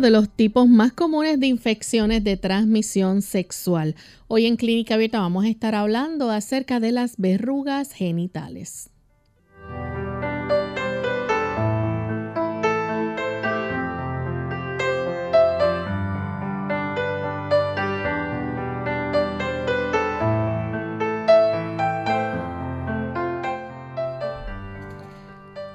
De 0.00 0.10
los 0.10 0.30
tipos 0.30 0.66
más 0.66 0.92
comunes 0.92 1.38
de 1.38 1.46
infecciones 1.46 2.24
de 2.24 2.36
transmisión 2.38 3.20
sexual. 3.20 3.94
Hoy 4.28 4.46
en 4.46 4.56
Clínica 4.56 4.94
Abierta 4.94 5.20
vamos 5.20 5.44
a 5.44 5.48
estar 5.48 5.74
hablando 5.74 6.30
acerca 6.30 6.80
de 6.80 6.92
las 6.92 7.16
verrugas 7.18 7.92
genitales. 7.92 8.90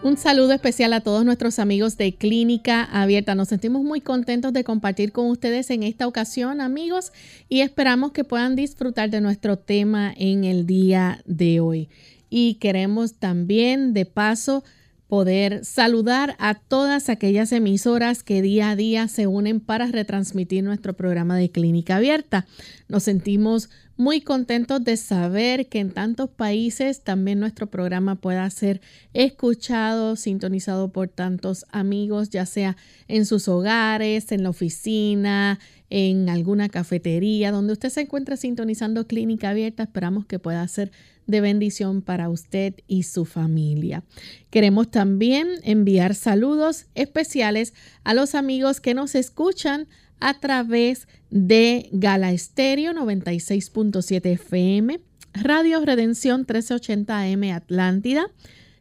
Un 0.05 0.17
saludo 0.17 0.53
especial 0.53 0.93
a 0.93 1.01
todos 1.01 1.25
nuestros 1.25 1.57
amigos 1.57 1.97
de 1.97 2.13
Clínica 2.13 2.83
Abierta. 2.83 3.33
Nos 3.33 3.47
sentimos 3.47 3.81
muy 3.81 4.01
contentos 4.01 4.53
de 4.53 4.63
compartir 4.63 5.11
con 5.11 5.31
ustedes 5.31 5.71
en 5.71 5.81
esta 5.81 6.05
ocasión, 6.05 6.61
amigos, 6.61 7.11
y 7.49 7.61
esperamos 7.61 8.11
que 8.11 8.23
puedan 8.23 8.55
disfrutar 8.55 9.09
de 9.09 9.19
nuestro 9.19 9.57
tema 9.57 10.13
en 10.15 10.43
el 10.43 10.67
día 10.67 11.23
de 11.25 11.59
hoy. 11.59 11.89
Y 12.29 12.59
queremos 12.59 13.15
también, 13.15 13.95
de 13.95 14.05
paso, 14.05 14.63
poder 15.07 15.63
saludar 15.63 16.35
a 16.39 16.55
todas 16.55 17.09
aquellas 17.09 17.51
emisoras 17.51 18.23
que 18.23 18.41
día 18.41 18.71
a 18.71 18.75
día 18.75 19.07
se 19.07 19.27
unen 19.27 19.59
para 19.59 19.87
retransmitir 19.87 20.63
nuestro 20.63 20.93
programa 20.93 21.37
de 21.37 21.51
Clínica 21.51 21.97
Abierta. 21.97 22.47
Nos 22.87 23.03
sentimos 23.03 23.69
muy 23.97 24.21
contentos 24.21 24.83
de 24.83 24.97
saber 24.97 25.67
que 25.67 25.79
en 25.79 25.91
tantos 25.91 26.29
países 26.29 27.01
también 27.01 27.39
nuestro 27.39 27.67
programa 27.67 28.15
pueda 28.15 28.49
ser 28.49 28.81
escuchado, 29.13 30.15
sintonizado 30.15 30.91
por 30.91 31.07
tantos 31.07 31.65
amigos, 31.71 32.29
ya 32.29 32.45
sea 32.45 32.75
en 33.07 33.25
sus 33.25 33.47
hogares, 33.47 34.31
en 34.31 34.43
la 34.43 34.49
oficina, 34.49 35.59
en 35.89 36.29
alguna 36.29 36.67
cafetería, 36.67 37.51
donde 37.51 37.73
usted 37.73 37.89
se 37.89 38.01
encuentra 38.01 38.37
sintonizando 38.37 39.07
Clínica 39.07 39.51
Abierta. 39.51 39.83
Esperamos 39.83 40.25
que 40.25 40.39
pueda 40.39 40.67
ser 40.67 40.91
de 41.27 41.41
bendición 41.41 42.01
para 42.01 42.29
usted 42.29 42.75
y 42.87 43.03
su 43.03 43.25
familia. 43.25 44.03
Queremos 44.49 44.91
también 44.91 45.47
enviar 45.63 46.15
saludos 46.15 46.85
especiales 46.95 47.73
a 48.03 48.13
los 48.13 48.35
amigos 48.35 48.81
que 48.81 48.93
nos 48.93 49.15
escuchan 49.15 49.87
a 50.19 50.39
través 50.39 51.07
de 51.29 51.89
Gala 51.91 52.31
Estéreo 52.31 52.93
96.7 52.93 54.25
FM, 54.25 54.99
Radio 55.33 55.83
Redención 55.83 56.41
1380 56.41 57.21
AM 57.21 57.43
Atlántida, 57.51 58.27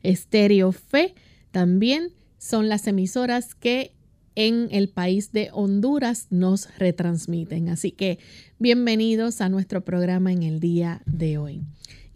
Estéreo 0.03 0.73
Fe, 0.73 1.15
también 1.51 2.13
son 2.39 2.69
las 2.69 2.87
emisoras 2.87 3.55
que 3.55 3.93
en 4.37 4.69
el 4.71 4.89
país 4.89 5.33
de 5.33 5.51
Honduras 5.53 6.27
nos 6.31 6.69
retransmiten. 6.79 7.69
Así 7.69 7.93
que 7.93 8.19
bienvenidos 8.59 9.41
a 9.41 9.49
nuestro 9.49 9.85
programa 9.85 10.33
en 10.33 10.43
el 10.43 10.61
día 10.61 11.03
de 11.07 11.39
hoy. 11.39 11.63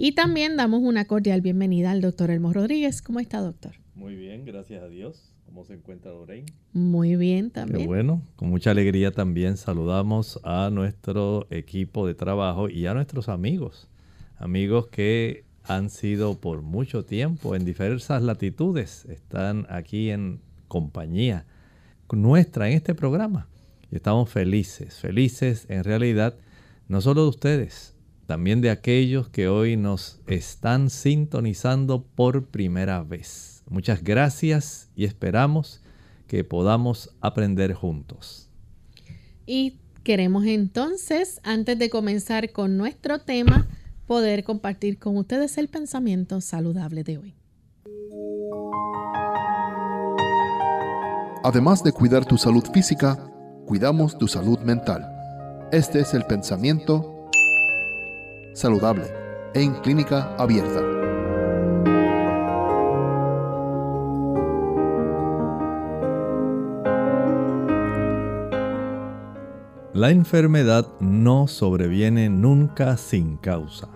Y 0.01 0.13
también 0.13 0.57
damos 0.57 0.81
una 0.81 1.07
cordial 1.07 1.41
bienvenida 1.41 1.91
al 1.91 2.01
doctor 2.01 2.31
Elmo 2.31 2.53
Rodríguez. 2.53 3.03
¿Cómo 3.03 3.19
está, 3.19 3.41
doctor? 3.41 3.73
Muy 3.97 4.15
bien, 4.15 4.45
gracias 4.45 4.81
a 4.81 4.89
Dios. 4.89 5.35
¿Cómo 5.45 5.65
se 5.65 5.75
encuentra 5.75 6.13
Lorraine? 6.13 6.47
Muy 6.73 7.17
bien 7.17 7.51
también. 7.51 7.81
Qué 7.81 7.87
bueno, 7.89 8.23
con 8.37 8.49
mucha 8.49 8.71
alegría 8.71 9.11
también 9.11 9.57
saludamos 9.57 10.39
a 10.45 10.71
nuestro 10.71 11.49
equipo 11.51 12.07
de 12.07 12.15
trabajo 12.15 12.69
y 12.69 12.87
a 12.87 12.95
nuestros 12.95 13.29
amigos, 13.29 13.89
amigos 14.37 14.87
que 14.87 15.45
han 15.65 15.91
sido 15.91 16.39
por 16.39 16.63
mucho 16.63 17.05
tiempo 17.05 17.57
en 17.57 17.65
diversas 17.65 18.23
latitudes, 18.23 19.05
están 19.07 19.67
aquí 19.69 20.11
en 20.11 20.41
compañía 20.69 21.45
nuestra 22.17 22.69
en 22.69 22.75
este 22.75 22.95
programa. 22.95 23.49
Y 23.91 23.97
estamos 23.97 24.31
felices, 24.31 24.99
felices 24.99 25.67
en 25.69 25.83
realidad, 25.83 26.37
no 26.87 27.01
solo 27.01 27.23
de 27.23 27.29
ustedes, 27.29 27.95
también 28.29 28.61
de 28.61 28.69
aquellos 28.69 29.31
que 29.31 29.49
hoy 29.49 29.79
nos 29.79 30.21
están 30.27 30.91
sintonizando 30.91 32.05
por 32.15 32.45
primera 32.49 33.03
vez. 33.03 33.63
Muchas 33.71 34.05
gracias 34.05 34.91
y 34.95 35.07
esperamos 35.07 35.81
que 36.27 36.45
podamos 36.45 37.09
aprender 37.23 37.73
juntos. 37.73 38.51
Y 39.47 39.79
queremos 40.05 40.45
entonces, 40.45 41.41
antes 41.43 41.79
de 41.79 41.89
comenzar 41.89 42.53
con 42.53 42.77
nuestro 42.77 43.19
tema, 43.19 43.67
poder 44.07 44.45
compartir 44.45 44.99
con 44.99 45.17
ustedes 45.17 45.57
el 45.57 45.69
pensamiento 45.69 46.43
saludable 46.43 47.05
de 47.05 47.17
hoy. 47.17 47.35
Además 51.45 51.83
de 51.83 51.93
cuidar 51.93 52.27
tu 52.27 52.37
salud 52.37 52.65
física, 52.75 53.17
cuidamos 53.65 54.19
tu 54.19 54.29
salud 54.29 54.59
mental. 54.59 55.03
Este 55.73 56.01
es 56.01 56.13
el 56.13 56.25
pensamiento 56.25 57.18
saludable 58.59 59.05
en 59.55 59.73
clínica 59.83 60.35
abierta. 60.37 60.83
La 69.95 70.11
enfermedad 70.11 70.87
no 71.01 71.47
sobreviene 71.47 72.29
nunca 72.29 72.97
sin 72.97 73.37
causa. 73.37 73.89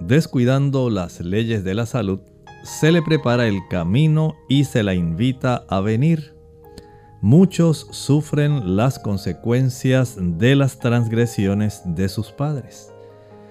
Descuidando 0.00 0.90
las 0.90 1.20
leyes 1.20 1.64
de 1.64 1.74
la 1.74 1.86
salud, 1.86 2.20
se 2.62 2.92
le 2.92 3.02
prepara 3.02 3.46
el 3.46 3.60
camino 3.68 4.36
y 4.48 4.64
se 4.64 4.82
la 4.82 4.94
invita 4.94 5.64
a 5.68 5.80
venir. 5.80 6.34
Muchos 7.22 7.88
sufren 7.90 8.76
las 8.76 8.98
consecuencias 8.98 10.16
de 10.18 10.56
las 10.56 10.78
transgresiones 10.78 11.82
de 11.84 12.08
sus 12.08 12.32
padres. 12.32 12.89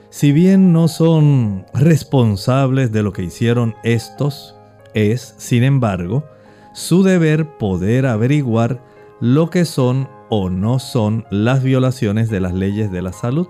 Si 0.10 0.32
bien 0.32 0.74
no 0.74 0.88
son 0.88 1.66
responsables 1.74 2.92
de 2.92 3.04
lo 3.04 3.14
que 3.14 3.24
hicieron 3.24 3.76
estos, 3.84 4.56
es, 4.96 5.36
sin 5.38 5.64
embargo, 5.64 6.26
su 6.74 7.04
deber 7.04 7.58
poder 7.58 8.08
averiguar 8.08 8.84
lo 9.20 9.52
que 9.52 9.66
son 9.66 10.10
o 10.30 10.50
no 10.50 10.80
son 10.80 11.26
las 11.30 11.64
violaciones 11.64 12.30
de 12.30 12.40
las 12.40 12.54
leyes 12.54 12.92
de 12.92 13.04
la 13.04 13.14
salud. 13.14 13.48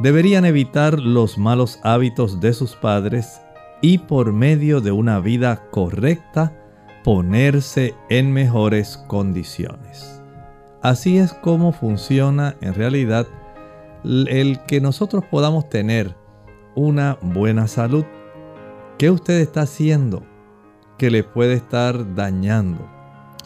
Deberían 0.00 0.46
evitar 0.46 0.98
los 0.98 1.36
malos 1.36 1.78
hábitos 1.82 2.40
de 2.40 2.54
sus 2.54 2.74
padres 2.74 3.42
y 3.82 3.98
por 3.98 4.32
medio 4.32 4.80
de 4.80 4.92
una 4.92 5.20
vida 5.20 5.68
correcta 5.70 6.56
ponerse 7.04 7.94
en 8.08 8.32
mejores 8.32 8.96
condiciones. 9.06 10.22
Así 10.80 11.18
es 11.18 11.34
como 11.34 11.72
funciona 11.72 12.56
en 12.60 12.74
realidad 12.74 13.26
el 14.04 14.60
que 14.66 14.80
nosotros 14.80 15.24
podamos 15.30 15.68
tener 15.68 16.16
una 16.74 17.18
buena 17.22 17.66
salud. 17.68 18.04
¿Qué 18.98 19.10
usted 19.10 19.40
está 19.40 19.62
haciendo 19.62 20.24
que 20.98 21.10
le 21.10 21.24
puede 21.24 21.54
estar 21.54 22.14
dañando? 22.14 22.88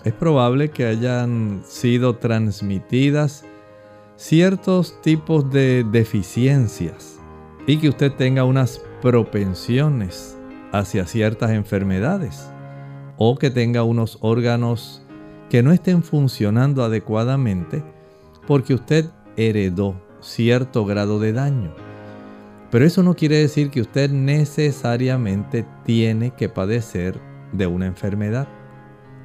Es 0.04 0.12
probable 0.12 0.70
que 0.70 0.86
hayan 0.86 1.62
sido 1.64 2.16
transmitidas 2.16 3.44
ciertos 4.16 5.00
tipos 5.02 5.50
de 5.50 5.84
deficiencias 5.90 7.18
y 7.66 7.78
que 7.78 7.88
usted 7.88 8.12
tenga 8.12 8.44
unas 8.44 8.80
propensiones 9.02 10.38
hacia 10.72 11.06
ciertas 11.06 11.50
enfermedades 11.50 12.50
o 13.18 13.36
que 13.36 13.50
tenga 13.50 13.82
unos 13.82 14.18
órganos 14.20 15.02
que 15.50 15.62
no 15.62 15.72
estén 15.72 16.02
funcionando 16.02 16.82
adecuadamente 16.82 17.82
porque 18.46 18.74
usted 18.74 19.06
heredó 19.36 20.05
cierto 20.26 20.84
grado 20.84 21.18
de 21.18 21.32
daño. 21.32 21.72
Pero 22.70 22.84
eso 22.84 23.02
no 23.02 23.14
quiere 23.14 23.38
decir 23.38 23.70
que 23.70 23.80
usted 23.80 24.10
necesariamente 24.10 25.64
tiene 25.84 26.32
que 26.32 26.48
padecer 26.48 27.20
de 27.52 27.66
una 27.66 27.86
enfermedad. 27.86 28.48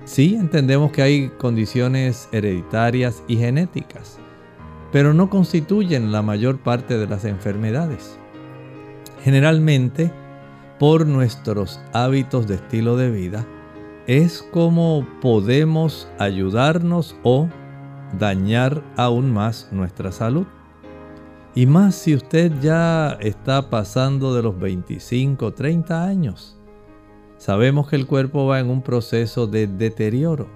Sí, 0.05 0.35
entendemos 0.35 0.91
que 0.91 1.01
hay 1.01 1.29
condiciones 1.29 2.29
hereditarias 2.31 3.23
y 3.27 3.37
genéticas, 3.37 4.19
pero 4.91 5.13
no 5.13 5.29
constituyen 5.29 6.11
la 6.11 6.21
mayor 6.21 6.59
parte 6.59 6.97
de 6.97 7.07
las 7.07 7.25
enfermedades. 7.25 8.17
Generalmente, 9.23 10.11
por 10.79 11.05
nuestros 11.05 11.79
hábitos 11.93 12.47
de 12.47 12.55
estilo 12.55 12.95
de 12.95 13.11
vida, 13.11 13.45
es 14.07 14.41
como 14.51 15.07
podemos 15.21 16.07
ayudarnos 16.17 17.15
o 17.23 17.47
dañar 18.17 18.83
aún 18.97 19.31
más 19.31 19.69
nuestra 19.71 20.11
salud. 20.11 20.47
Y 21.53 21.65
más 21.65 21.95
si 21.95 22.15
usted 22.15 22.51
ya 22.61 23.17
está 23.19 23.69
pasando 23.69 24.33
de 24.33 24.41
los 24.41 24.57
25, 24.57 25.53
30 25.53 26.05
años. 26.05 26.57
Sabemos 27.37 27.89
que 27.89 27.97
el 27.97 28.07
cuerpo 28.07 28.45
va 28.45 28.59
en 28.59 28.69
un 28.69 28.81
proceso 28.81 29.47
de 29.47 29.67
deterioro. 29.67 30.47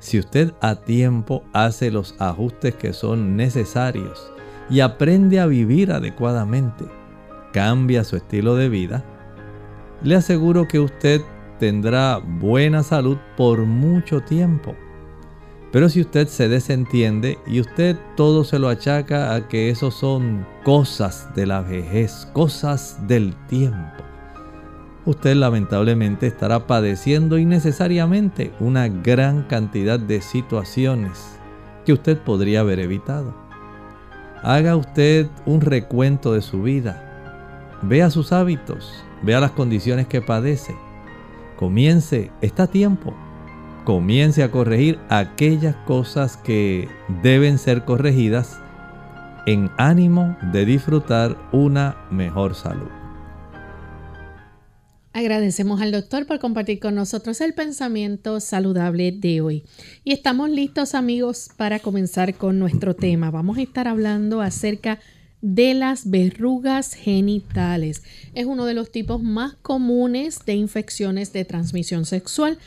Si 0.00 0.18
usted 0.18 0.52
a 0.60 0.74
tiempo 0.74 1.42
hace 1.54 1.90
los 1.90 2.14
ajustes 2.18 2.74
que 2.74 2.92
son 2.92 3.36
necesarios 3.36 4.30
y 4.68 4.80
aprende 4.80 5.40
a 5.40 5.46
vivir 5.46 5.92
adecuadamente, 5.92 6.84
cambia 7.54 8.04
su 8.04 8.16
estilo 8.16 8.56
de 8.56 8.68
vida, 8.68 9.04
le 10.02 10.16
aseguro 10.16 10.68
que 10.68 10.80
usted 10.80 11.22
tendrá 11.58 12.18
buena 12.18 12.82
salud 12.82 13.16
por 13.38 13.60
mucho 13.60 14.20
tiempo. 14.20 14.74
Pero 15.74 15.88
si 15.88 16.00
usted 16.00 16.28
se 16.28 16.48
desentiende 16.48 17.36
y 17.48 17.58
usted 17.58 17.96
todo 18.14 18.44
se 18.44 18.60
lo 18.60 18.68
achaca 18.68 19.34
a 19.34 19.48
que 19.48 19.70
eso 19.70 19.90
son 19.90 20.46
cosas 20.62 21.34
de 21.34 21.46
la 21.46 21.62
vejez, 21.62 22.28
cosas 22.32 22.96
del 23.08 23.34
tiempo, 23.48 24.04
usted 25.04 25.34
lamentablemente 25.34 26.28
estará 26.28 26.68
padeciendo 26.68 27.38
innecesariamente 27.38 28.52
una 28.60 28.86
gran 28.86 29.48
cantidad 29.48 29.98
de 29.98 30.22
situaciones 30.22 31.40
que 31.84 31.92
usted 31.92 32.18
podría 32.18 32.60
haber 32.60 32.78
evitado. 32.78 33.34
Haga 34.44 34.76
usted 34.76 35.26
un 35.44 35.60
recuento 35.60 36.34
de 36.34 36.42
su 36.42 36.62
vida. 36.62 37.80
Vea 37.82 38.10
sus 38.10 38.30
hábitos, 38.30 39.04
vea 39.22 39.40
las 39.40 39.50
condiciones 39.50 40.06
que 40.06 40.22
padece. 40.22 40.76
Comience, 41.56 42.30
está 42.42 42.62
a 42.62 42.68
tiempo. 42.68 43.12
Comience 43.84 44.42
a 44.42 44.50
corregir 44.50 44.98
aquellas 45.10 45.76
cosas 45.86 46.38
que 46.38 46.88
deben 47.22 47.58
ser 47.58 47.84
corregidas 47.84 48.58
en 49.46 49.70
ánimo 49.76 50.38
de 50.52 50.64
disfrutar 50.64 51.36
una 51.52 51.94
mejor 52.10 52.54
salud. 52.54 52.88
Agradecemos 55.12 55.82
al 55.82 55.92
doctor 55.92 56.26
por 56.26 56.38
compartir 56.38 56.80
con 56.80 56.94
nosotros 56.94 57.42
el 57.42 57.52
pensamiento 57.52 58.40
saludable 58.40 59.12
de 59.12 59.42
hoy. 59.42 59.64
Y 60.02 60.12
estamos 60.12 60.48
listos 60.48 60.94
amigos 60.94 61.50
para 61.56 61.78
comenzar 61.78 62.34
con 62.34 62.58
nuestro 62.58 62.96
tema. 62.96 63.30
Vamos 63.30 63.58
a 63.58 63.62
estar 63.62 63.86
hablando 63.86 64.40
acerca 64.40 64.98
de 65.42 65.74
las 65.74 66.08
verrugas 66.10 66.94
genitales. 66.94 68.02
Es 68.34 68.46
uno 68.46 68.64
de 68.64 68.72
los 68.72 68.90
tipos 68.90 69.22
más 69.22 69.54
comunes 69.56 70.40
de 70.46 70.54
infecciones 70.54 71.34
de 71.34 71.44
transmisión 71.44 72.06
sexual. 72.06 72.58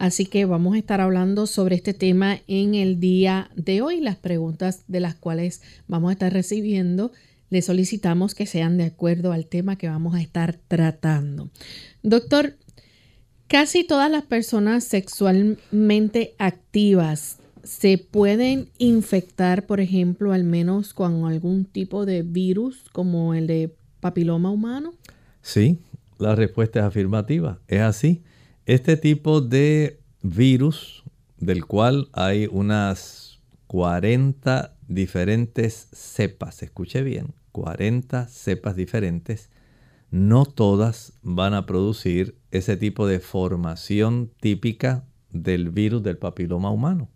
Así 0.00 0.24
que 0.24 0.46
vamos 0.46 0.76
a 0.76 0.78
estar 0.78 1.02
hablando 1.02 1.46
sobre 1.46 1.76
este 1.76 1.92
tema 1.92 2.38
en 2.46 2.74
el 2.74 3.00
día 3.00 3.50
de 3.54 3.82
hoy. 3.82 4.00
Las 4.00 4.16
preguntas 4.16 4.82
de 4.88 4.98
las 4.98 5.14
cuales 5.14 5.60
vamos 5.88 6.08
a 6.08 6.12
estar 6.14 6.32
recibiendo 6.32 7.12
le 7.50 7.60
solicitamos 7.60 8.34
que 8.34 8.46
sean 8.46 8.78
de 8.78 8.84
acuerdo 8.84 9.30
al 9.30 9.44
tema 9.44 9.76
que 9.76 9.90
vamos 9.90 10.14
a 10.14 10.22
estar 10.22 10.56
tratando. 10.68 11.50
Doctor, 12.02 12.54
casi 13.46 13.84
todas 13.84 14.10
las 14.10 14.24
personas 14.24 14.84
sexualmente 14.84 16.34
activas 16.38 17.36
se 17.62 17.98
pueden 17.98 18.70
infectar, 18.78 19.66
por 19.66 19.80
ejemplo, 19.80 20.32
al 20.32 20.44
menos 20.44 20.94
con 20.94 21.26
algún 21.26 21.66
tipo 21.66 22.06
de 22.06 22.22
virus 22.22 22.86
como 22.92 23.34
el 23.34 23.46
de 23.46 23.74
papiloma 24.00 24.50
humano. 24.50 24.94
Sí, 25.42 25.78
la 26.18 26.34
respuesta 26.34 26.78
es 26.78 26.86
afirmativa. 26.86 27.58
Es 27.68 27.82
así. 27.82 28.22
Este 28.70 28.96
tipo 28.96 29.40
de 29.40 29.98
virus, 30.22 31.02
del 31.38 31.66
cual 31.66 32.08
hay 32.12 32.48
unas 32.48 33.40
40 33.66 34.76
diferentes 34.86 35.88
cepas, 35.90 36.62
escuche 36.62 37.02
bien, 37.02 37.34
40 37.50 38.28
cepas 38.28 38.76
diferentes, 38.76 39.50
no 40.12 40.44
todas 40.44 41.14
van 41.24 41.54
a 41.54 41.66
producir 41.66 42.36
ese 42.52 42.76
tipo 42.76 43.08
de 43.08 43.18
formación 43.18 44.30
típica 44.38 45.02
del 45.32 45.70
virus 45.70 46.04
del 46.04 46.18
papiloma 46.18 46.70
humano. 46.70 47.08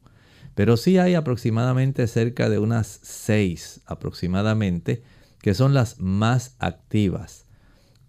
Pero 0.56 0.76
sí 0.76 0.98
hay 0.98 1.14
aproximadamente 1.14 2.08
cerca 2.08 2.48
de 2.48 2.58
unas 2.58 2.98
6 3.04 3.82
aproximadamente 3.86 5.04
que 5.40 5.54
son 5.54 5.72
las 5.72 6.00
más 6.00 6.56
activas. 6.58 7.44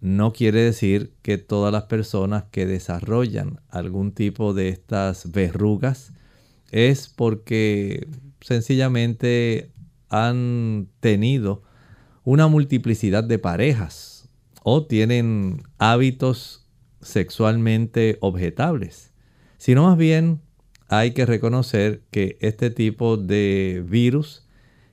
No 0.06 0.32
quiere 0.32 0.60
decir 0.60 1.14
que 1.22 1.36
todas 1.36 1.72
las 1.72 1.86
personas 1.86 2.44
que 2.52 2.64
desarrollan 2.64 3.58
algún 3.68 4.12
tipo 4.12 4.54
de 4.54 4.68
estas 4.68 5.32
verrugas 5.32 6.12
es 6.70 7.08
porque 7.08 8.06
sencillamente 8.40 9.72
han 10.08 10.86
tenido 11.00 11.64
una 12.22 12.46
multiplicidad 12.46 13.24
de 13.24 13.40
parejas 13.40 14.28
o 14.62 14.86
tienen 14.86 15.64
hábitos 15.78 16.68
sexualmente 17.00 18.16
objetables, 18.20 19.12
sino 19.58 19.82
más 19.82 19.98
bien 19.98 20.40
hay 20.86 21.14
que 21.14 21.26
reconocer 21.26 22.04
que 22.12 22.38
este 22.40 22.70
tipo 22.70 23.16
de 23.16 23.84
virus 23.84 24.46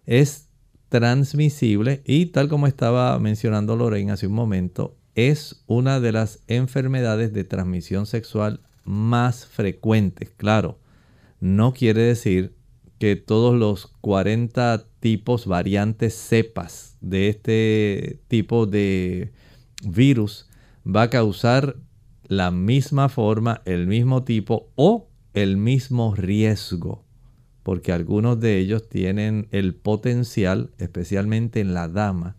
es 0.08 0.50
transmisible 0.90 2.02
y 2.04 2.26
tal 2.28 2.50
como 2.50 2.66
estaba 2.66 3.20
mencionando 3.20 3.76
Lorraine 3.76 4.12
hace 4.12 4.26
un 4.26 4.34
momento, 4.34 4.98
es 5.16 5.64
una 5.68 6.00
de 6.00 6.12
las 6.12 6.40
enfermedades 6.48 7.34
de 7.34 7.44
transmisión 7.44 8.06
sexual 8.06 8.62
más 8.84 9.46
frecuentes. 9.46 10.30
Claro, 10.36 10.80
no 11.40 11.74
quiere 11.74 12.02
decir 12.02 12.56
que 13.00 13.16
todos 13.16 13.56
los 13.56 13.88
40 14.02 14.86
tipos, 15.00 15.46
variantes, 15.46 16.14
cepas 16.14 16.98
de 17.02 17.30
este 17.30 18.22
tipo 18.28 18.66
de 18.66 19.34
virus 19.86 20.48
va 20.86 21.04
a 21.04 21.10
causar 21.10 21.76
la 22.28 22.52
misma 22.52 23.10
forma, 23.10 23.62
el 23.66 23.88
mismo 23.88 24.24
tipo 24.24 24.72
o 24.76 25.10
el 25.34 25.58
mismo 25.58 26.16
riesgo, 26.16 27.04
porque 27.64 27.92
algunos 27.92 28.40
de 28.40 28.60
ellos 28.60 28.88
tienen 28.88 29.48
el 29.52 29.76
potencial, 29.76 30.72
especialmente 30.78 31.60
en 31.60 31.74
la 31.74 31.88
dama, 31.88 32.38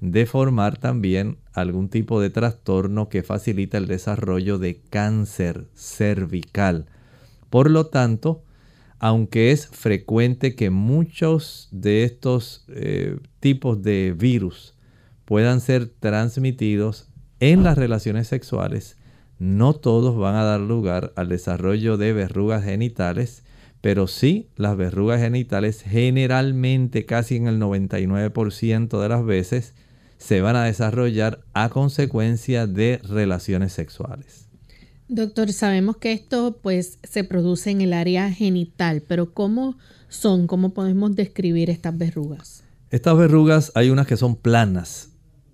de 0.00 0.26
formar 0.26 0.78
también 0.78 1.38
algún 1.52 1.88
tipo 1.88 2.20
de 2.20 2.30
trastorno 2.30 3.08
que 3.08 3.22
facilita 3.22 3.78
el 3.78 3.86
desarrollo 3.86 4.58
de 4.58 4.80
cáncer 4.90 5.66
cervical. 5.74 6.86
Por 7.50 7.70
lo 7.70 7.86
tanto, 7.86 8.42
aunque 9.00 9.52
es 9.52 9.68
frecuente 9.68 10.54
que 10.54 10.70
muchos 10.70 11.68
de 11.70 12.04
estos 12.04 12.64
eh, 12.68 13.18
tipos 13.40 13.82
de 13.82 14.14
virus 14.16 14.74
puedan 15.24 15.60
ser 15.60 15.88
transmitidos 15.88 17.08
en 17.40 17.62
las 17.62 17.78
relaciones 17.78 18.28
sexuales, 18.28 18.96
no 19.38 19.74
todos 19.74 20.16
van 20.16 20.34
a 20.34 20.42
dar 20.42 20.60
lugar 20.60 21.12
al 21.16 21.28
desarrollo 21.28 21.96
de 21.96 22.12
verrugas 22.12 22.64
genitales, 22.64 23.44
pero 23.80 24.08
sí 24.08 24.48
las 24.56 24.76
verrugas 24.76 25.20
genitales 25.20 25.82
generalmente, 25.82 27.06
casi 27.06 27.36
en 27.36 27.46
el 27.46 27.60
99% 27.60 29.00
de 29.00 29.08
las 29.08 29.24
veces, 29.24 29.74
se 30.18 30.40
van 30.40 30.56
a 30.56 30.64
desarrollar 30.64 31.40
a 31.54 31.70
consecuencia 31.70 32.66
de 32.66 33.00
relaciones 33.04 33.72
sexuales. 33.72 34.48
Doctor, 35.08 35.52
sabemos 35.52 35.96
que 35.96 36.12
esto 36.12 36.58
pues 36.62 36.98
se 37.02 37.24
produce 37.24 37.70
en 37.70 37.80
el 37.80 37.94
área 37.94 38.30
genital, 38.30 39.02
pero 39.06 39.32
¿cómo 39.32 39.78
son? 40.10 40.46
¿Cómo 40.46 40.74
podemos 40.74 41.16
describir 41.16 41.70
estas 41.70 41.96
verrugas? 41.96 42.62
Estas 42.90 43.16
verrugas 43.16 43.72
hay 43.74 43.88
unas 43.88 44.06
que 44.06 44.18
son 44.18 44.36
planas, 44.36 45.10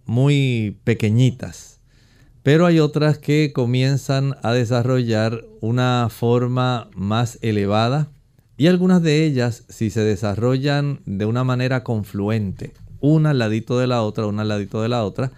muy 0.06 0.78
pequeñitas, 0.82 1.78
pero 2.42 2.66
hay 2.66 2.80
otras 2.80 3.18
que 3.18 3.52
comienzan 3.54 4.36
a 4.42 4.52
desarrollar 4.52 5.44
una 5.60 6.08
forma 6.10 6.88
más 6.94 7.38
elevada 7.40 8.10
y 8.56 8.66
algunas 8.66 9.02
de 9.02 9.24
ellas 9.24 9.64
si 9.68 9.90
se 9.90 10.00
desarrollan 10.00 11.00
de 11.06 11.26
una 11.26 11.44
manera 11.44 11.84
confluente, 11.84 12.72
una 13.04 13.30
al 13.30 13.38
ladito 13.38 13.78
de 13.78 13.86
la 13.86 14.02
otra, 14.02 14.26
una 14.26 14.42
al 14.42 14.48
ladito 14.48 14.80
de 14.80 14.88
la 14.88 15.04
otra, 15.04 15.30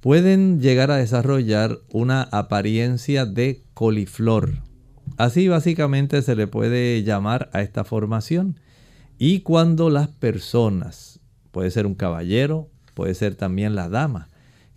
pueden 0.00 0.60
llegar 0.60 0.90
a 0.90 0.96
desarrollar 0.96 1.78
una 1.92 2.22
apariencia 2.22 3.24
de 3.24 3.62
coliflor. 3.72 4.54
Así 5.16 5.46
básicamente 5.46 6.22
se 6.22 6.34
le 6.34 6.48
puede 6.48 7.04
llamar 7.04 7.50
a 7.52 7.62
esta 7.62 7.84
formación. 7.84 8.58
Y 9.16 9.40
cuando 9.40 9.90
las 9.90 10.08
personas, 10.08 11.20
puede 11.52 11.70
ser 11.70 11.86
un 11.86 11.94
caballero, 11.94 12.68
puede 12.94 13.14
ser 13.14 13.36
también 13.36 13.76
la 13.76 13.88
dama, 13.88 14.28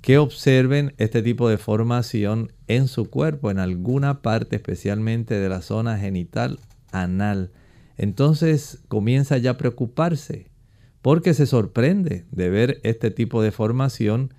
que 0.02 0.20
observen 0.20 0.94
este 0.98 1.24
tipo 1.24 1.50
de 1.50 1.58
formación 1.58 2.52
en 2.68 2.88
su 2.88 3.10
cuerpo, 3.10 3.50
en 3.50 3.58
alguna 3.58 4.22
parte 4.22 4.58
especialmente 4.58 5.34
de 5.34 5.50
la 5.50 5.64
zona 5.64 5.98
genital 5.98 6.60
anal, 6.92 7.52
entonces 7.98 8.84
comienza 8.88 9.40
ya 9.40 9.52
a 9.52 9.58
preocuparse 9.58 10.52
porque 11.02 11.34
se 11.34 11.46
sorprende 11.46 12.26
de 12.32 12.50
ver 12.50 12.80
este 12.84 13.12
tipo 13.12 13.42
de 13.42 13.52
formación 13.52 14.34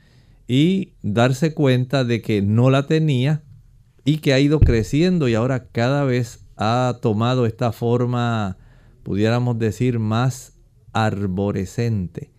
y 0.46 0.94
darse 1.02 1.54
cuenta 1.54 2.04
de 2.04 2.22
que 2.22 2.42
no 2.42 2.70
la 2.70 2.86
tenía 2.86 3.42
y 4.04 4.18
que 4.18 4.32
ha 4.32 4.40
ido 4.40 4.60
creciendo 4.60 5.28
y 5.28 5.34
ahora 5.34 5.68
cada 5.68 6.04
vez 6.04 6.40
ha 6.56 6.98
tomado 7.02 7.46
esta 7.46 7.72
forma, 7.72 8.56
pudiéramos 9.02 9.58
decir, 9.58 9.98
más 9.98 10.54
arborescente 10.92 12.30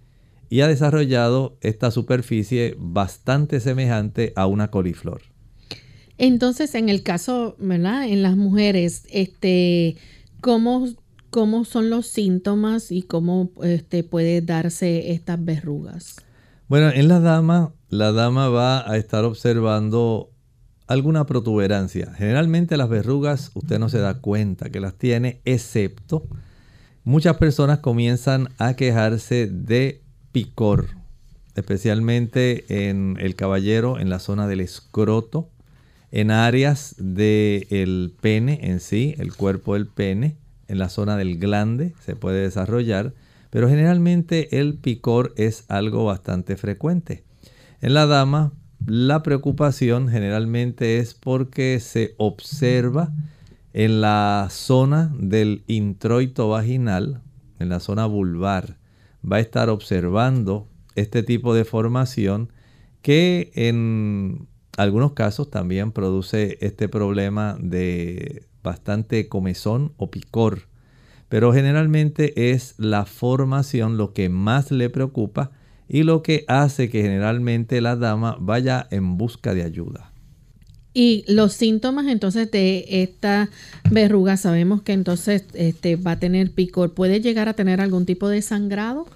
y 0.50 0.62
ha 0.62 0.68
desarrollado 0.68 1.58
esta 1.62 1.92
superficie 1.92 2.76
bastante 2.78 3.60
semejante 3.60 4.34
a 4.36 4.48
una 4.48 4.70
coliflor. 4.70 5.22
Entonces, 6.18 6.76
en 6.76 6.90
el 6.90 7.04
caso, 7.04 7.56
¿verdad? 7.60 8.08
En 8.10 8.24
las 8.24 8.36
mujeres, 8.36 9.06
este, 9.10 9.96
¿cómo, 10.42 10.88
cómo 11.30 11.66
son 11.66 11.90
los 11.90 12.08
síntomas 12.08 12.92
y 12.92 13.04
cómo 13.04 13.52
este, 13.64 14.04
puede 14.04 14.42
darse 14.42 15.12
estas 15.12 15.44
verrugas? 15.44 16.18
Bueno, 16.68 16.90
en 16.90 17.08
la 17.08 17.20
dama, 17.20 17.74
la 17.90 18.12
dama 18.12 18.50
va 18.50 18.90
a 18.90 18.98
estar 18.98 19.24
observando 19.26 20.32
alguna 20.88 21.26
protuberancia. 21.26 22.14
Generalmente 22.16 22.78
las 22.78 22.90
verrugas 22.90 23.52
usted 23.54 23.80
no 23.80 23.90
se 23.90 24.00
da 24.00 24.22
cuenta 24.22 24.70
que 24.70 24.80
las 24.80 24.96
tiene, 24.96 25.42
excepto 25.46 26.28
muchas 27.04 27.38
personas 27.38 27.80
comienzan 27.80 28.50
a 28.60 28.76
quejarse 28.76 29.48
de 29.48 30.04
picor, 30.32 30.90
especialmente 31.56 32.88
en 32.88 33.18
el 33.20 33.36
caballero, 33.36 34.00
en 34.00 34.10
la 34.10 34.20
zona 34.20 34.48
del 34.48 34.60
escroto, 34.60 35.50
en 36.12 36.30
áreas 36.30 36.96
del 37.00 38.14
pene 38.22 38.60
en 38.64 38.80
sí, 38.80 39.16
el 39.18 39.34
cuerpo 39.34 39.74
del 39.74 39.88
pene, 39.88 40.36
en 40.70 40.80
la 40.80 40.90
zona 40.90 41.18
del 41.18 41.38
glande 41.38 41.94
se 42.00 42.16
puede 42.16 42.42
desarrollar, 42.44 43.14
pero 43.50 43.68
generalmente 43.68 44.60
el 44.60 44.76
picor 44.76 45.34
es 45.36 45.66
algo 45.68 46.06
bastante 46.06 46.56
frecuente. 46.56 47.24
En 47.82 47.94
la 47.94 48.06
dama 48.06 48.54
la 48.86 49.24
preocupación 49.24 50.08
generalmente 50.08 51.00
es 51.00 51.14
porque 51.14 51.80
se 51.80 52.16
observa 52.18 53.12
en 53.74 54.02
la 54.02 54.48
zona 54.50 55.14
del 55.20 55.64
introito 55.68 56.50
vaginal, 56.50 57.22
en 57.60 57.70
la 57.70 57.80
zona 57.80 58.06
vulvar, 58.06 58.78
va 59.30 59.38
a 59.38 59.42
estar 59.42 59.70
observando 59.70 60.68
este 60.96 61.24
tipo 61.24 61.54
de 61.54 61.66
formación 61.66 62.52
que 63.02 63.52
en 63.54 64.48
algunos 64.78 65.14
casos 65.14 65.52
también 65.52 65.92
produce 65.92 66.58
este 66.62 66.88
problema 66.88 67.58
de 67.60 68.48
bastante 68.64 69.28
comezón 69.28 69.94
o 69.98 70.12
picor. 70.12 70.68
Pero 71.30 71.54
generalmente 71.54 72.52
es 72.52 72.76
la 72.78 73.06
formación 73.06 73.98
lo 73.98 74.14
que 74.14 74.30
más 74.30 74.72
le 74.72 74.90
preocupa 74.90 75.52
y 75.88 76.04
lo 76.04 76.24
que 76.24 76.46
hace 76.48 76.90
que 76.90 77.02
generalmente 77.02 77.82
la 77.82 77.96
dama 77.96 78.38
vaya 78.40 78.88
en 78.92 79.18
busca 79.18 79.54
de 79.54 79.64
ayuda. 79.64 80.12
Y 80.94 81.24
los 81.28 81.54
síntomas 81.54 82.08
entonces 82.08 82.50
de 82.52 82.86
esta 82.90 83.50
verruga, 83.92 84.38
sabemos 84.38 84.82
que 84.82 84.94
entonces 84.94 85.46
este, 85.54 85.96
va 85.96 86.12
a 86.12 86.20
tener 86.20 86.52
picor. 86.52 86.94
¿Puede 86.94 87.22
llegar 87.22 87.48
a 87.48 87.54
tener 87.54 87.80
algún 87.80 88.06
tipo 88.06 88.28
de 88.28 88.42
sangrado? 88.42 89.08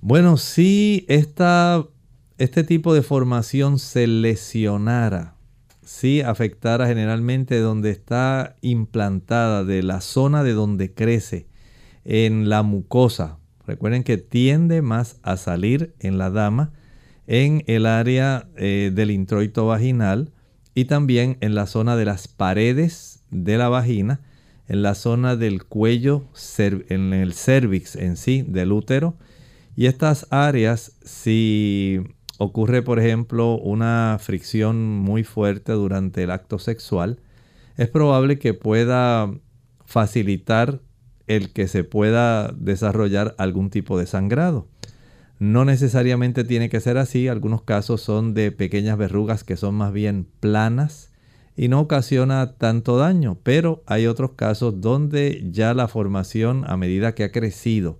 Bueno, 0.00 0.36
si 0.36 1.04
esta, 1.08 1.84
este 2.36 2.62
tipo 2.62 2.94
de 2.94 3.02
formación 3.02 3.78
se 3.78 4.06
lesionara, 4.06 5.34
si 5.88 6.20
afectara 6.20 6.86
generalmente 6.86 7.58
donde 7.60 7.90
está 7.90 8.56
implantada, 8.60 9.64
de 9.64 9.82
la 9.82 10.02
zona 10.02 10.42
de 10.42 10.52
donde 10.52 10.92
crece, 10.92 11.46
en 12.04 12.50
la 12.50 12.62
mucosa, 12.62 13.38
Recuerden 13.68 14.02
que 14.02 14.16
tiende 14.16 14.80
más 14.80 15.18
a 15.22 15.36
salir 15.36 15.94
en 16.00 16.16
la 16.16 16.30
dama 16.30 16.72
en 17.26 17.64
el 17.66 17.84
área 17.84 18.48
eh, 18.56 18.90
del 18.94 19.10
introito 19.10 19.66
vaginal 19.66 20.32
y 20.74 20.86
también 20.86 21.36
en 21.42 21.54
la 21.54 21.66
zona 21.66 21.94
de 21.94 22.06
las 22.06 22.28
paredes 22.28 23.22
de 23.30 23.58
la 23.58 23.68
vagina, 23.68 24.22
en 24.68 24.80
la 24.80 24.94
zona 24.94 25.36
del 25.36 25.64
cuello, 25.64 26.24
en 26.58 27.12
el 27.12 27.34
cervix 27.34 27.94
en 27.94 28.16
sí 28.16 28.42
del 28.48 28.72
útero. 28.72 29.16
Y 29.76 29.84
estas 29.84 30.26
áreas, 30.30 30.92
si 31.04 32.00
ocurre 32.38 32.82
por 32.82 32.98
ejemplo 32.98 33.58
una 33.58 34.16
fricción 34.20 34.88
muy 34.88 35.24
fuerte 35.24 35.72
durante 35.72 36.22
el 36.22 36.30
acto 36.30 36.58
sexual, 36.58 37.20
es 37.76 37.88
probable 37.88 38.38
que 38.38 38.54
pueda 38.54 39.30
facilitar 39.84 40.80
el 41.26 41.52
que 41.52 41.68
se 41.68 41.84
pueda 41.84 42.48
desarrollar 42.56 43.34
algún 43.38 43.70
tipo 43.70 43.98
de 43.98 44.06
sangrado. 44.06 44.68
No 45.38 45.64
necesariamente 45.64 46.42
tiene 46.42 46.68
que 46.68 46.80
ser 46.80 46.96
así, 46.96 47.28
algunos 47.28 47.62
casos 47.62 48.00
son 48.00 48.34
de 48.34 48.50
pequeñas 48.50 48.98
verrugas 48.98 49.44
que 49.44 49.56
son 49.56 49.74
más 49.74 49.92
bien 49.92 50.26
planas 50.40 51.12
y 51.56 51.68
no 51.68 51.80
ocasiona 51.80 52.54
tanto 52.56 52.98
daño, 52.98 53.38
pero 53.42 53.82
hay 53.86 54.06
otros 54.06 54.32
casos 54.32 54.80
donde 54.80 55.48
ya 55.50 55.74
la 55.74 55.88
formación 55.88 56.64
a 56.66 56.76
medida 56.76 57.14
que 57.14 57.24
ha 57.24 57.32
crecido 57.32 57.98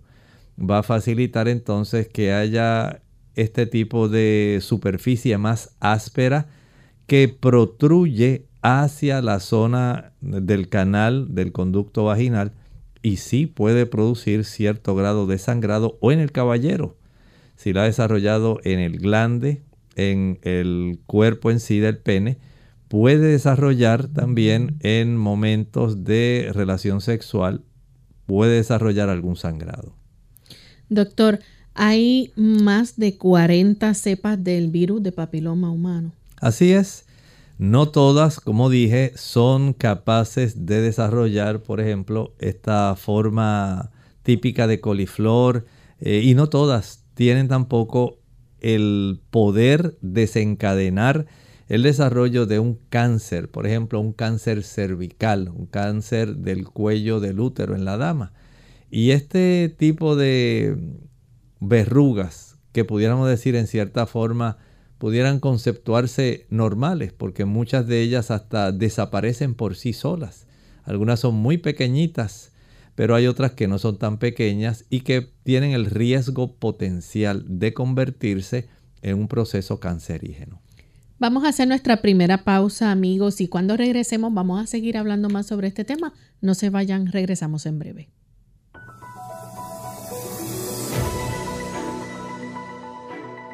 va 0.59 0.78
a 0.78 0.83
facilitar 0.83 1.49
entonces 1.49 2.09
que 2.09 2.33
haya 2.33 3.02
este 3.38 3.66
tipo 3.66 4.09
de 4.09 4.59
superficie 4.61 5.38
más 5.38 5.76
áspera 5.80 6.49
que 7.07 7.28
protruye 7.28 8.47
hacia 8.62 9.23
la 9.23 9.38
zona 9.40 10.12
del 10.21 10.68
canal 10.68 11.35
del 11.35 11.52
conducto 11.52 12.04
vaginal 12.04 12.52
y 13.00 13.18
sí 13.18 13.47
puede 13.47 13.87
producir 13.87 14.45
cierto 14.45 14.95
grado 14.97 15.26
de 15.26 15.38
sangrado 15.38 15.99
o 16.00 16.11
en 16.11 16.18
el 16.18 16.33
caballero, 16.33 16.97
si 17.54 17.73
lo 17.73 17.80
ha 17.80 17.85
desarrollado 17.85 18.59
en 18.64 18.80
el 18.80 18.99
glande, 18.99 19.62
en 19.95 20.40
el 20.42 20.99
cuerpo 21.07 21.50
en 21.50 21.61
sí 21.61 21.78
del 21.78 21.99
pene, 21.99 22.38
puede 22.88 23.28
desarrollar 23.28 24.09
también 24.09 24.76
en 24.80 25.16
momentos 25.16 26.04
de 26.04 26.50
relación 26.52 27.00
sexual, 27.00 27.62
puede 28.26 28.57
desarrollar 28.57 29.09
algún 29.09 29.37
sangrado. 29.37 29.95
Doctor, 30.88 31.38
hay 31.79 32.33
más 32.35 32.97
de 32.97 33.17
40 33.17 33.95
cepas 33.95 34.43
del 34.43 34.69
virus 34.69 35.01
de 35.01 35.13
papiloma 35.13 35.71
humano. 35.71 36.13
Así 36.41 36.73
es. 36.73 37.07
No 37.57 37.89
todas, 37.89 38.41
como 38.41 38.69
dije, 38.69 39.13
son 39.15 39.75
capaces 39.75 40.67
de 40.67 40.81
desarrollar, 40.81 41.63
por 41.63 41.81
ejemplo, 41.81 42.35
esta 42.41 42.97
forma 42.97 43.91
típica 44.25 44.67
de 44.67 44.81
coliflor 44.81 45.67
eh, 46.01 46.21
y 46.25 46.35
no 46.35 46.49
todas 46.49 47.05
tienen 47.15 47.47
tampoco 47.47 48.19
el 48.61 49.21
poder 49.31 49.97
desencadenar 50.01 51.27
el 51.69 51.85
desarrollo 51.85 52.47
de 52.47 52.59
un 52.59 52.77
cáncer, 52.89 53.51
por 53.51 53.69
ejemplo, 53.69 54.01
un 54.01 54.13
cáncer 54.13 54.65
cervical, 54.65 55.49
un 55.55 55.67
cáncer 55.67 56.37
del 56.39 56.65
cuello 56.65 57.21
del 57.21 57.39
útero 57.39 57.77
en 57.77 57.85
la 57.85 57.97
dama. 57.97 58.33
Y 58.91 59.11
este 59.13 59.69
tipo 59.69 60.17
de 60.17 60.77
verrugas, 61.61 62.57
que 62.73 62.85
pudiéramos 62.85 63.29
decir 63.29 63.57
en 63.57 63.67
cierta 63.67 64.07
forma 64.07 64.59
pudieran 64.99 65.38
conceptuarse 65.38 66.47
normales, 66.50 67.12
porque 67.12 67.45
muchas 67.45 67.87
de 67.87 68.03
ellas 68.03 68.31
hasta 68.31 68.73
desaparecen 68.73 69.55
por 69.55 69.77
sí 69.77 69.93
solas. 69.93 70.47
Algunas 70.85 71.21
son 71.21 71.37
muy 71.37 71.59
pequeñitas, 71.59 72.53
pero 72.95 73.15
hay 73.15 73.29
otras 73.29 73.53
que 73.53 73.69
no 73.69 73.79
son 73.79 73.99
tan 73.99 74.19
pequeñas 74.19 74.85
y 74.91 75.00
que 75.00 75.31
tienen 75.45 75.71
el 75.71 75.87
riesgo 75.87 76.57
potencial 76.57 77.45
de 77.47 77.73
convertirse 77.73 78.69
en 79.03 79.19
un 79.19 79.29
proceso 79.29 79.79
cancerígeno. 79.79 80.61
Vamos 81.21 81.45
a 81.45 81.49
hacer 81.49 81.69
nuestra 81.69 82.00
primera 82.00 82.45
pausa, 82.45 82.91
amigos, 82.91 83.41
y 83.41 83.49
cuando 83.49 83.77
regresemos 83.77 84.33
vamos 84.33 84.62
a 84.62 84.67
seguir 84.67 84.97
hablando 84.97 85.29
más 85.29 85.47
sobre 85.47 85.69
este 85.69 85.85
tema. 85.85 86.12
No 86.41 86.55
se 86.55 86.71
vayan, 86.71 87.07
regresamos 87.07 87.67
en 87.67 87.79
breve. 87.79 88.09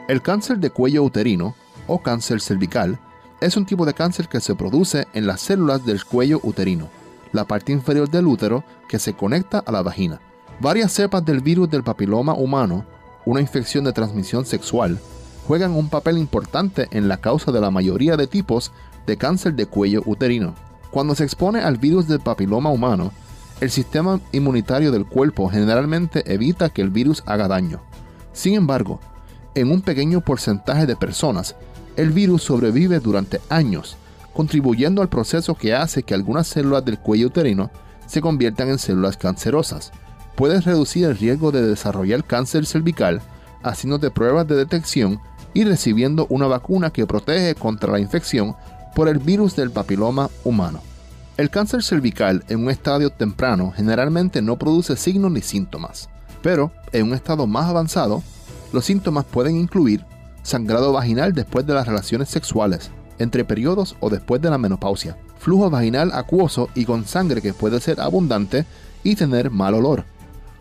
El 0.07 0.21
cáncer 0.21 0.59
de 0.59 0.69
cuello 0.69 1.03
uterino 1.03 1.55
o 1.87 2.03
cáncer 2.03 2.43
cervical 2.43 2.99
es 3.41 3.57
un 3.57 3.65
tipo 3.65 3.87
de 3.87 3.95
cáncer 3.95 4.29
que 4.29 4.41
se 4.41 4.55
produce 4.55 5.07
en 5.15 5.27
las 5.27 5.41
células 5.41 5.87
del 5.87 6.05
cuello 6.05 6.41
uterino, 6.43 6.91
la 7.33 7.47
parte 7.47 7.73
inferior 7.73 8.11
del 8.11 8.27
útero 8.27 8.65
que 8.87 8.99
se 8.99 9.15
conecta 9.15 9.61
a 9.61 9.73
la 9.73 9.81
vagina. 9.81 10.21
Varias 10.61 10.93
cepas 10.93 11.25
del 11.25 11.41
virus 11.41 11.71
del 11.71 11.83
papiloma 11.83 12.35
humano, 12.35 12.85
una 13.25 13.41
infección 13.41 13.85
de 13.85 13.95
transmisión 13.95 14.45
sexual, 14.45 15.01
juegan 15.49 15.73
un 15.73 15.89
papel 15.89 16.19
importante 16.19 16.87
en 16.91 17.09
la 17.09 17.17
causa 17.17 17.51
de 17.51 17.63
la 17.63 17.71
mayoría 17.71 18.19
de 18.19 18.27
tipos 18.27 18.73
de 19.07 19.17
cáncer 19.17 19.55
de 19.55 19.65
cuello 19.65 20.03
uterino. 20.05 20.55
Cuando 20.91 21.15
se 21.15 21.25
expone 21.25 21.61
al 21.61 21.79
virus 21.79 22.09
del 22.09 22.21
papiloma 22.21 22.69
humano, 22.69 23.11
el 23.63 23.71
sistema 23.71 24.21
inmunitario 24.33 24.93
del 24.93 25.07
cuerpo 25.07 25.49
generalmente 25.49 26.31
evita 26.31 26.69
que 26.69 26.83
el 26.83 26.91
virus 26.91 27.23
haga 27.25 27.49
daño. 27.49 27.81
Sin 28.35 28.55
embargo, 28.55 29.01
en 29.55 29.71
un 29.71 29.83
pequeño 29.83 30.21
porcentaje 30.21 30.87
de 30.87 30.97
personas, 30.97 31.57
el 31.97 32.11
virus 32.11 32.43
sobrevive 32.43 33.01
durante 33.01 33.41
años, 33.49 33.97
contribuyendo 34.33 35.01
al 35.01 35.09
proceso 35.09 35.55
que 35.55 35.75
hace 35.75 36.03
que 36.03 36.15
algunas 36.15 36.49
células 36.49 36.85
del 36.85 36.99
cuello 36.99 37.29
uterino 37.29 37.71
se 38.07 38.21
conviertan 38.21 38.69
en 38.69 38.79
células 38.79 39.17
cancerosas. 39.17 39.93
Puedes 40.37 40.65
reducir 40.65 41.05
el 41.05 41.17
riesgo 41.17 41.53
de 41.53 41.63
desarrollar 41.63 42.25
cáncer 42.25 42.67
cervical 42.67 43.23
haciéndote 43.63 44.11
pruebas 44.11 44.47
de 44.47 44.57
detección 44.57 45.21
y 45.55 45.65
recibiendo 45.65 46.27
una 46.29 46.47
vacuna 46.47 46.91
que 46.91 47.07
protege 47.07 47.55
contra 47.55 47.93
la 47.93 48.01
infección 48.01 48.55
por 48.95 49.09
el 49.09 49.19
virus 49.19 49.57
del 49.57 49.71
papiloma 49.71 50.31
humano. 50.45 50.81
El 51.37 51.51
cáncer 51.51 51.83
cervical 51.83 52.45
en 52.49 52.61
un 52.61 52.71
estadio 52.71 53.11
temprano 53.11 53.73
generalmente 53.75 54.43
no 54.43 54.57
produce 54.57 54.97
signos 54.97 55.33
ni 55.33 55.41
síntomas, 55.41 56.09
pero 56.43 56.71
en 56.93 57.07
un 57.09 57.15
estado 57.15 57.47
más 57.47 57.69
avanzado, 57.69 58.23
los 58.75 58.85
síntomas 58.85 59.25
pueden 59.25 59.57
incluir 59.57 60.05
sangrado 60.43 60.93
vaginal 60.93 61.33
después 61.33 61.67
de 61.67 61.75
las 61.75 61.87
relaciones 61.87 62.29
sexuales, 62.29 62.91
entre 63.19 63.45
periodos 63.45 63.97
o 64.01 64.11
después 64.11 64.43
de 64.43 64.51
la 64.51 64.59
menopausia, 64.59 65.17
flujo 65.39 65.71
vaginal 65.71 66.11
acuoso 66.13 66.69
y 66.75 66.85
con 66.85 67.07
sangre 67.07 67.41
que 67.41 67.55
puede 67.55 67.81
ser 67.81 68.01
abundante 68.01 68.67
y 69.03 69.17
tener 69.17 69.51
mal 69.51 69.75
olor, 69.75 70.05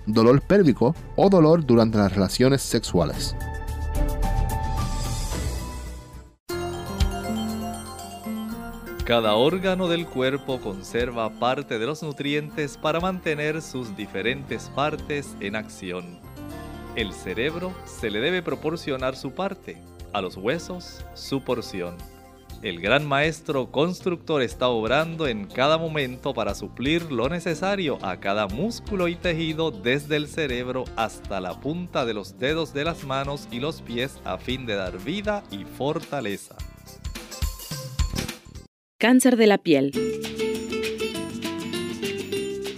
dolor 0.05 0.41
pélvico 0.41 0.95
o 1.15 1.29
dolor 1.29 1.65
durante 1.65 1.97
las 1.97 2.13
relaciones 2.13 2.61
sexuales. 2.61 3.35
Cada 9.05 9.35
órgano 9.35 9.89
del 9.89 10.07
cuerpo 10.07 10.61
conserva 10.61 11.29
parte 11.29 11.77
de 11.77 11.85
los 11.85 12.01
nutrientes 12.03 12.77
para 12.77 13.01
mantener 13.01 13.61
sus 13.61 13.97
diferentes 13.97 14.71
partes 14.73 15.35
en 15.41 15.57
acción. 15.57 16.32
El 16.95 17.11
cerebro 17.11 17.73
se 17.85 18.11
le 18.11 18.19
debe 18.19 18.43
proporcionar 18.43 19.15
su 19.15 19.31
parte, 19.31 19.81
a 20.13 20.21
los 20.21 20.37
huesos 20.37 21.03
su 21.15 21.43
porción. 21.43 21.97
El 22.61 22.79
gran 22.79 23.05
maestro 23.05 23.71
constructor 23.71 24.43
está 24.43 24.67
obrando 24.67 25.27
en 25.27 25.47
cada 25.47 25.79
momento 25.79 26.35
para 26.35 26.53
suplir 26.53 27.11
lo 27.11 27.29
necesario 27.29 27.97
a 28.03 28.19
cada 28.19 28.47
músculo 28.47 29.07
y 29.07 29.15
tejido 29.15 29.71
desde 29.71 30.17
el 30.17 30.27
cerebro 30.27 30.85
hasta 30.95 31.41
la 31.41 31.59
punta 31.59 32.05
de 32.05 32.13
los 32.13 32.37
dedos 32.37 32.73
de 32.75 32.85
las 32.85 33.03
manos 33.05 33.47
y 33.51 33.59
los 33.59 33.81
pies 33.81 34.19
a 34.23 34.37
fin 34.37 34.67
de 34.67 34.75
dar 34.75 34.99
vida 34.99 35.43
y 35.49 35.65
fortaleza. 35.65 36.55
Cáncer 38.99 39.35
de 39.35 39.47
la 39.47 39.57
piel. 39.57 39.91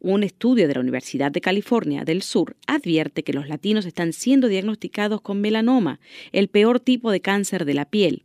Un 0.00 0.22
estudio 0.22 0.68
de 0.68 0.74
la 0.74 0.80
Universidad 0.80 1.32
de 1.32 1.40
California 1.40 2.04
del 2.04 2.22
Sur 2.22 2.56
advierte 2.66 3.22
que 3.22 3.32
los 3.32 3.48
latinos 3.48 3.86
están 3.86 4.12
siendo 4.12 4.48
diagnosticados 4.48 5.20
con 5.20 5.40
melanoma, 5.40 6.00
el 6.32 6.48
peor 6.48 6.80
tipo 6.80 7.10
de 7.10 7.20
cáncer 7.20 7.64
de 7.64 7.74
la 7.74 7.84
piel, 7.84 8.24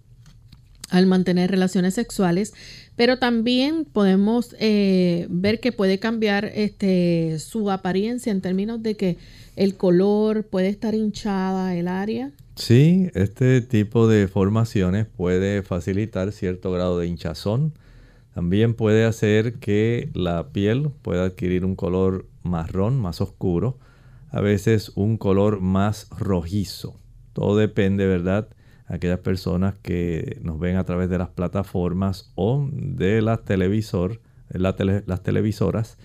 al 0.89 1.07
mantener 1.07 1.49
relaciones 1.49 1.93
sexuales, 1.93 2.53
pero 2.95 3.17
también 3.17 3.85
podemos 3.85 4.55
eh, 4.59 5.25
ver 5.29 5.59
que 5.61 5.71
puede 5.71 5.99
cambiar 5.99 6.51
este, 6.53 7.39
su 7.39 7.71
apariencia 7.71 8.31
en 8.31 8.41
términos 8.41 8.83
de 8.83 8.95
que 8.95 9.17
el 9.55 9.75
color 9.75 10.43
puede 10.43 10.67
estar 10.67 10.93
hinchada 10.93 11.75
el 11.75 11.87
área. 11.87 12.31
Sí, 12.55 13.09
este 13.15 13.61
tipo 13.61 14.07
de 14.07 14.27
formaciones 14.27 15.07
puede 15.07 15.63
facilitar 15.63 16.33
cierto 16.33 16.71
grado 16.71 16.99
de 16.99 17.07
hinchazón. 17.07 17.73
También 18.33 18.73
puede 18.73 19.05
hacer 19.05 19.55
que 19.55 20.09
la 20.13 20.49
piel 20.49 20.89
pueda 21.01 21.23
adquirir 21.23 21.63
un 21.63 21.75
color 21.75 22.27
marrón, 22.43 22.99
más 22.99 23.21
oscuro 23.21 23.77
a 24.31 24.41
veces 24.41 24.91
un 24.95 25.17
color 25.17 25.59
más 25.59 26.07
rojizo. 26.17 26.95
Todo 27.33 27.57
depende, 27.57 28.07
¿verdad? 28.07 28.47
Aquellas 28.87 29.19
personas 29.19 29.75
que 29.81 30.39
nos 30.41 30.59
ven 30.59 30.77
a 30.77 30.83
través 30.85 31.09
de 31.09 31.17
las 31.17 31.29
plataformas 31.29 32.31
o 32.35 32.67
de 32.71 33.21
las, 33.21 33.43
televisor, 33.43 34.19
las 34.49 35.23
televisoras 35.23 35.97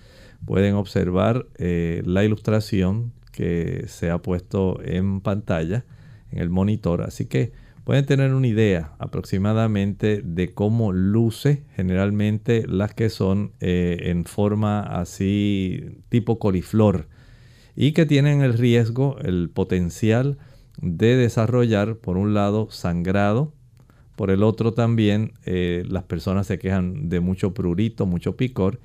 pueden 0.45 0.75
observar 0.75 1.47
eh, 1.57 2.01
la 2.05 2.23
ilustración 2.23 3.13
que 3.31 3.85
se 3.87 4.09
ha 4.09 4.21
puesto 4.21 4.79
en 4.83 5.21
pantalla 5.21 5.85
en 6.31 6.39
el 6.39 6.49
monitor. 6.49 7.01
Así 7.01 7.25
que 7.25 7.51
pueden 7.83 8.05
tener 8.05 8.33
una 8.33 8.47
idea 8.47 8.93
aproximadamente 8.99 10.21
de 10.21 10.53
cómo 10.53 10.91
luce 10.91 11.63
generalmente 11.75 12.65
las 12.67 12.93
que 12.93 13.09
son 13.09 13.53
eh, 13.59 13.97
en 14.03 14.25
forma 14.25 14.81
así 14.81 16.01
tipo 16.09 16.39
coliflor 16.39 17.07
y 17.79 17.91
que 17.91 18.07
tienen 18.07 18.41
el 18.41 18.57
riesgo, 18.57 19.17
el 19.19 19.51
potencial 19.51 20.39
de 20.81 21.15
desarrollar, 21.15 21.97
por 21.97 22.17
un 22.17 22.33
lado, 22.33 22.69
sangrado, 22.71 23.53
por 24.15 24.31
el 24.31 24.41
otro 24.41 24.73
también 24.73 25.33
eh, 25.45 25.83
las 25.87 26.03
personas 26.03 26.47
se 26.47 26.57
quejan 26.57 27.07
de 27.07 27.19
mucho 27.19 27.53
prurito, 27.53 28.07
mucho 28.07 28.35
picor, 28.35 28.79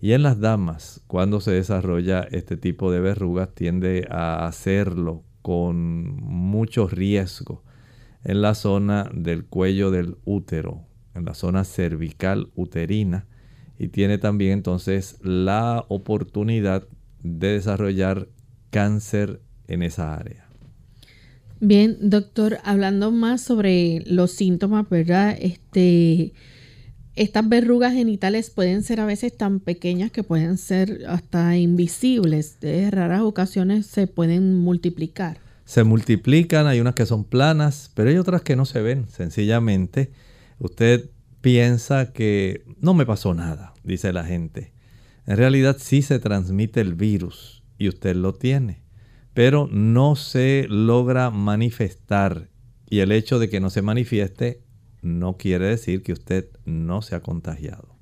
y 0.00 0.12
en 0.12 0.22
las 0.22 0.40
damas, 0.40 1.02
cuando 1.08 1.42
se 1.42 1.50
desarrolla 1.50 2.22
este 2.30 2.56
tipo 2.56 2.90
de 2.90 3.00
verrugas, 3.00 3.54
tiende 3.54 4.08
a 4.10 4.46
hacerlo 4.46 5.24
con 5.42 6.16
mucho 6.16 6.88
riesgo 6.88 7.62
en 8.24 8.40
la 8.40 8.54
zona 8.54 9.10
del 9.12 9.44
cuello 9.44 9.90
del 9.90 10.16
útero, 10.24 10.86
en 11.14 11.26
la 11.26 11.34
zona 11.34 11.64
cervical 11.64 12.48
uterina, 12.54 13.26
y 13.78 13.88
tiene 13.88 14.16
también 14.16 14.52
entonces 14.52 15.18
la 15.22 15.84
oportunidad 15.88 16.88
de 17.22 17.48
desarrollar 17.48 18.28
cáncer 18.70 19.40
en 19.66 19.82
esa 19.82 20.14
área. 20.14 20.48
Bien, 21.60 21.96
doctor, 22.00 22.58
hablando 22.62 23.10
más 23.10 23.40
sobre 23.40 24.02
los 24.06 24.30
síntomas, 24.30 24.88
¿verdad? 24.88 25.36
Este, 25.40 26.32
estas 27.16 27.48
verrugas 27.48 27.94
genitales 27.94 28.50
pueden 28.50 28.84
ser 28.84 29.00
a 29.00 29.06
veces 29.06 29.36
tan 29.36 29.58
pequeñas 29.58 30.12
que 30.12 30.22
pueden 30.22 30.56
ser 30.56 31.02
hasta 31.08 31.56
invisibles. 31.56 32.60
De 32.60 32.88
raras 32.92 33.22
ocasiones 33.22 33.86
se 33.86 34.06
pueden 34.06 34.54
multiplicar. 34.54 35.38
se 35.64 35.84
multiplican, 35.84 36.66
hay 36.66 36.80
unas 36.80 36.94
que 36.94 37.04
son 37.04 37.24
planas, 37.24 37.90
pero 37.94 38.08
hay 38.08 38.16
otras 38.16 38.40
que 38.42 38.56
no 38.56 38.64
se 38.64 38.80
ven. 38.80 39.06
Sencillamente, 39.10 40.12
usted 40.58 41.10
piensa 41.40 42.12
que 42.12 42.62
no 42.80 42.94
me 42.94 43.04
pasó 43.04 43.34
nada, 43.34 43.74
dice 43.82 44.12
la 44.12 44.24
gente. 44.24 44.72
En 45.26 45.36
realidad 45.36 45.76
sí 45.78 46.00
se 46.02 46.20
transmite 46.20 46.80
el 46.80 46.94
virus 46.94 47.57
y 47.78 47.88
usted 47.88 48.16
lo 48.16 48.34
tiene, 48.34 48.82
pero 49.34 49.68
no 49.70 50.16
se 50.16 50.66
logra 50.68 51.30
manifestar. 51.30 52.50
Y 52.90 53.00
el 53.00 53.12
hecho 53.12 53.38
de 53.38 53.48
que 53.48 53.60
no 53.60 53.70
se 53.70 53.82
manifieste 53.82 54.62
no 55.02 55.36
quiere 55.36 55.66
decir 55.66 56.02
que 56.02 56.12
usted 56.12 56.48
no 56.64 57.02
se 57.02 57.14
ha 57.14 57.20
contagiado. 57.20 57.96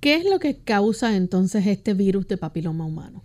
¿Qué 0.00 0.16
es 0.16 0.24
lo 0.28 0.38
que 0.38 0.58
causa 0.58 1.16
entonces 1.16 1.66
este 1.66 1.94
virus 1.94 2.26
de 2.26 2.36
papiloma 2.36 2.84
humano? 2.84 3.24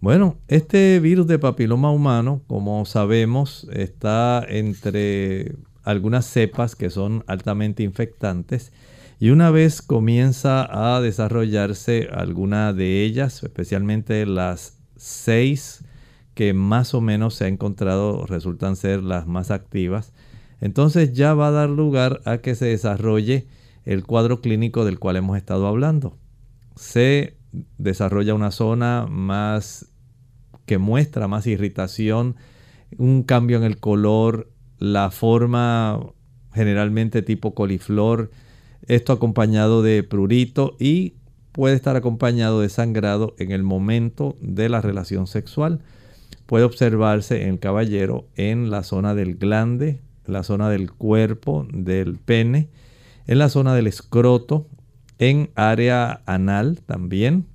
Bueno, 0.00 0.38
este 0.48 0.98
virus 1.00 1.26
de 1.26 1.38
papiloma 1.38 1.90
humano, 1.90 2.42
como 2.46 2.84
sabemos, 2.84 3.66
está 3.72 4.44
entre 4.48 5.54
algunas 5.82 6.26
cepas 6.26 6.76
que 6.76 6.90
son 6.90 7.24
altamente 7.26 7.82
infectantes 7.82 8.72
y 9.18 9.30
una 9.30 9.50
vez 9.50 9.82
comienza 9.82 10.94
a 10.96 11.00
desarrollarse 11.00 12.08
alguna 12.12 12.72
de 12.72 13.04
ellas, 13.04 13.42
especialmente 13.42 14.26
las 14.26 14.78
seis 14.96 15.84
que 16.34 16.52
más 16.52 16.94
o 16.94 17.00
menos 17.00 17.34
se 17.34 17.44
ha 17.44 17.48
encontrado 17.48 18.26
resultan 18.26 18.76
ser 18.76 19.02
las 19.02 19.26
más 19.26 19.50
activas, 19.50 20.12
entonces 20.60 21.12
ya 21.12 21.34
va 21.34 21.48
a 21.48 21.52
dar 21.52 21.70
lugar 21.70 22.20
a 22.24 22.38
que 22.38 22.54
se 22.54 22.66
desarrolle 22.66 23.46
el 23.84 24.04
cuadro 24.04 24.40
clínico 24.40 24.84
del 24.84 24.98
cual 24.98 25.16
hemos 25.16 25.36
estado 25.36 25.66
hablando. 25.66 26.16
Se 26.74 27.36
desarrolla 27.78 28.34
una 28.34 28.50
zona 28.50 29.06
más 29.08 29.92
que 30.66 30.78
muestra 30.78 31.28
más 31.28 31.46
irritación, 31.46 32.36
un 32.96 33.22
cambio 33.22 33.58
en 33.58 33.64
el 33.64 33.78
color, 33.78 34.50
la 34.78 35.10
forma 35.10 36.00
generalmente 36.52 37.22
tipo 37.22 37.54
coliflor, 37.54 38.30
esto 38.86 39.12
acompañado 39.12 39.82
de 39.82 40.02
prurito 40.02 40.76
y 40.78 41.14
puede 41.52 41.76
estar 41.76 41.96
acompañado 41.96 42.60
de 42.60 42.68
sangrado 42.68 43.34
en 43.38 43.52
el 43.52 43.62
momento 43.62 44.36
de 44.40 44.68
la 44.68 44.80
relación 44.80 45.26
sexual. 45.26 45.80
Puede 46.46 46.64
observarse 46.64 47.42
en 47.42 47.50
el 47.50 47.58
caballero 47.58 48.26
en 48.36 48.70
la 48.70 48.82
zona 48.82 49.14
del 49.14 49.36
glande, 49.36 50.00
la 50.26 50.42
zona 50.42 50.68
del 50.68 50.90
cuerpo, 50.90 51.66
del 51.72 52.18
pene, 52.18 52.68
en 53.26 53.38
la 53.38 53.48
zona 53.48 53.74
del 53.74 53.86
escroto, 53.86 54.66
en 55.18 55.50
área 55.54 56.22
anal 56.26 56.80
también. 56.84 57.46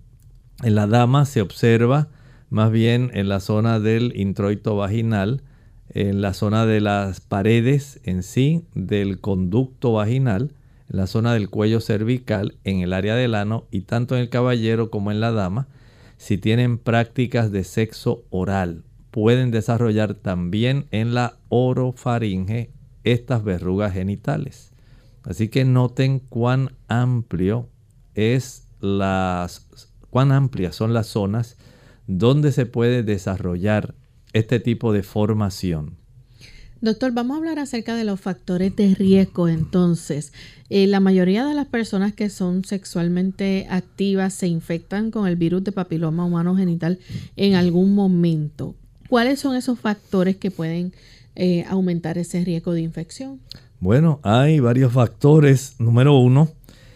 En 0.64 0.76
la 0.76 0.88
dama 0.88 1.26
se 1.26 1.42
observa 1.42 2.08
más 2.50 2.72
bien 2.72 3.12
en 3.14 3.30
la 3.30 3.40
zona 3.40 3.80
del 3.80 4.14
introito 4.16 4.76
vaginal, 4.76 5.44
en 5.90 6.22
la 6.22 6.34
zona 6.34 6.66
de 6.66 6.82
las 6.82 7.22
paredes 7.22 8.00
en 8.04 8.24
sí, 8.24 8.66
del 8.74 9.20
conducto 9.20 9.94
vaginal, 9.94 10.54
en 10.90 10.98
la 10.98 11.08
zona 11.08 11.34
del 11.34 11.50
cuello 11.50 11.80
cervical, 11.80 12.58
en 12.64 12.82
el 12.82 12.94
área 12.94 13.16
del 13.16 13.36
ano 13.36 13.68
y 13.72 13.82
tanto 13.82 14.16
en 14.16 14.22
el 14.22 14.30
caballero 14.30 14.90
como 14.90 15.12
en 15.12 15.20
la 15.20 15.32
dama, 15.32 15.68
si 16.18 16.38
tienen 16.38 16.78
prácticas 16.78 17.52
de 17.52 17.64
sexo 17.64 18.26
oral, 18.30 18.84
pueden 19.12 19.52
desarrollar 19.52 20.14
también 20.14 20.88
en 20.92 21.14
la 21.14 21.38
orofaringe 21.50 22.72
estas 23.04 23.44
verrugas 23.44 23.94
genitales. 23.94 24.74
Así 25.24 25.50
que 25.50 25.66
noten 25.66 26.20
cuán 26.20 26.76
amplio 26.88 27.70
es 28.16 28.68
las 28.80 29.68
cuán 30.10 30.32
amplias 30.32 30.76
son 30.76 30.94
las 30.94 31.08
zonas 31.08 31.58
¿Dónde 32.12 32.52
se 32.52 32.66
puede 32.66 33.04
desarrollar 33.04 33.94
este 34.34 34.60
tipo 34.60 34.94
de 34.94 35.04
formación? 35.04 35.99
Doctor, 36.82 37.12
vamos 37.12 37.36
a 37.36 37.40
hablar 37.40 37.60
acerca 37.60 37.96
de 37.96 38.06
los 38.06 38.22
factores 38.22 38.74
de 38.76 38.96
riesgo 38.96 39.50
entonces. 39.50 40.32
Eh, 40.70 40.88
la 40.88 41.02
mayoría 41.02 41.46
de 41.46 41.54
las 41.54 41.68
personas 41.68 42.14
que 42.14 42.30
son 42.30 42.64
sexualmente 42.64 43.68
activas 43.70 44.34
se 44.34 44.48
infectan 44.48 45.12
con 45.12 45.28
el 45.28 45.36
virus 45.36 45.64
de 45.66 45.74
papiloma 45.74 46.24
humano 46.24 46.56
genital 46.56 47.00
en 47.36 47.56
algún 47.56 47.96
momento. 47.96 48.76
¿Cuáles 49.10 49.40
son 49.40 49.56
esos 49.56 49.80
factores 49.80 50.38
que 50.38 50.52
pueden 50.52 50.94
eh, 51.36 51.66
aumentar 51.68 52.18
ese 52.18 52.46
riesgo 52.46 52.72
de 52.72 52.82
infección? 52.82 53.42
Bueno, 53.82 54.22
hay 54.24 54.62
varios 54.62 54.94
factores. 54.94 55.76
Número 55.80 56.18
uno, 56.18 56.50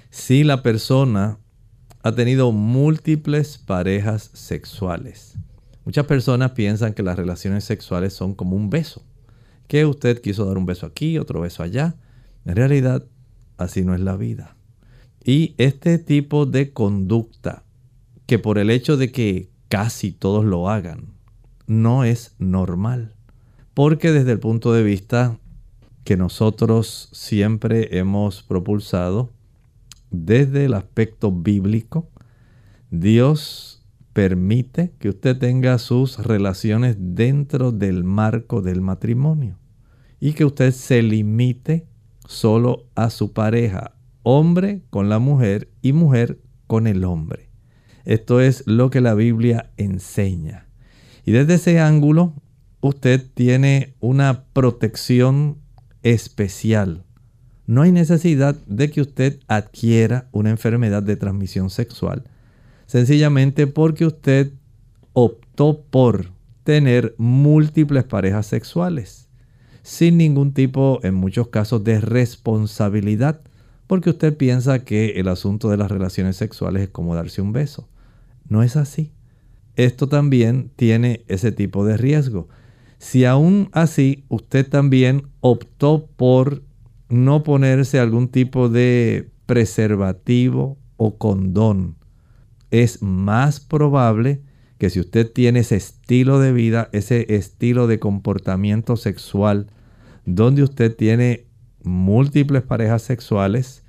si 0.10 0.46
la 0.46 0.64
persona 0.64 1.40
ha 2.04 2.12
tenido 2.14 2.52
múltiples 2.52 3.58
parejas 3.58 4.30
sexuales. 4.34 5.36
Muchas 5.86 6.06
personas 6.06 6.52
piensan 6.52 6.94
que 6.94 7.04
las 7.04 7.18
relaciones 7.18 7.64
sexuales 7.66 8.14
son 8.14 8.34
como 8.34 8.56
un 8.56 8.70
beso, 8.70 9.04
que 9.74 9.88
usted 9.88 10.22
quiso 10.22 10.46
dar 10.46 10.60
un 10.60 10.68
beso 10.68 10.86
aquí, 10.86 11.18
otro 11.18 11.42
beso 11.42 11.64
allá. 11.64 11.96
En 12.46 12.56
realidad, 12.56 13.08
así 13.58 13.84
no 13.84 13.96
es 13.96 14.02
la 14.02 14.16
vida. 14.16 14.56
Y 15.26 15.56
este 15.58 15.98
tipo 15.98 16.46
de 16.46 16.72
conducta, 16.74 17.64
que 18.28 18.38
por 18.38 18.60
el 18.60 18.70
hecho 18.70 18.98
de 18.98 19.12
que 19.12 19.50
casi 19.70 20.12
todos 20.12 20.46
lo 20.46 20.70
hagan, 20.70 21.16
no 21.66 22.04
es 22.04 22.36
normal. 22.38 23.16
Porque 23.74 24.12
desde 24.12 24.34
el 24.34 24.40
punto 24.40 24.74
de 24.74 24.84
vista 24.84 25.40
que 26.04 26.18
nosotros 26.18 27.10
siempre 27.12 27.98
hemos 27.98 28.44
propulsado, 28.44 29.32
desde 30.12 30.66
el 30.66 30.76
aspecto 30.76 31.32
bíblico, 31.32 32.12
Dios 32.92 33.84
permite 34.14 34.94
que 35.00 35.10
usted 35.10 35.36
tenga 35.36 35.80
sus 35.80 36.20
relaciones 36.20 36.96
dentro 37.00 37.72
del 37.72 38.04
marco 38.04 38.62
del 38.62 38.80
matrimonio 38.82 39.58
y 40.24 40.32
que 40.34 40.46
usted 40.46 40.72
se 40.72 41.02
limite 41.02 41.86
solo 42.26 42.86
a 42.96 43.10
su 43.10 43.34
pareja, 43.34 43.96
hombre 44.24 44.82
con 44.90 45.10
la 45.10 45.20
mujer 45.20 45.70
y 45.82 45.92
mujer 45.92 46.40
con 46.68 46.88
el 46.88 47.04
hombre. 47.04 47.50
Esto 48.06 48.40
es 48.40 48.64
lo 48.66 48.90
que 48.90 49.02
la 49.02 49.16
Biblia 49.16 49.72
enseña. 49.76 50.68
Y 51.26 51.34
desde 51.34 51.56
ese 51.56 51.80
ángulo, 51.80 52.34
usted 52.80 53.26
tiene 53.36 53.96
una 54.00 54.46
protección 54.54 55.58
especial 56.04 57.04
no 57.66 57.84
hay 57.84 57.92
necesidad 57.92 58.56
de 58.68 58.90
que 58.90 59.02
usted 59.02 59.40
adquiera 59.48 60.28
una 60.32 60.50
enfermedad 60.50 61.02
de 61.02 61.16
transmisión 61.16 61.70
sexual, 61.70 62.24
sencillamente 62.88 63.68
porque 63.68 64.06
usted 64.06 64.52
optó 65.14 65.82
por 65.84 66.32
tener 66.64 67.16
múltiples 67.18 68.04
parejas 68.04 68.48
sexuales, 68.48 69.30
sin 69.84 70.18
ningún 70.18 70.54
tipo, 70.54 71.00
en 71.04 71.14
muchos 71.14 71.50
casos, 71.50 71.84
de 71.84 72.02
responsabilidad, 72.02 73.42
porque 73.86 74.10
usted 74.10 74.36
piensa 74.36 74.84
que 74.84 75.20
el 75.20 75.28
asunto 75.28 75.70
de 75.70 75.78
las 75.78 75.92
relaciones 75.92 76.38
sexuales 76.38 76.84
es 76.84 76.90
como 76.90 77.16
darse 77.16 77.42
un 77.42 77.52
beso. 77.52 77.88
No 78.48 78.64
es 78.64 78.76
así. 78.76 79.12
Esto 79.76 80.08
también 80.08 80.72
tiene 80.76 81.24
ese 81.28 81.52
tipo 81.52 81.86
de 81.86 81.98
riesgo. 81.98 82.48
Si 82.98 83.26
aún 83.26 83.70
así 83.74 84.24
usted 84.30 84.68
también 84.68 85.28
optó 85.42 86.08
por 86.16 86.64
no 87.10 87.44
ponerse 87.44 88.00
algún 88.00 88.30
tipo 88.30 88.70
de 88.70 89.30
preservativo 89.46 90.78
o 90.98 91.18
condón. 91.18 91.98
Es 92.72 93.02
más 93.02 93.60
probable 93.60 94.42
que 94.84 94.90
si 94.90 95.00
usted 95.00 95.32
tiene 95.32 95.62
ese 95.62 95.78
estilo 95.78 96.42
de 96.42 96.52
vida, 96.52 96.90
ese 96.92 97.36
estilo 97.36 97.88
de 97.88 98.00
comportamiento 98.00 98.98
sexual, 98.98 99.68
donde 100.26 100.62
usted 100.62 100.94
tiene 100.94 101.46
múltiples 101.84 102.64
parejas 102.64 103.02
sexuales, 103.02 103.86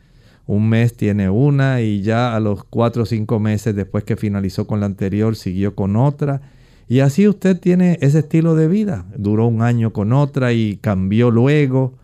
un 0.47 0.69
mes 0.69 0.97
tiene 0.97 1.29
una 1.31 1.81
y 1.81 2.03
ya 2.03 2.37
a 2.37 2.39
los 2.39 2.63
cuatro 2.63 3.03
o 3.03 3.07
cinco 3.07 3.41
meses 3.41 3.75
después 3.75 4.05
que 4.05 4.15
finalizó 4.15 4.69
con 4.69 4.79
la 4.79 4.87
anterior 4.87 5.35
siguió 5.35 5.75
con 5.75 5.97
otra. 5.97 6.43
Y 6.87 7.01
así 7.01 7.27
usted 7.27 7.59
tiene 7.59 7.99
ese 8.01 8.21
estilo 8.21 8.55
de 8.55 8.69
vida. 8.69 9.05
Duró 9.17 9.49
un 9.49 9.63
año 9.63 9.93
con 9.93 10.13
otra 10.13 10.53
y 10.53 10.77
cambió 10.77 11.33
luego 11.33 11.99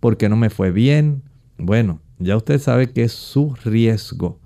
porque 0.00 0.28
no 0.28 0.36
me 0.36 0.50
fue 0.50 0.70
bien. 0.70 1.22
Bueno, 1.56 2.02
ya 2.18 2.36
usted 2.36 2.60
sabe 2.60 2.90
que 2.90 3.08
su 3.08 3.54
riesgo 3.64 4.38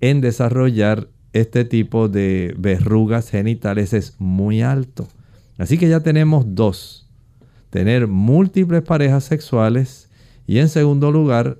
en 0.00 0.22
desarrollar 0.22 1.08
este 1.34 1.64
tipo 1.64 2.08
de 2.08 2.54
verrugas 2.56 3.28
genitales 3.28 3.92
es 3.92 4.14
muy 4.18 4.62
alto. 4.62 5.08
Así 5.58 5.78
que 5.78 5.88
ya 5.88 6.00
tenemos 6.00 6.44
dos. 6.54 7.06
Tener 7.70 8.06
múltiples 8.06 8.82
parejas 8.82 9.24
sexuales 9.24 10.08
y 10.46 10.58
en 10.58 10.68
segundo 10.68 11.10
lugar, 11.10 11.58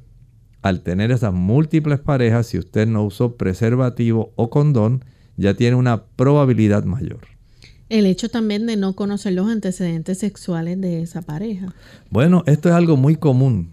al 0.62 0.80
tener 0.82 1.10
esas 1.10 1.32
múltiples 1.32 1.98
parejas, 1.98 2.46
si 2.46 2.58
usted 2.58 2.86
no 2.86 3.04
usó 3.04 3.36
preservativo 3.36 4.32
o 4.36 4.48
condón, 4.48 5.04
ya 5.36 5.54
tiene 5.54 5.76
una 5.76 6.04
probabilidad 6.04 6.84
mayor. 6.84 7.20
El 7.88 8.06
hecho 8.06 8.28
también 8.28 8.66
de 8.66 8.76
no 8.76 8.94
conocer 8.94 9.32
los 9.32 9.48
antecedentes 9.48 10.18
sexuales 10.18 10.80
de 10.80 11.02
esa 11.02 11.20
pareja. 11.20 11.74
Bueno, 12.10 12.44
esto 12.46 12.68
es 12.68 12.74
algo 12.76 12.96
muy 12.96 13.16
común. 13.16 13.72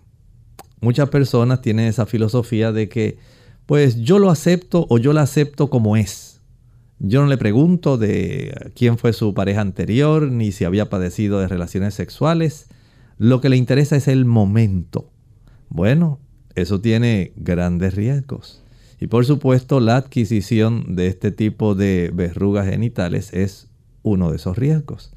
Muchas 0.81 1.09
personas 1.09 1.61
tienen 1.61 1.85
esa 1.85 2.07
filosofía 2.07 2.71
de 2.71 2.89
que, 2.89 3.19
pues 3.71 4.01
yo 4.01 4.19
lo 4.19 4.29
acepto 4.29 4.85
o 4.89 4.97
yo 4.97 5.13
la 5.13 5.21
acepto 5.21 5.69
como 5.69 5.95
es. 5.95 6.41
Yo 6.99 7.21
no 7.21 7.27
le 7.27 7.37
pregunto 7.37 7.97
de 7.97 8.69
quién 8.75 8.97
fue 8.97 9.13
su 9.13 9.33
pareja 9.33 9.61
anterior, 9.61 10.29
ni 10.29 10.51
si 10.51 10.65
había 10.65 10.89
padecido 10.89 11.39
de 11.39 11.47
relaciones 11.47 11.93
sexuales. 11.93 12.67
Lo 13.17 13.39
que 13.39 13.47
le 13.47 13.55
interesa 13.55 13.95
es 13.95 14.09
el 14.09 14.25
momento. 14.25 15.09
Bueno, 15.69 16.19
eso 16.53 16.81
tiene 16.81 17.31
grandes 17.37 17.95
riesgos. 17.95 18.61
Y 18.99 19.07
por 19.07 19.25
supuesto, 19.25 19.79
la 19.79 19.95
adquisición 19.95 20.97
de 20.97 21.07
este 21.07 21.31
tipo 21.31 21.73
de 21.73 22.11
verrugas 22.13 22.67
genitales 22.67 23.31
es 23.31 23.69
uno 24.03 24.31
de 24.31 24.35
esos 24.35 24.57
riesgos. 24.57 25.13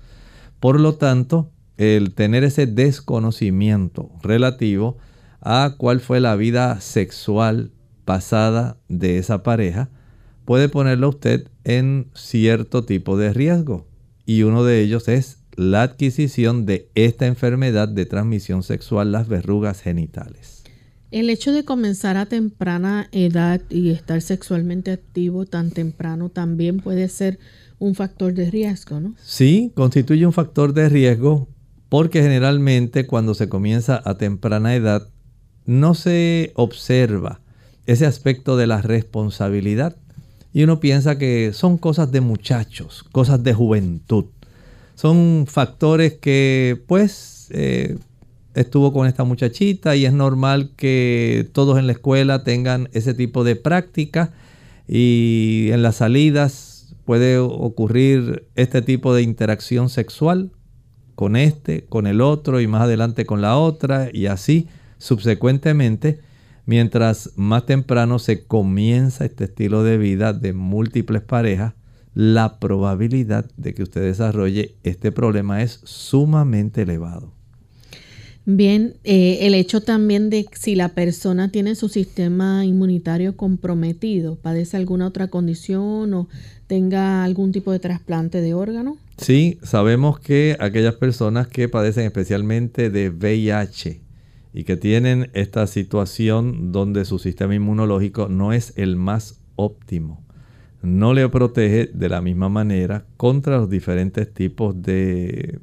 Por 0.61 0.79
lo 0.79 0.95
tanto, 0.95 1.51
el 1.77 2.15
tener 2.15 2.45
ese 2.45 2.69
desconocimiento 2.69 4.13
relativo 4.23 4.97
a 5.41 5.75
cuál 5.77 5.99
fue 5.99 6.21
la 6.21 6.37
vida 6.37 6.81
sexual 6.81 7.73
pasada 8.05 8.77
de 8.89 9.19
esa 9.19 9.43
pareja 9.43 9.91
puede 10.45 10.69
ponerlo 10.69 11.09
usted 11.09 11.49
en 11.65 12.09
cierto 12.15 12.85
tipo 12.85 13.17
de 13.17 13.33
riesgo. 13.33 13.87
Y 14.27 14.43
uno 14.43 14.65
de 14.65 14.81
ellos 14.81 15.09
es 15.09 15.39
la 15.57 15.83
adquisición 15.83 16.67
de 16.67 16.91
esta 16.95 17.27
enfermedad 17.27 17.89
de 17.89 18.07
transmisión 18.07 18.63
sexual, 18.63 19.13
las 19.13 19.29
verrugas 19.29 19.81
genitales. 19.81 20.63
El 21.11 21.31
hecho 21.31 21.53
de 21.53 21.65
comenzar 21.65 22.17
a 22.17 22.27
temprana 22.27 23.09
edad 23.13 23.61
y 23.71 23.91
estar 23.91 24.21
sexualmente 24.21 24.91
activo 24.91 25.47
tan 25.47 25.71
temprano 25.71 26.29
también 26.29 26.81
puede 26.81 27.09
ser 27.09 27.39
un 27.79 27.95
factor 27.95 28.35
de 28.35 28.51
riesgo, 28.51 28.99
¿no? 28.99 29.15
Sí, 29.23 29.71
constituye 29.77 30.27
un 30.27 30.33
factor 30.33 30.73
de 30.73 30.89
riesgo 30.89 31.49
porque 31.89 32.21
generalmente 32.23 33.07
cuando 33.07 33.35
se 33.35 33.49
comienza 33.49 34.03
a 34.05 34.17
temprana 34.17 34.75
edad 34.75 35.09
no 35.67 35.95
se 35.95 36.53
observa 36.57 37.44
ese 37.87 38.07
aspecto 38.07 38.57
de 38.57 38.67
la 38.67 38.83
responsabilidad 38.83 39.97
y 40.53 40.63
uno 40.63 40.81
piensa 40.81 41.19
que 41.19 41.53
son 41.53 41.79
cosas 41.79 42.13
de 42.13 42.21
muchachos, 42.21 43.05
cosas 43.11 43.43
de 43.43 43.55
juventud. 43.55 44.27
Son 44.95 45.47
factores 45.49 46.15
que 46.15 46.81
pues 46.87 47.49
eh, 47.51 47.99
estuvo 48.55 48.93
con 48.93 49.07
esta 49.09 49.25
muchachita 49.25 49.97
y 49.97 50.07
es 50.07 50.13
normal 50.13 50.71
que 50.77 51.49
todos 51.53 51.79
en 51.79 51.89
la 51.89 51.93
escuela 51.93 52.45
tengan 52.45 52.89
ese 52.93 53.15
tipo 53.15 53.43
de 53.43 53.57
práctica 53.57 54.33
y 54.87 55.71
en 55.73 55.83
las 55.83 55.97
salidas 55.97 56.95
puede 57.05 57.39
ocurrir 57.39 58.47
este 58.55 58.81
tipo 58.81 59.13
de 59.13 59.23
interacción 59.23 59.89
sexual 59.89 60.53
con 61.17 61.37
este, 61.37 61.85
con 61.87 62.07
el 62.07 62.21
otro 62.21 62.61
y 62.61 62.67
más 62.67 62.83
adelante 62.83 63.27
con 63.27 63.41
la 63.41 63.57
otra 63.57 64.09
y 64.13 64.27
así 64.27 64.69
subsecuentemente 64.99 66.21
Mientras 66.67 67.31
más 67.37 67.67
temprano 67.67 68.19
se 68.19 68.45
comienza 68.45 69.25
este 69.25 69.45
estilo 69.45 69.83
de 69.83 69.99
vida 69.99 70.33
de 70.33 70.53
múltiples 70.53 71.23
parejas, 71.23 71.75
la 72.15 72.59
probabilidad 72.59 73.51
de 73.57 73.75
que 73.75 73.83
usted 73.83 74.03
desarrolle 74.03 74.77
este 74.83 75.13
problema 75.13 75.63
es 75.63 75.81
sumamente 75.85 76.83
elevado. 76.83 77.33
Bien, 78.47 78.97
eh, 79.05 79.39
el 79.43 79.55
hecho 79.55 79.81
también 79.81 80.29
de 80.29 80.47
si 80.53 80.75
la 80.75 80.91
persona 80.91 81.51
tiene 81.51 81.75
su 81.75 81.89
sistema 81.89 82.65
inmunitario 82.67 83.37
comprometido, 83.37 84.37
padece 84.37 84.77
alguna 84.77 85.07
otra 85.07 85.29
condición 85.29 86.13
o 86.13 86.29
tenga 86.67 87.25
algún 87.25 87.53
tipo 87.53 87.73
de 87.73 87.79
trasplante 87.79 88.43
de 88.43 88.53
órgano. 88.53 88.99
Sí, 89.17 89.59
sabemos 89.63 90.21
que 90.21 90.57
aquellas 90.61 90.95
personas 90.97 91.49
que 91.49 91.71
padecen 91.71 92.05
especialmente 92.05 92.91
de 92.91 93.09
VIH, 93.09 94.04
y 94.55 94.63
que 94.63 94.77
tienen 94.77 95.31
esta 95.35 95.67
situación 95.67 96.71
donde 96.71 97.05
su 97.05 97.19
sistema 97.19 97.57
inmunológico 97.57 98.29
no 98.29 98.53
es 98.53 98.73
el 98.77 98.95
más 98.95 99.41
óptimo. 99.57 100.25
No 100.81 101.13
le 101.13 101.29
protege 101.29 101.91
de 101.93 102.09
la 102.09 102.23
misma 102.23 102.49
manera 102.49 103.05
contra 103.17 103.59
los 103.59 103.69
diferentes 103.69 104.33
tipos 104.33 104.81
de, 104.81 105.59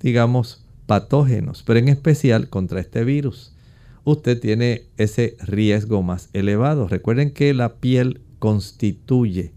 digamos, 0.00 0.66
patógenos, 0.86 1.62
pero 1.62 1.78
en 1.78 1.88
especial 1.88 2.48
contra 2.48 2.80
este 2.80 3.04
virus. 3.04 3.54
Usted 4.02 4.40
tiene 4.40 4.86
ese 4.96 5.36
riesgo 5.40 6.02
más 6.02 6.28
elevado. 6.32 6.88
Recuerden 6.88 7.30
que 7.30 7.54
la 7.54 7.76
piel 7.76 8.22
constituye 8.40 9.52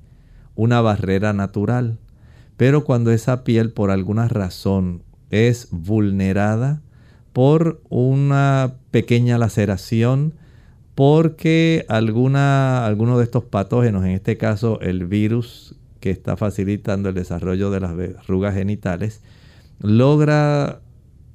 una 0.55 0.81
barrera 0.81 1.33
natural, 1.33 1.97
pero 2.57 2.83
cuando 2.83 3.11
esa 3.11 3.43
piel 3.43 3.71
por 3.71 3.89
alguna 3.89 4.27
razón 4.27 5.01
es 5.31 5.69
vulnerada, 5.71 6.83
por 7.33 7.81
una 7.89 8.75
pequeña 8.91 9.37
laceración, 9.37 10.33
porque 10.95 11.85
alguno 11.87 13.17
de 13.17 13.23
estos 13.23 13.45
patógenos, 13.45 14.03
en 14.03 14.11
este 14.11 14.37
caso 14.37 14.79
el 14.81 15.05
virus 15.05 15.75
que 15.99 16.09
está 16.09 16.35
facilitando 16.35 17.09
el 17.09 17.15
desarrollo 17.15 17.71
de 17.71 17.79
las 17.79 17.95
verrugas 17.95 18.55
genitales, 18.55 19.21
logra 19.79 20.81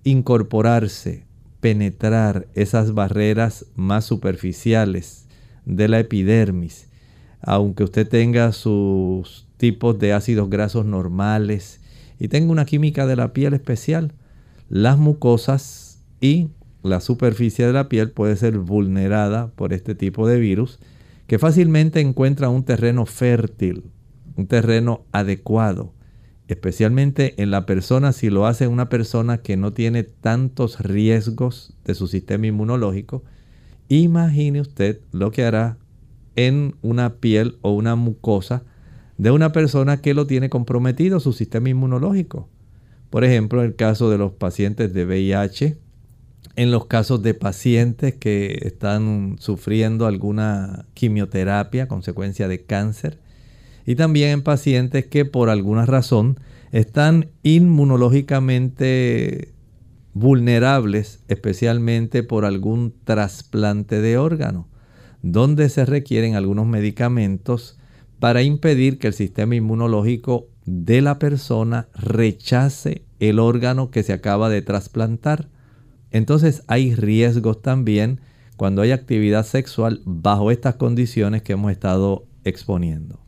incorporarse, 0.05 1.25
penetrar 1.61 2.47
esas 2.55 2.93
barreras 2.93 3.67
más 3.75 4.05
superficiales 4.05 5.27
de 5.65 5.89
la 5.89 6.01
epidermis. 6.01 6.89
Aunque 7.41 7.85
usted 7.85 8.09
tenga 8.09 8.53
sus 8.53 9.47
tipos 9.57 9.99
de 9.99 10.13
ácidos 10.13 10.51
grasos 10.51 10.85
normales 10.85 11.81
y 12.19 12.29
tenga 12.29 12.53
una 12.53 12.67
química 12.67 13.07
de 13.07 13.17
la 13.17 13.33
piel 13.33 13.55
especial, 13.55 14.13
las 14.69 14.99
mucosas 14.99 15.86
y 16.21 16.49
la 16.83 17.01
superficie 17.01 17.67
de 17.67 17.73
la 17.73 17.89
piel 17.89 18.11
puede 18.11 18.37
ser 18.37 18.59
vulnerada 18.59 19.49
por 19.49 19.73
este 19.73 19.95
tipo 19.95 20.27
de 20.27 20.39
virus 20.39 20.79
que 21.27 21.39
fácilmente 21.39 22.01
encuentra 22.01 22.49
un 22.49 22.65
terreno 22.65 23.07
fértil, 23.07 23.85
un 24.37 24.47
terreno 24.47 25.05
adecuado, 25.13 25.93
especialmente 26.49 27.35
en 27.43 27.51
la 27.51 27.67
persona 27.67 28.13
si 28.13 28.31
lo 28.31 28.47
hace 28.47 28.69
una 28.69 28.89
persona 28.89 29.39
que 29.39 29.57
no 29.57 29.73
tiene 29.73 30.05
tantos 30.05 30.81
riesgos 30.81 31.75
de 31.85 31.95
su 31.95 32.07
sistema 32.07 32.47
inmunológico. 32.47 33.25
Imagine 33.89 34.61
usted 34.61 35.01
lo 35.13 35.33
que 35.33 35.45
hará 35.45 35.79
en 36.37 36.77
una 36.83 37.15
piel 37.15 37.59
o 37.63 37.73
una 37.73 37.97
mucosa 37.97 38.63
de 39.19 39.31
una 39.31 39.51
persona 39.53 40.01
que 40.01 40.15
lo 40.15 40.27
tiene 40.27 40.51
comprometido 40.51 41.19
su 41.19 41.33
sistema 41.33 41.71
inmunológico. 41.71 42.49
Por 43.11 43.25
ejemplo, 43.25 43.63
el 43.63 43.75
caso 43.75 44.11
de 44.11 44.19
los 44.19 44.33
pacientes 44.33 44.93
de 44.93 45.07
VIH, 45.07 45.79
en 46.57 46.71
los 46.71 46.87
casos 46.87 47.23
de 47.23 47.35
pacientes 47.35 48.15
que 48.15 48.59
están 48.63 49.37
sufriendo 49.39 50.07
alguna 50.07 50.87
quimioterapia, 50.95 51.87
consecuencia 51.87 52.49
de 52.49 52.65
cáncer, 52.65 53.19
y 53.85 53.95
también 53.95 54.31
en 54.31 54.43
pacientes 54.43 55.07
que 55.07 55.25
por 55.25 55.49
alguna 55.49 55.87
razón 55.87 56.41
están 56.73 57.29
inmunológicamente 57.43 59.53
vulnerables, 60.13 61.21
especialmente 61.29 62.23
por 62.23 62.45
algún 62.45 62.95
trasplante 63.05 64.01
de 64.01 64.17
órgano, 64.17 64.69
donde 65.23 65.69
se 65.69 65.85
requieren 65.85 66.35
algunos 66.35 66.67
medicamentos 66.67 67.79
para 68.19 68.43
impedir 68.43 68.99
que 68.99 69.09
el 69.09 69.13
sistema 69.13 69.57
inmunológico 69.57 70.49
de 70.65 71.03
la 71.03 71.19
persona 71.19 71.89
rechace 71.95 73.05
el 73.21 73.39
órgano 73.39 73.91
que 73.91 74.03
se 74.03 74.15
acaba 74.15 74.49
de 74.49 74.63
trasplantar. 74.63 75.51
Entonces 76.17 76.63
hay 76.67 76.95
riesgos 76.95 77.61
también 77.61 78.21
cuando 78.57 78.81
hay 78.81 78.93
actividad 78.93 79.45
sexual 79.45 80.01
bajo 80.07 80.51
estas 80.51 80.77
condiciones 80.77 81.43
que 81.43 81.53
hemos 81.53 81.71
estado 81.71 82.25
exponiendo. 82.45 83.21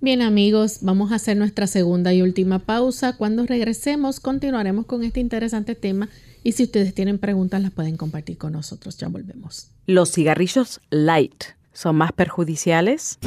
Bien 0.00 0.22
amigos, 0.22 0.78
vamos 0.80 1.12
a 1.12 1.16
hacer 1.16 1.36
nuestra 1.36 1.66
segunda 1.66 2.14
y 2.14 2.22
última 2.22 2.60
pausa. 2.60 3.18
Cuando 3.18 3.44
regresemos 3.44 4.20
continuaremos 4.20 4.86
con 4.86 5.04
este 5.04 5.20
interesante 5.20 5.74
tema 5.74 6.08
y 6.42 6.52
si 6.52 6.62
ustedes 6.62 6.94
tienen 6.94 7.18
preguntas 7.18 7.60
las 7.60 7.72
pueden 7.72 7.98
compartir 7.98 8.38
con 8.38 8.52
nosotros. 8.52 8.96
Ya 8.96 9.08
volvemos. 9.08 9.70
¿Los 9.84 10.10
cigarrillos 10.10 10.80
light 10.88 11.44
son 11.74 11.96
más 11.96 12.12
perjudiciales? 12.12 13.18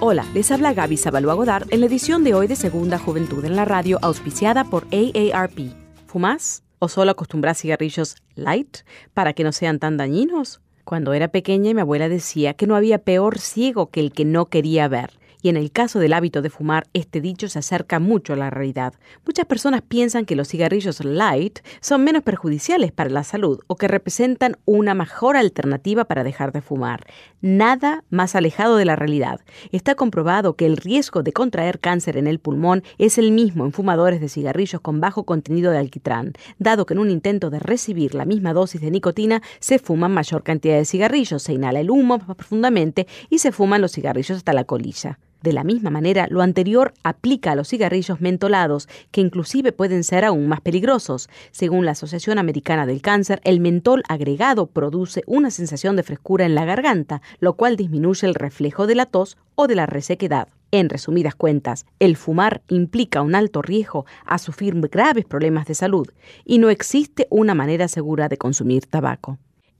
Hola, 0.00 0.24
les 0.32 0.50
habla 0.50 0.72
Gaby 0.72 0.96
Zabalúa 0.96 1.34
Godard 1.34 1.66
en 1.70 1.80
la 1.80 1.86
edición 1.86 2.24
de 2.24 2.32
hoy 2.32 2.46
de 2.46 2.56
Segunda 2.56 2.98
Juventud 2.98 3.44
en 3.44 3.54
la 3.54 3.66
radio 3.66 3.98
auspiciada 4.00 4.64
por 4.64 4.86
AARP. 4.92 5.58
¿Fumás? 6.06 6.63
¿O 6.78 6.88
solo 6.88 7.12
acostumbras 7.12 7.58
cigarrillos 7.58 8.16
light 8.34 8.78
para 9.14 9.32
que 9.32 9.44
no 9.44 9.52
sean 9.52 9.78
tan 9.78 9.96
dañinos? 9.96 10.60
Cuando 10.84 11.14
era 11.14 11.28
pequeña 11.28 11.72
mi 11.72 11.80
abuela 11.80 12.08
decía 12.08 12.54
que 12.54 12.66
no 12.66 12.76
había 12.76 12.98
peor 12.98 13.38
ciego 13.38 13.90
que 13.90 14.00
el 14.00 14.12
que 14.12 14.24
no 14.24 14.46
quería 14.46 14.86
ver 14.88 15.18
y 15.44 15.50
en 15.50 15.58
el 15.58 15.70
caso 15.70 15.98
del 15.98 16.14
hábito 16.14 16.40
de 16.40 16.48
fumar, 16.48 16.86
este 16.94 17.20
dicho 17.20 17.48
se 17.48 17.58
acerca 17.58 18.00
mucho 18.00 18.32
a 18.32 18.36
la 18.36 18.48
realidad. 18.48 18.94
Muchas 19.26 19.44
personas 19.44 19.82
piensan 19.82 20.24
que 20.24 20.36
los 20.36 20.48
cigarrillos 20.48 21.04
light 21.04 21.58
son 21.82 22.02
menos 22.02 22.22
perjudiciales 22.22 22.92
para 22.92 23.10
la 23.10 23.24
salud 23.24 23.60
o 23.66 23.76
que 23.76 23.86
representan 23.86 24.56
una 24.64 24.94
mejor 24.94 25.36
alternativa 25.36 26.06
para 26.06 26.24
dejar 26.24 26.50
de 26.50 26.62
fumar. 26.62 27.04
Nada 27.42 28.04
más 28.08 28.34
alejado 28.34 28.78
de 28.78 28.86
la 28.86 28.96
realidad. 28.96 29.40
Está 29.70 29.94
comprobado 29.94 30.56
que 30.56 30.64
el 30.64 30.78
riesgo 30.78 31.22
de 31.22 31.34
contraer 31.34 31.78
cáncer 31.78 32.16
en 32.16 32.26
el 32.26 32.38
pulmón 32.38 32.82
es 32.96 33.18
el 33.18 33.30
mismo 33.30 33.66
en 33.66 33.72
fumadores 33.72 34.22
de 34.22 34.30
cigarrillos 34.30 34.80
con 34.80 35.02
bajo 35.02 35.24
contenido 35.24 35.72
de 35.72 35.76
alquitrán, 35.76 36.32
dado 36.58 36.86
que 36.86 36.94
en 36.94 37.00
un 37.00 37.10
intento 37.10 37.50
de 37.50 37.58
recibir 37.58 38.14
la 38.14 38.24
misma 38.24 38.54
dosis 38.54 38.80
de 38.80 38.90
nicotina 38.90 39.42
se 39.60 39.78
fuman 39.78 40.14
mayor 40.14 40.42
cantidad 40.42 40.78
de 40.78 40.86
cigarrillos, 40.86 41.42
se 41.42 41.52
inhala 41.52 41.80
el 41.80 41.90
humo 41.90 42.16
más 42.16 42.34
profundamente 42.34 43.06
y 43.28 43.40
se 43.40 43.52
fuman 43.52 43.82
los 43.82 43.92
cigarrillos 43.92 44.38
hasta 44.38 44.54
la 44.54 44.64
colilla. 44.64 45.18
De 45.44 45.52
la 45.52 45.62
misma 45.62 45.90
manera, 45.90 46.26
lo 46.30 46.40
anterior 46.40 46.94
aplica 47.02 47.52
a 47.52 47.54
los 47.54 47.68
cigarrillos 47.68 48.22
mentolados, 48.22 48.88
que 49.10 49.20
inclusive 49.20 49.72
pueden 49.72 50.02
ser 50.02 50.24
aún 50.24 50.48
más 50.48 50.62
peligrosos. 50.62 51.28
Según 51.50 51.84
la 51.84 51.90
Asociación 51.90 52.38
Americana 52.38 52.86
del 52.86 53.02
Cáncer, 53.02 53.42
el 53.44 53.60
mentol 53.60 54.04
agregado 54.08 54.68
produce 54.68 55.22
una 55.26 55.50
sensación 55.50 55.96
de 55.96 56.02
frescura 56.02 56.46
en 56.46 56.54
la 56.54 56.64
garganta, 56.64 57.20
lo 57.40 57.56
cual 57.56 57.76
disminuye 57.76 58.26
el 58.26 58.34
reflejo 58.34 58.86
de 58.86 58.94
la 58.94 59.04
tos 59.04 59.36
o 59.54 59.66
de 59.66 59.74
la 59.74 59.84
resequedad. 59.84 60.48
En 60.70 60.88
resumidas 60.88 61.34
cuentas, 61.34 61.84
el 61.98 62.16
fumar 62.16 62.62
implica 62.68 63.20
un 63.20 63.34
alto 63.34 63.60
riesgo 63.60 64.06
a 64.24 64.38
sufrir 64.38 64.74
graves 64.88 65.26
problemas 65.26 65.66
de 65.66 65.74
salud 65.74 66.08
y 66.46 66.56
no 66.56 66.70
existe 66.70 67.26
una 67.28 67.54
manera 67.54 67.86
segura 67.88 68.30
de 68.30 68.38
consumir 68.38 68.86
tabaco. 68.86 69.38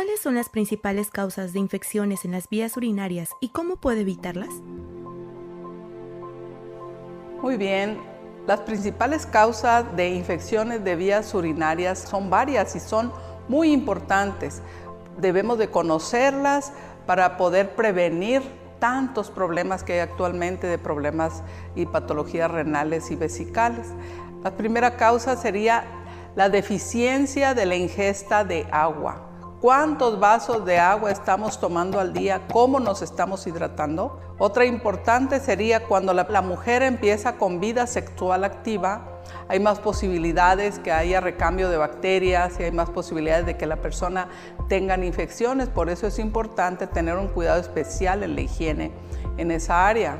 ¿Cuáles 0.00 0.20
son 0.20 0.34
las 0.34 0.48
principales 0.48 1.10
causas 1.10 1.52
de 1.52 1.58
infecciones 1.58 2.24
en 2.24 2.30
las 2.30 2.48
vías 2.48 2.74
urinarias 2.74 3.28
y 3.38 3.50
cómo 3.50 3.76
puede 3.76 4.00
evitarlas? 4.00 4.48
Muy 7.42 7.58
bien, 7.58 7.98
las 8.46 8.60
principales 8.60 9.26
causas 9.26 9.94
de 9.96 10.08
infecciones 10.08 10.82
de 10.84 10.96
vías 10.96 11.34
urinarias 11.34 11.98
son 11.98 12.30
varias 12.30 12.74
y 12.76 12.80
son 12.80 13.12
muy 13.46 13.72
importantes. 13.72 14.62
Debemos 15.18 15.58
de 15.58 15.68
conocerlas 15.68 16.72
para 17.04 17.36
poder 17.36 17.74
prevenir 17.74 18.40
tantos 18.78 19.30
problemas 19.30 19.84
que 19.84 19.92
hay 19.92 19.98
actualmente 19.98 20.66
de 20.66 20.78
problemas 20.78 21.42
y 21.76 21.84
patologías 21.84 22.50
renales 22.50 23.10
y 23.10 23.16
vesicales. 23.16 23.88
La 24.42 24.56
primera 24.56 24.96
causa 24.96 25.36
sería 25.36 25.84
la 26.36 26.48
deficiencia 26.48 27.52
de 27.52 27.66
la 27.66 27.76
ingesta 27.76 28.44
de 28.44 28.66
agua 28.72 29.26
cuántos 29.60 30.18
vasos 30.18 30.64
de 30.64 30.78
agua 30.78 31.10
estamos 31.10 31.60
tomando 31.60 32.00
al 32.00 32.12
día, 32.12 32.42
cómo 32.50 32.80
nos 32.80 33.02
estamos 33.02 33.46
hidratando. 33.46 34.18
Otra 34.38 34.64
importante 34.64 35.38
sería 35.38 35.86
cuando 35.86 36.14
la, 36.14 36.24
mujer 36.42 36.82
empieza 36.82 37.36
con 37.36 37.60
vida 37.60 37.86
sexual 37.86 38.44
activa, 38.44 39.20
hay 39.48 39.60
más 39.60 39.78
posibilidades 39.78 40.78
que 40.78 40.92
haya 40.92 41.20
recambio 41.20 41.68
de 41.68 41.76
bacterias 41.76 42.58
y 42.58 42.64
hay 42.64 42.72
más 42.72 42.88
posibilidades 42.88 43.46
de 43.46 43.56
que 43.56 43.66
la 43.66 43.76
persona 43.76 44.28
tenga 44.68 44.96
infecciones. 44.96 45.68
Por 45.68 45.90
eso 45.90 46.06
es 46.06 46.18
importante 46.18 46.86
tener 46.86 47.16
un 47.16 47.28
cuidado 47.28 47.60
especial 47.60 48.22
en 48.22 48.34
la 48.34 48.40
higiene 48.40 48.92
en 49.36 49.50
esa 49.50 49.86
área. 49.86 50.16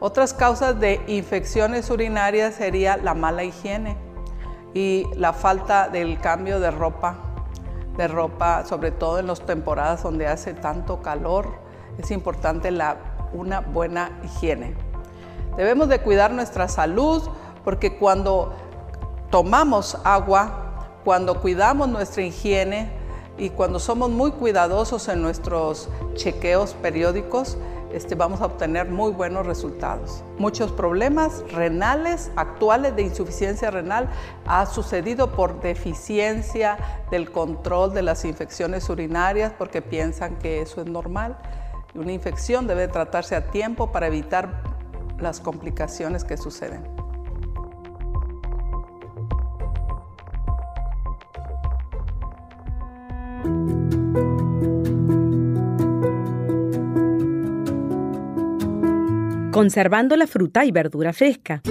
Otras 0.00 0.32
causas 0.32 0.80
de 0.80 1.00
infecciones 1.08 1.90
urinarias 1.90 2.54
sería 2.54 2.96
la 2.96 3.14
mala 3.14 3.44
higiene 3.44 3.96
y 4.72 5.06
la 5.14 5.32
falta 5.32 5.88
del 5.88 6.18
cambio 6.20 6.58
de 6.58 6.70
ropa 6.70 7.29
de 8.00 8.08
ropa, 8.08 8.64
sobre 8.64 8.90
todo 8.90 9.18
en 9.18 9.26
las 9.26 9.40
temporadas 9.42 10.02
donde 10.02 10.26
hace 10.26 10.54
tanto 10.54 11.02
calor, 11.02 11.48
es 11.98 12.10
importante 12.10 12.70
la, 12.70 12.96
una 13.34 13.60
buena 13.60 14.18
higiene. 14.24 14.74
Debemos 15.56 15.88
de 15.88 16.00
cuidar 16.00 16.32
nuestra 16.32 16.66
salud 16.68 17.22
porque 17.62 17.98
cuando 17.98 18.54
tomamos 19.30 19.98
agua, 20.04 20.88
cuando 21.04 21.40
cuidamos 21.40 21.88
nuestra 21.88 22.22
higiene 22.22 22.90
y 23.36 23.50
cuando 23.50 23.78
somos 23.78 24.08
muy 24.08 24.32
cuidadosos 24.32 25.08
en 25.08 25.20
nuestros 25.20 25.90
chequeos 26.14 26.72
periódicos, 26.74 27.58
este, 27.92 28.14
vamos 28.14 28.40
a 28.40 28.46
obtener 28.46 28.88
muy 28.88 29.12
buenos 29.12 29.46
resultados. 29.46 30.22
Muchos 30.38 30.72
problemas 30.72 31.44
renales 31.52 32.30
actuales 32.36 32.94
de 32.96 33.02
insuficiencia 33.02 33.70
renal 33.70 34.08
ha 34.46 34.66
sucedido 34.66 35.32
por 35.32 35.60
deficiencia 35.60 36.78
del 37.10 37.30
control 37.30 37.92
de 37.92 38.02
las 38.02 38.24
infecciones 38.24 38.88
urinarias 38.88 39.52
porque 39.58 39.82
piensan 39.82 40.36
que 40.36 40.62
eso 40.62 40.80
es 40.80 40.86
normal. 40.86 41.36
Una 41.94 42.12
infección 42.12 42.66
debe 42.66 42.86
tratarse 42.88 43.34
a 43.34 43.50
tiempo 43.50 43.90
para 43.90 44.06
evitar 44.06 44.62
las 45.18 45.40
complicaciones 45.40 46.24
que 46.24 46.36
suceden. 46.36 47.00
Conservando 59.50 60.16
la 60.16 60.26
fruta 60.26 60.64
y 60.64 60.70
verdura 60.70 61.12
fresca. 61.12 61.62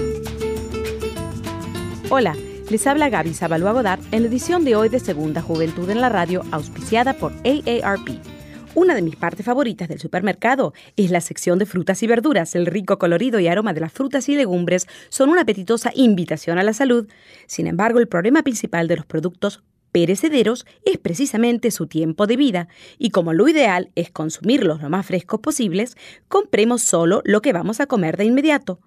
Hola, 2.10 2.36
les 2.70 2.86
habla 2.86 3.08
Gaby 3.08 3.32
Zabalúa 3.34 3.72
Godard 3.72 4.00
en 4.12 4.22
la 4.22 4.28
edición 4.28 4.64
de 4.64 4.76
hoy 4.76 4.88
de 4.88 5.00
Segunda 5.00 5.40
Juventud 5.40 5.88
en 5.88 6.00
la 6.00 6.08
Radio, 6.08 6.42
auspiciada 6.50 7.14
por 7.14 7.32
AARP. 7.44 8.20
Una 8.74 8.94
de 8.94 9.02
mis 9.02 9.16
partes 9.16 9.44
favoritas 9.44 9.88
del 9.88 9.98
supermercado 9.98 10.74
es 10.96 11.10
la 11.10 11.20
sección 11.20 11.58
de 11.58 11.66
frutas 11.66 12.02
y 12.02 12.06
verduras. 12.06 12.54
El 12.54 12.66
rico 12.66 12.98
colorido 12.98 13.40
y 13.40 13.48
aroma 13.48 13.72
de 13.72 13.80
las 13.80 13.92
frutas 13.92 14.28
y 14.28 14.36
legumbres 14.36 14.86
son 15.08 15.28
una 15.28 15.42
apetitosa 15.42 15.90
invitación 15.94 16.58
a 16.58 16.62
la 16.62 16.72
salud. 16.72 17.08
Sin 17.46 17.66
embargo, 17.66 17.98
el 17.98 18.06
problema 18.06 18.42
principal 18.42 18.86
de 18.86 18.96
los 18.96 19.06
productos 19.06 19.62
perecederos 19.92 20.66
es 20.84 20.98
precisamente 20.98 21.70
su 21.70 21.86
tiempo 21.86 22.26
de 22.26 22.36
vida, 22.36 22.68
y 22.98 23.10
como 23.10 23.32
lo 23.32 23.48
ideal 23.48 23.90
es 23.94 24.10
consumirlos 24.10 24.82
lo 24.82 24.90
más 24.90 25.06
frescos 25.06 25.40
posibles, 25.40 25.96
compremos 26.28 26.82
solo 26.82 27.22
lo 27.24 27.42
que 27.42 27.52
vamos 27.52 27.80
a 27.80 27.86
comer 27.86 28.16
de 28.16 28.24
inmediato. 28.24 28.80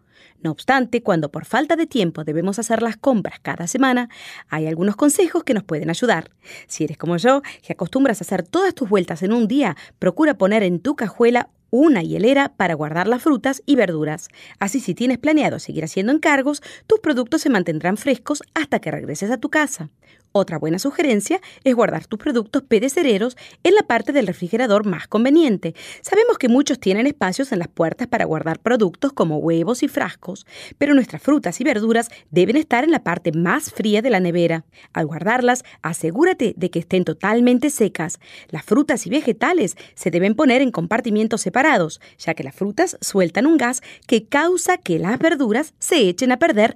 No 0.44 0.52
obstante, 0.52 1.02
cuando 1.02 1.32
por 1.32 1.46
falta 1.46 1.78
de 1.78 1.88
tiempo 1.88 2.26
debemos 2.26 2.60
hacer 2.60 2.82
las 2.82 2.98
compras 2.98 3.40
cada 3.42 3.66
semana, 3.66 4.10
hay 4.50 4.68
algunos 4.68 4.98
consejos 4.98 5.46
que 5.46 5.54
nos 5.54 5.64
pueden 5.64 5.90
ayudar. 5.90 6.32
Si 6.68 6.84
eres 6.84 6.98
como 6.98 7.16
yo, 7.16 7.42
que 7.66 7.72
acostumbras 7.72 8.20
a 8.20 8.26
hacer 8.26 8.44
todas 8.44 8.76
tus 8.76 8.90
vueltas 8.90 9.24
en 9.24 9.32
un 9.32 9.48
día, 9.48 9.78
procura 10.00 10.38
poner 10.38 10.64
en 10.64 10.82
tu 10.82 10.98
cajuela 10.98 11.50
una 11.70 12.04
hielera 12.04 12.54
para 12.56 12.76
guardar 12.76 13.08
las 13.08 13.24
frutas 13.24 13.64
y 13.66 13.76
verduras. 13.76 14.28
Así 14.60 14.82
si 14.82 14.94
tienes 14.94 15.18
planeado 15.18 15.60
seguir 15.60 15.86
haciendo 15.86 16.12
encargos, 16.12 16.62
tus 16.88 17.00
productos 17.00 17.42
se 17.42 17.50
mantendrán 17.50 17.98
frescos 17.98 18.44
hasta 18.54 18.80
que 18.80 18.92
regreses 18.92 19.32
a 19.32 19.38
tu 19.38 19.50
casa. 19.50 19.90
Otra 20.36 20.58
buena 20.58 20.80
sugerencia 20.80 21.40
es 21.64 21.76
guardar 21.76 22.08
tus 22.08 22.18
productos 22.18 22.64
perecederos 22.64 23.38
en 23.62 23.76
la 23.76 23.84
parte 23.84 24.12
del 24.12 24.26
refrigerador 24.26 24.84
más 24.84 25.08
conveniente. 25.08 25.76
Sabemos 26.02 26.40
que 26.40 26.50
muchos 26.50 26.80
tienen 26.80 27.06
espacios 27.06 27.52
en 27.52 27.60
las 27.60 27.68
puertas 27.68 28.08
para 28.08 28.26
guardar 28.26 28.60
productos 28.60 29.14
como 29.14 29.38
huevos 29.38 29.84
y 29.84 29.88
frascos, 29.88 30.48
pero 30.80 30.96
nuestras 30.96 31.22
frutas 31.22 31.62
y 31.62 31.64
verduras 31.64 32.10
deben 32.32 32.56
estar 32.56 32.84
en 32.84 32.90
la 32.90 33.04
parte 33.04 33.32
más 33.32 33.72
fría 33.72 34.02
de 34.02 34.10
la 34.10 34.20
nevera. 34.20 34.66
Al 34.92 35.06
guardarlas, 35.06 35.64
asegúrate 35.84 36.56
de 36.58 36.72
que 36.72 36.80
estén 36.80 37.04
totalmente 37.04 37.70
secas. 37.70 38.20
Las 38.50 38.66
frutas 38.66 39.06
y 39.06 39.12
vegetales 39.12 39.78
se 39.94 40.10
deben 40.10 40.34
poner 40.34 40.64
en 40.64 40.72
compartimientos 40.72 41.42
separados, 41.42 42.02
ya 42.18 42.34
que 42.34 42.44
las 42.44 42.56
frutas 42.56 42.98
sueltan 43.02 43.46
un 43.46 43.58
gas 43.58 43.84
que 44.08 44.26
causa 44.26 44.80
que 44.80 44.98
las 44.98 45.20
verduras 45.20 45.76
se 45.78 46.10
echen 46.10 46.32
a 46.32 46.40
perder 46.40 46.76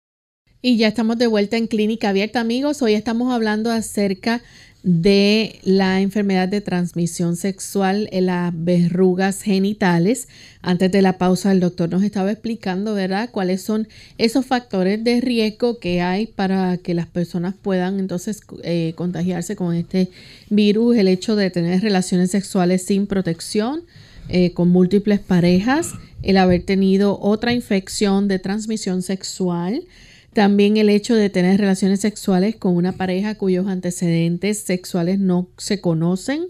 Y 0.63 0.77
ya 0.77 0.89
estamos 0.89 1.17
de 1.17 1.25
vuelta 1.25 1.57
en 1.57 1.65
Clínica 1.65 2.09
Abierta, 2.09 2.39
amigos. 2.39 2.83
Hoy 2.83 2.93
estamos 2.93 3.33
hablando 3.33 3.71
acerca 3.71 4.43
de 4.83 5.59
la 5.63 6.01
enfermedad 6.01 6.47
de 6.47 6.61
transmisión 6.61 7.35
sexual 7.35 8.07
en 8.11 8.27
las 8.27 8.53
verrugas 8.55 9.41
genitales. 9.41 10.27
Antes 10.61 10.91
de 10.91 11.01
la 11.01 11.17
pausa, 11.17 11.51
el 11.51 11.61
doctor 11.61 11.89
nos 11.89 12.03
estaba 12.03 12.31
explicando, 12.31 12.93
¿verdad?, 12.93 13.31
cuáles 13.31 13.63
son 13.63 13.87
esos 14.19 14.45
factores 14.45 15.03
de 15.03 15.19
riesgo 15.19 15.79
que 15.79 16.01
hay 16.01 16.27
para 16.27 16.77
que 16.77 16.93
las 16.93 17.07
personas 17.07 17.55
puedan 17.59 17.99
entonces 17.99 18.41
eh, 18.61 18.93
contagiarse 18.95 19.55
con 19.55 19.73
este 19.73 20.09
virus. 20.51 20.95
El 20.95 21.07
hecho 21.07 21.35
de 21.35 21.49
tener 21.49 21.81
relaciones 21.81 22.29
sexuales 22.29 22.83
sin 22.83 23.07
protección, 23.07 23.81
eh, 24.29 24.53
con 24.53 24.69
múltiples 24.69 25.21
parejas, 25.21 25.93
el 26.21 26.37
haber 26.37 26.61
tenido 26.61 27.19
otra 27.19 27.51
infección 27.51 28.27
de 28.27 28.37
transmisión 28.37 29.01
sexual 29.01 29.85
también 30.33 30.77
el 30.77 30.89
hecho 30.89 31.15
de 31.15 31.29
tener 31.29 31.59
relaciones 31.59 31.99
sexuales 31.99 32.55
con 32.55 32.75
una 32.75 32.93
pareja 32.93 33.35
cuyos 33.35 33.67
antecedentes 33.67 34.59
sexuales 34.59 35.19
no 35.19 35.49
se 35.57 35.81
conocen, 35.81 36.47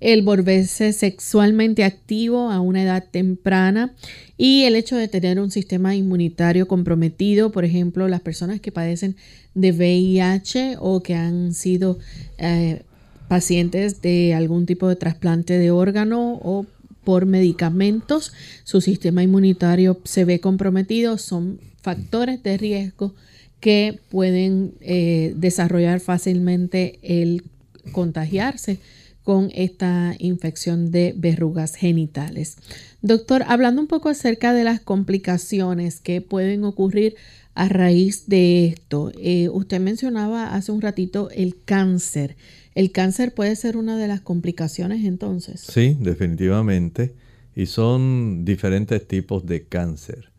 el 0.00 0.22
volverse 0.22 0.92
sexualmente 0.92 1.84
activo 1.84 2.50
a 2.50 2.60
una 2.60 2.82
edad 2.82 3.04
temprana 3.08 3.94
y 4.36 4.64
el 4.64 4.74
hecho 4.74 4.96
de 4.96 5.06
tener 5.06 5.38
un 5.38 5.52
sistema 5.52 5.94
inmunitario 5.94 6.66
comprometido, 6.66 7.52
por 7.52 7.64
ejemplo, 7.64 8.08
las 8.08 8.20
personas 8.20 8.60
que 8.60 8.72
padecen 8.72 9.16
de 9.54 9.70
VIH 9.70 10.76
o 10.80 11.02
que 11.04 11.14
han 11.14 11.54
sido 11.54 12.00
eh, 12.38 12.82
pacientes 13.28 14.02
de 14.02 14.34
algún 14.34 14.66
tipo 14.66 14.88
de 14.88 14.96
trasplante 14.96 15.56
de 15.56 15.70
órgano 15.70 16.40
o 16.42 16.66
por 17.04 17.26
medicamentos, 17.26 18.32
su 18.64 18.80
sistema 18.80 19.22
inmunitario 19.22 20.00
se 20.04 20.24
ve 20.24 20.40
comprometido, 20.40 21.18
son 21.18 21.60
factores 21.82 22.42
de 22.42 22.56
riesgo 22.56 23.14
que 23.60 24.00
pueden 24.10 24.74
eh, 24.80 25.34
desarrollar 25.36 26.00
fácilmente 26.00 26.98
el 27.02 27.44
contagiarse 27.92 28.78
con 29.22 29.50
esta 29.54 30.14
infección 30.18 30.90
de 30.90 31.14
verrugas 31.16 31.74
genitales. 31.74 32.56
Doctor, 33.02 33.44
hablando 33.46 33.80
un 33.80 33.88
poco 33.88 34.08
acerca 34.08 34.52
de 34.52 34.64
las 34.64 34.80
complicaciones 34.80 36.00
que 36.00 36.20
pueden 36.20 36.64
ocurrir 36.64 37.14
a 37.54 37.68
raíz 37.68 38.26
de 38.28 38.66
esto, 38.66 39.12
eh, 39.20 39.48
usted 39.50 39.80
mencionaba 39.80 40.54
hace 40.54 40.72
un 40.72 40.80
ratito 40.80 41.30
el 41.30 41.56
cáncer. 41.64 42.36
¿El 42.74 42.90
cáncer 42.90 43.34
puede 43.34 43.54
ser 43.56 43.76
una 43.76 43.98
de 43.98 44.08
las 44.08 44.20
complicaciones 44.22 45.04
entonces? 45.04 45.60
Sí, 45.60 45.96
definitivamente. 46.00 47.14
Y 47.54 47.66
son 47.66 48.44
diferentes 48.44 49.06
tipos 49.06 49.44
de 49.44 49.64
cáncer. 49.66 50.32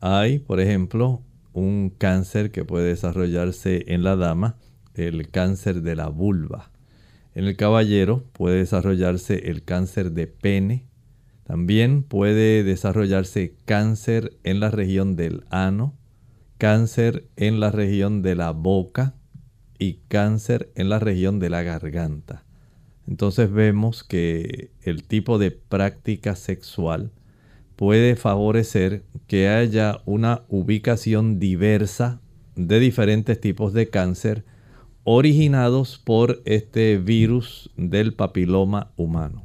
Hay, 0.00 0.38
por 0.38 0.60
ejemplo, 0.60 1.20
un 1.52 1.90
cáncer 1.96 2.50
que 2.50 2.64
puede 2.64 2.88
desarrollarse 2.88 3.84
en 3.88 4.02
la 4.02 4.16
dama, 4.16 4.56
el 4.94 5.28
cáncer 5.30 5.82
de 5.82 5.96
la 5.96 6.08
vulva. 6.08 6.70
En 7.34 7.46
el 7.46 7.56
caballero 7.56 8.24
puede 8.32 8.58
desarrollarse 8.58 9.50
el 9.50 9.64
cáncer 9.64 10.12
de 10.12 10.26
pene. 10.26 10.84
También 11.44 12.02
puede 12.02 12.62
desarrollarse 12.62 13.54
cáncer 13.64 14.36
en 14.44 14.60
la 14.60 14.70
región 14.70 15.16
del 15.16 15.44
ano, 15.50 15.94
cáncer 16.58 17.26
en 17.36 17.60
la 17.60 17.70
región 17.70 18.22
de 18.22 18.36
la 18.36 18.52
boca 18.52 19.14
y 19.78 19.98
cáncer 20.08 20.70
en 20.76 20.88
la 20.88 21.00
región 21.00 21.40
de 21.40 21.50
la 21.50 21.62
garganta. 21.62 22.44
Entonces 23.06 23.50
vemos 23.50 24.04
que 24.04 24.70
el 24.82 25.02
tipo 25.02 25.38
de 25.38 25.50
práctica 25.50 26.36
sexual 26.36 27.10
puede 27.76 28.16
favorecer 28.16 29.02
que 29.26 29.48
haya 29.48 30.00
una 30.06 30.42
ubicación 30.48 31.38
diversa 31.38 32.20
de 32.54 32.78
diferentes 32.78 33.40
tipos 33.40 33.72
de 33.72 33.90
cáncer 33.90 34.44
originados 35.04 35.98
por 35.98 36.38
este 36.44 36.98
virus 36.98 37.70
del 37.76 38.14
papiloma 38.14 38.90
humano. 38.96 39.42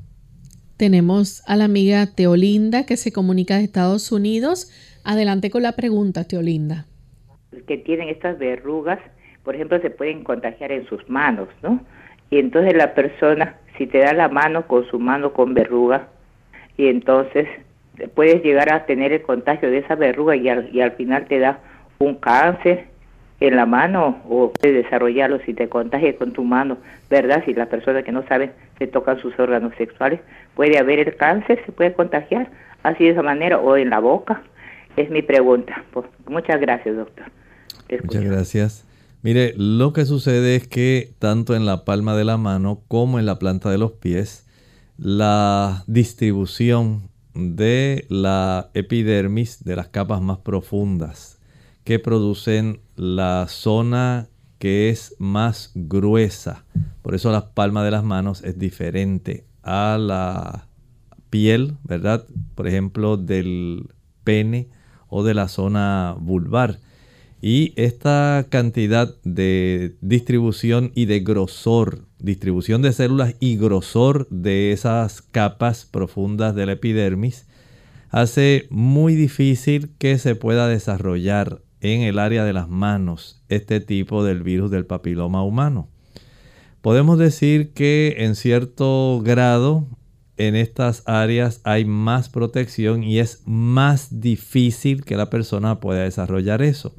Tenemos 0.78 1.44
a 1.46 1.58
la 1.58 1.66
amiga 1.66 2.08
Teolinda 2.16 2.86
que 2.86 2.96
se 2.96 3.12
comunica 3.12 3.58
de 3.58 3.66
Estados 3.66 4.12
Unidos. 4.14 4.72
Adelante 5.04 5.50
con 5.50 5.62
la 5.62 5.74
pregunta, 5.74 6.24
Teolinda. 6.24 6.86
Que 7.68 7.78
tienen 7.78 8.08
estas 8.08 8.40
verrugas, 8.40 9.00
por 9.44 9.56
ejemplo, 9.56 9.82
se 9.82 9.90
pueden 9.90 10.24
contagiar 10.24 10.72
en 10.72 10.86
sus 10.88 11.08
manos, 11.10 11.50
¿no? 11.62 11.84
Y 12.30 12.38
entonces 12.38 12.76
la 12.76 12.94
persona, 12.94 13.58
si 13.78 13.88
te 13.88 14.00
da 14.00 14.14
la 14.14 14.30
mano 14.30 14.68
con 14.68 14.88
su 14.88 15.00
mano 15.00 15.34
con 15.34 15.54
verruga, 15.54 16.08
y 16.78 16.88
entonces 16.88 17.48
puedes 18.16 18.42
llegar 18.44 18.72
a 18.72 18.86
tener 18.86 19.12
el 19.12 19.22
contagio 19.24 19.70
de 19.70 19.80
esa 19.80 19.96
verruga 19.96 20.36
y 20.36 20.48
al, 20.48 20.74
y 20.74 20.80
al 20.80 20.94
final 20.94 21.26
te 21.28 21.40
da 21.40 21.60
un 21.98 22.16
cáncer 22.16 22.89
en 23.40 23.56
la 23.56 23.66
mano 23.66 24.22
o 24.30 24.52
puedes 24.52 24.84
desarrollarlo 24.84 25.40
si 25.46 25.54
te 25.54 25.70
contagias 25.70 26.16
con 26.16 26.34
tu 26.34 26.44
mano, 26.44 26.78
¿verdad? 27.10 27.44
Si 27.46 27.54
la 27.54 27.68
persona 27.68 28.04
que 28.04 28.12
no 28.12 28.24
sabe 28.28 28.52
se 28.78 28.88
tocan 28.88 29.20
sus 29.20 29.38
órganos 29.40 29.74
sexuales, 29.78 30.20
puede 30.56 30.78
haber 30.78 31.00
el 31.00 31.16
cáncer, 31.16 31.62
se 31.66 31.72
puede 31.72 31.94
contagiar 31.94 32.50
así 32.84 33.06
de 33.06 33.12
esa 33.12 33.24
manera 33.24 33.60
o 33.60 33.78
en 33.78 33.90
la 33.90 34.00
boca. 34.00 34.44
Es 34.98 35.10
mi 35.10 35.22
pregunta. 35.22 35.84
Pues, 35.92 36.06
muchas 36.28 36.60
gracias, 36.60 36.96
doctor. 36.96 37.26
Muchas 38.04 38.24
gracias. 38.24 38.86
Mire, 39.22 39.54
lo 39.58 39.94
que 39.94 40.06
sucede 40.06 40.56
es 40.56 40.68
que 40.68 41.12
tanto 41.20 41.56
en 41.56 41.66
la 41.66 41.84
palma 41.84 42.16
de 42.16 42.24
la 42.24 42.38
mano 42.38 42.82
como 42.88 43.20
en 43.20 43.26
la 43.26 43.40
planta 43.40 43.70
de 43.70 43.78
los 43.78 43.94
pies, 43.94 44.48
la 44.98 45.84
distribución 45.88 47.10
de 47.34 48.06
la 48.10 48.70
epidermis, 48.74 49.64
de 49.64 49.76
las 49.76 49.88
capas 49.88 50.22
más 50.22 50.40
profundas, 50.40 51.39
que 51.84 52.00
producen 52.00 52.82
la 52.96 53.48
zona 53.48 54.30
que 54.60 54.90
es 54.90 55.16
más 55.20 55.72
gruesa. 55.74 56.66
Por 57.02 57.16
eso 57.16 57.32
la 57.32 57.54
palma 57.54 57.84
de 57.84 57.92
las 57.92 58.04
manos 58.04 58.44
es 58.44 58.60
diferente 58.60 59.46
a 59.64 59.98
la 60.00 60.68
piel, 61.30 61.78
¿verdad? 61.84 62.26
Por 62.56 62.68
ejemplo, 62.68 63.18
del 63.18 63.90
pene 64.24 64.70
o 65.08 65.24
de 65.24 65.34
la 65.34 65.48
zona 65.48 66.16
vulvar. 66.20 66.80
Y 67.42 67.74
esta 67.78 68.48
cantidad 68.50 69.16
de 69.24 69.96
distribución 70.02 70.92
y 70.94 71.06
de 71.06 71.22
grosor, 71.22 72.06
distribución 72.20 72.82
de 72.82 72.92
células 72.92 73.36
y 73.40 73.56
grosor 73.56 74.28
de 74.30 74.74
esas 74.74 75.22
capas 75.22 75.86
profundas 75.86 76.54
de 76.54 76.66
la 76.66 76.74
epidermis 76.74 77.48
hace 78.10 78.68
muy 78.70 79.16
difícil 79.16 79.92
que 79.98 80.18
se 80.18 80.36
pueda 80.36 80.68
desarrollar 80.68 81.62
en 81.82 82.02
el 82.02 82.20
área 82.20 82.44
de 82.44 82.54
las 82.54 82.70
manos 82.70 83.44
este 83.50 83.80
tipo 83.80 84.24
del 84.24 84.44
virus 84.44 84.72
del 84.72 84.86
papiloma 84.86 85.44
humano. 85.44 85.90
Podemos 86.82 87.18
decir 87.18 87.74
que 87.74 88.16
en 88.20 88.36
cierto 88.36 89.22
grado 89.24 89.88
en 90.38 90.56
estas 90.56 91.04
áreas 91.06 91.62
hay 91.64 91.84
más 91.86 92.30
protección 92.30 93.04
y 93.04 93.20
es 93.20 93.42
más 93.46 94.22
difícil 94.22 95.04
que 95.04 95.18
la 95.18 95.30
persona 95.30 95.80
pueda 95.80 96.04
desarrollar 96.04 96.62
eso 96.62 96.94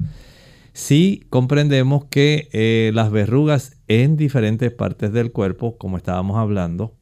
si 0.73 1.25
comprendemos 1.29 2.05
que 2.05 2.49
eh, 2.53 2.91
las 2.93 3.11
verrugas 3.11 3.77
en 3.87 4.15
diferentes 4.15 4.71
partes 4.71 5.11
del 5.11 5.31
cuerpo, 5.31 5.77
como 5.77 5.97
estábamos 5.97 6.37
hablando, 6.37 6.95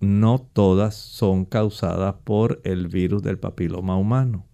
no 0.00 0.38
todas 0.38 0.94
son 0.94 1.44
causadas 1.44 2.14
por 2.22 2.60
el 2.64 2.86
virus 2.86 3.22
del 3.22 3.38
papiloma 3.38 3.96
humano. 3.96 4.46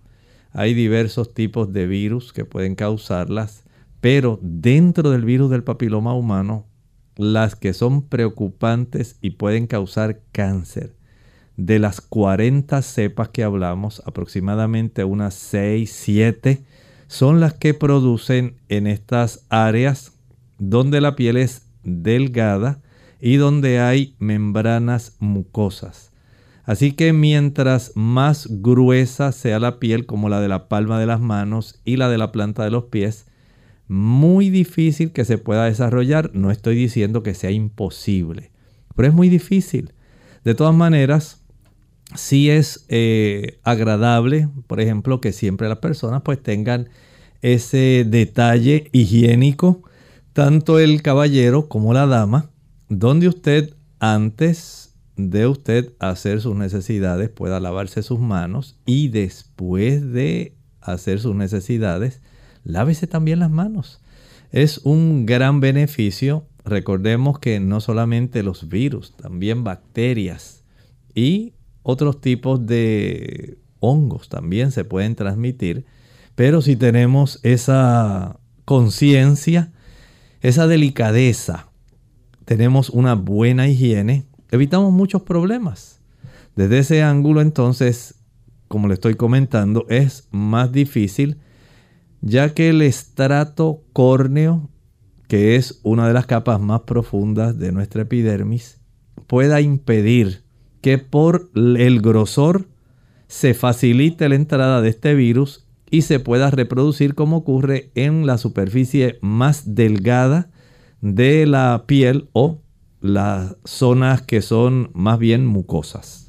Hay 0.57 0.72
diversos 0.72 1.34
tipos 1.34 1.72
de 1.72 1.88
virus 1.88 2.32
que 2.32 2.44
pueden 2.44 2.76
causarlas, 2.76 3.64
pero 4.00 4.38
dentro 4.40 5.11
del 5.11 5.24
virus 5.24 5.50
del 5.50 5.64
papiloma 5.64 6.14
humano, 6.14 6.64
las 7.16 7.57
que 7.57 7.74
son 7.74 8.02
preocupantes 8.02 9.18
y 9.20 9.30
pueden 9.30 9.66
causar 9.66 10.20
cáncer, 10.30 10.94
de 11.57 11.80
las 11.80 12.00
40 12.00 12.82
cepas 12.82 13.30
que 13.30 13.42
hablamos, 13.42 14.00
aproximadamente 14.07 15.02
unas 15.02 15.34
6, 15.34 15.90
7 15.92 16.64
son 17.09 17.40
las 17.40 17.55
que 17.55 17.74
producen 17.74 18.55
en 18.68 18.86
estas 18.86 19.46
áreas 19.48 20.12
donde 20.61 21.00
la 21.00 21.16
piel 21.16 21.36
es 21.36 21.66
delgada 21.82 22.80
y 23.20 23.36
donde 23.36 23.80
hay 23.80 24.14
membranas 24.20 25.16
mucosas. 25.18 26.13
Así 26.64 26.92
que 26.92 27.12
mientras 27.12 27.92
más 27.94 28.48
gruesa 28.50 29.32
sea 29.32 29.58
la 29.58 29.78
piel 29.78 30.06
como 30.06 30.28
la 30.28 30.40
de 30.40 30.48
la 30.48 30.68
palma 30.68 30.98
de 30.98 31.06
las 31.06 31.20
manos 31.20 31.80
y 31.84 31.96
la 31.96 32.08
de 32.08 32.18
la 32.18 32.32
planta 32.32 32.64
de 32.64 32.70
los 32.70 32.84
pies, 32.84 33.26
muy 33.86 34.48
difícil 34.48 35.12
que 35.12 35.26
se 35.26 35.36
pueda 35.36 35.66
desarrollar. 35.66 36.30
No 36.34 36.50
estoy 36.50 36.74
diciendo 36.74 37.22
que 37.22 37.34
sea 37.34 37.50
imposible, 37.50 38.50
pero 38.96 39.08
es 39.08 39.14
muy 39.14 39.28
difícil. 39.28 39.92
De 40.42 40.54
todas 40.54 40.74
maneras, 40.74 41.42
sí 42.14 42.50
es 42.50 42.86
eh, 42.88 43.58
agradable, 43.62 44.48
por 44.66 44.80
ejemplo, 44.80 45.20
que 45.20 45.32
siempre 45.32 45.68
las 45.68 45.78
personas 45.78 46.22
pues 46.22 46.42
tengan 46.42 46.88
ese 47.42 48.06
detalle 48.08 48.88
higiénico, 48.92 49.82
tanto 50.32 50.78
el 50.78 51.02
caballero 51.02 51.68
como 51.68 51.92
la 51.92 52.06
dama, 52.06 52.50
donde 52.88 53.28
usted 53.28 53.74
antes 54.00 54.84
de 55.16 55.46
usted 55.46 55.92
hacer 55.98 56.40
sus 56.40 56.56
necesidades 56.56 57.28
pueda 57.28 57.60
lavarse 57.60 58.02
sus 58.02 58.18
manos 58.18 58.76
y 58.84 59.08
después 59.08 60.12
de 60.12 60.56
hacer 60.80 61.20
sus 61.20 61.34
necesidades 61.34 62.20
lávese 62.64 63.06
también 63.06 63.38
las 63.38 63.50
manos. 63.50 64.00
Es 64.50 64.78
un 64.78 65.26
gran 65.26 65.60
beneficio. 65.60 66.46
Recordemos 66.64 67.38
que 67.38 67.60
no 67.60 67.80
solamente 67.80 68.42
los 68.42 68.68
virus, 68.68 69.16
también 69.16 69.64
bacterias 69.64 70.64
y 71.14 71.54
otros 71.82 72.20
tipos 72.20 72.66
de 72.66 73.58
hongos 73.80 74.28
también 74.28 74.72
se 74.72 74.84
pueden 74.84 75.14
transmitir. 75.14 75.84
Pero 76.34 76.62
si 76.62 76.76
tenemos 76.76 77.38
esa 77.42 78.40
conciencia, 78.64 79.72
esa 80.40 80.66
delicadeza, 80.66 81.68
tenemos 82.44 82.90
una 82.90 83.14
buena 83.14 83.68
higiene, 83.68 84.24
evitamos 84.51 84.92
muchos 84.92 85.22
problemas. 85.22 86.01
Desde 86.57 86.78
ese 86.78 87.03
ángulo 87.03 87.40
entonces, 87.40 88.14
como 88.68 88.88
le 88.88 88.95
estoy 88.95 89.14
comentando, 89.14 89.86
es 89.88 90.28
más 90.30 90.72
difícil 90.72 91.38
ya 92.26 92.55
que 92.55 92.70
el 92.70 92.80
estrato 92.80 93.82
córneo, 93.92 94.70
que 95.28 95.57
es 95.57 95.80
una 95.82 96.09
de 96.09 96.14
las 96.14 96.24
capas 96.24 96.59
más 96.59 96.80
profundas 96.80 97.59
de 97.59 97.70
nuestra 97.70 98.03
epidermis, 98.03 98.80
pueda 99.26 99.61
impedir 99.61 100.42
que 100.80 100.97
por 100.97 101.51
el 101.55 102.01
grosor 102.01 102.66
se 103.26 103.53
facilite 103.53 104.28
la 104.30 104.36
entrada 104.36 104.80
de 104.80 104.88
este 104.88 105.14
virus 105.14 105.66
y 105.90 106.03
se 106.03 106.18
pueda 106.18 106.51
reproducir 106.51 107.14
como 107.14 107.36
ocurre 107.36 107.90
en 107.95 108.26
la 108.26 108.38
superficie 108.38 109.18
más 109.20 109.74
delgada 109.74 110.51
de 111.03 111.45
la 111.45 111.84
piel 111.86 112.30
o 112.32 112.62
las 113.05 113.59
zonas 113.66 114.22
que 114.22 114.40
son 114.40 114.90
más 114.94 115.18
bien 115.18 115.44
mucosas. 115.44 116.26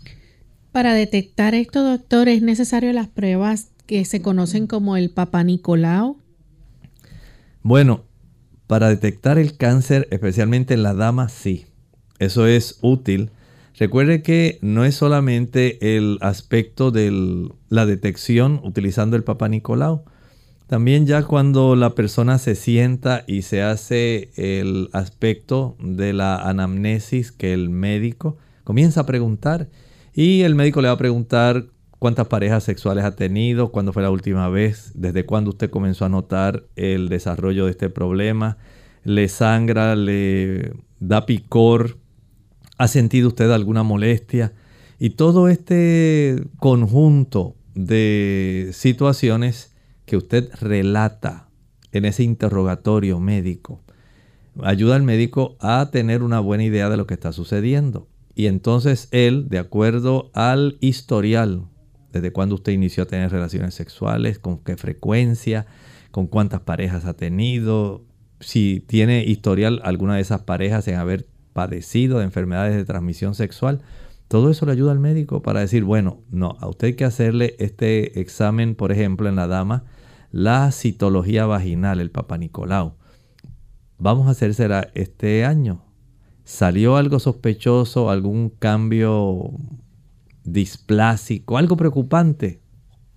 Para 0.73 0.93
detectar 0.93 1.55
esto, 1.55 1.82
doctor, 1.82 2.28
es 2.28 2.41
necesario 2.41 2.91
las 2.91 3.07
pruebas 3.07 3.69
que 3.86 4.03
se 4.03 4.21
conocen 4.21 4.67
como 4.67 4.97
el 4.97 5.09
Papa 5.09 5.41
Nicolau. 5.45 6.17
Bueno, 7.61 8.03
para 8.67 8.89
detectar 8.89 9.39
el 9.39 9.55
cáncer, 9.55 10.09
especialmente 10.11 10.73
en 10.73 10.84
la 10.84 10.93
dama, 10.93 11.30
sí. 11.30 11.65
Eso 12.19 12.45
es 12.45 12.78
útil. 12.82 13.32
Recuerde 13.80 14.21
que 14.21 14.59
no 14.61 14.84
es 14.84 14.95
solamente 14.95 15.95
el 15.95 16.17
aspecto 16.19 16.91
de 16.91 17.49
la 17.69 17.86
detección 17.86 18.59
utilizando 18.65 19.15
el 19.15 19.23
Papa 19.23 19.47
Nicolau. 19.47 20.03
También 20.68 21.05
ya 21.05 21.24
cuando 21.24 21.76
la 21.76 21.91
persona 21.91 22.39
se 22.39 22.55
sienta 22.55 23.24
y 23.28 23.43
se 23.43 23.61
hace 23.61 24.32
el 24.36 24.89
aspecto 24.93 25.78
de 25.80 26.11
la 26.11 26.38
anamnesis 26.38 27.32
que 27.32 27.53
el 27.53 27.70
médico 27.70 28.38
comienza 28.63 29.01
a 29.01 29.05
preguntar 29.05 29.70
y 30.13 30.41
el 30.41 30.55
médico 30.55 30.82
le 30.82 30.88
va 30.88 30.95
a 30.95 30.97
preguntar 30.97 31.68
cuántas 31.99 32.28
parejas 32.28 32.63
sexuales 32.63 33.03
ha 33.03 33.16
tenido, 33.16 33.72
cuándo 33.72 33.93
fue 33.93 34.01
la 34.01 34.09
última 34.09 34.49
vez, 34.49 34.91
desde 34.95 35.26
cuándo 35.26 35.51
usted 35.51 35.70
comenzó 35.70 36.05
a 36.05 36.09
notar 36.09 36.66
el 36.76 37.09
desarrollo 37.09 37.66
de 37.66 37.72
este 37.72 37.89
problema, 37.91 38.57
le 39.03 39.28
sangra, 39.28 39.95
le 39.95 40.74
da 40.99 41.28
picor, 41.28 41.97
ha 42.80 42.88
sentido 42.88 43.28
usted 43.28 43.51
alguna 43.51 43.84
molestia 43.84 44.53
y 44.97 45.11
todo 45.11 45.47
este 45.47 46.43
conjunto 46.57 47.55
de 47.76 48.72
situaciones 48.74 49.74
que 50.06 50.18
usted 50.18 50.49
relata 50.60 51.49
en 51.91 52.06
ese 52.06 52.24
interrogatorio 52.24 53.20
médico 53.20 53.86
ayuda 54.64 54.95
al 54.95 55.03
médico 55.03 55.58
a 55.60 55.89
tener 55.91 56.24
una 56.24 56.39
buena 56.39 56.64
idea 56.64 56.89
de 56.89 56.97
lo 56.97 57.08
que 57.08 57.14
está 57.14 57.32
sucediendo. 57.32 58.08
Y 58.36 58.47
entonces 58.47 59.08
él, 59.12 59.47
de 59.49 59.60
acuerdo 59.60 60.30
al 60.34 60.78
historial, 60.82 61.66
desde 62.12 62.32
cuándo 62.32 62.56
usted 62.56 62.74
inició 62.74 63.03
a 63.03 63.08
tener 63.08 63.32
relaciones 63.32 63.74
sexuales, 63.74 64.39
con 64.39 64.60
qué 64.60 64.78
frecuencia, 64.78 65.66
con 66.12 66.28
cuántas 66.28 66.62
parejas 66.62 67.06
ha 67.06 67.14
tenido, 67.14 68.03
si 68.39 68.84
tiene 68.88 69.24
historial 69.24 69.82
alguna 69.84 70.16
de 70.16 70.22
esas 70.22 70.41
parejas 70.41 70.88
en 70.88 70.95
haber 70.95 71.28
padecido 71.53 72.20
de 72.20 72.26
enfermedades 72.26 72.76
de 72.76 72.86
transmisión 72.86 73.36
sexual, 73.36 73.82
todo 74.28 74.49
eso 74.49 74.66
le 74.66 74.74
ayuda 74.74 74.91
al 74.91 74.99
médico 74.99 75.41
para 75.41 75.62
decir, 75.62 75.84
bueno, 75.84 76.20
no, 76.30 76.58
a 76.60 76.68
usted 76.68 76.88
hay 76.88 76.93
que 76.95 77.06
hacerle 77.06 77.56
este 77.60 78.20
examen, 78.20 78.76
por 78.76 78.91
ejemplo, 78.91 79.30
en 79.30 79.36
la 79.36 79.47
dama, 79.47 79.86
la 80.36 80.69
citología 80.73 81.45
vaginal, 81.45 82.01
el 82.01 82.11
Papa 82.11 82.38
Nicolau. 82.38 82.97
Vamos 83.97 84.27
a 84.27 84.31
hacérsela 84.31 84.89
este 84.93 85.45
año. 85.45 85.86
¿Salió 86.43 86.97
algo 86.97 87.19
sospechoso, 87.19 88.09
algún 88.09 88.49
cambio 88.49 89.51
displásico, 90.43 91.57
algo 91.57 91.77
preocupante? 91.77 92.59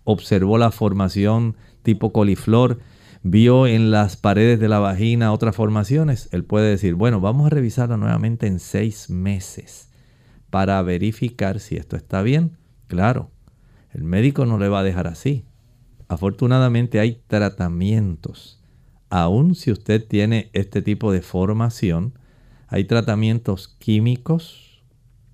Observó 0.04 0.58
la 0.58 0.70
formación 0.70 1.56
tipo 1.82 2.12
coliflor, 2.12 2.78
vio 3.24 3.66
en 3.66 3.90
las 3.90 4.16
paredes 4.16 4.60
de 4.60 4.68
la 4.68 4.78
vagina 4.78 5.32
otras 5.32 5.56
formaciones. 5.56 6.28
Él 6.30 6.44
puede 6.44 6.70
decir, 6.70 6.94
bueno, 6.94 7.20
vamos 7.20 7.46
a 7.46 7.50
revisarla 7.50 7.96
nuevamente 7.96 8.46
en 8.46 8.60
seis 8.60 9.10
meses 9.10 9.90
para 10.50 10.80
verificar 10.82 11.58
si 11.58 11.74
esto 11.74 11.96
está 11.96 12.22
bien. 12.22 12.58
Claro, 12.86 13.32
el 13.90 14.04
médico 14.04 14.46
no 14.46 14.56
le 14.56 14.68
va 14.68 14.78
a 14.78 14.84
dejar 14.84 15.08
así. 15.08 15.47
Afortunadamente 16.08 17.00
hay 17.00 17.22
tratamientos. 17.26 18.60
Aun 19.10 19.54
si 19.54 19.70
usted 19.70 20.06
tiene 20.06 20.50
este 20.52 20.82
tipo 20.82 21.12
de 21.12 21.22
formación, 21.22 22.18
hay 22.66 22.84
tratamientos 22.84 23.68
químicos, 23.78 24.82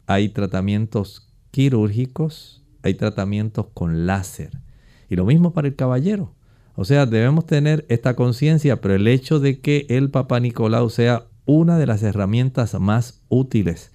hay 0.07 0.29
tratamientos 0.29 1.33
quirúrgicos, 1.51 2.65
hay 2.83 2.95
tratamientos 2.95 3.67
con 3.73 4.07
láser. 4.07 4.61
Y 5.09 5.17
lo 5.17 5.25
mismo 5.25 5.53
para 5.53 5.69
el 5.69 5.77
caballero. 5.77 6.35
O 6.77 6.85
sea, 6.85 7.07
debemos 7.07 7.47
tener 7.47 7.87
esta 7.89 8.17
conciencia, 8.17 8.81
pero 8.81 8.95
el 8.95 9.07
hecho 9.07 9.39
de 9.39 9.61
que 9.61 9.87
el 9.89 10.11
Papa 10.11 10.41
Nicolau 10.41 10.91
sea 10.91 11.27
una 11.47 11.79
de 11.79 11.87
las 11.87 12.03
herramientas 12.03 12.79
más 12.81 13.23
útiles, 13.29 13.93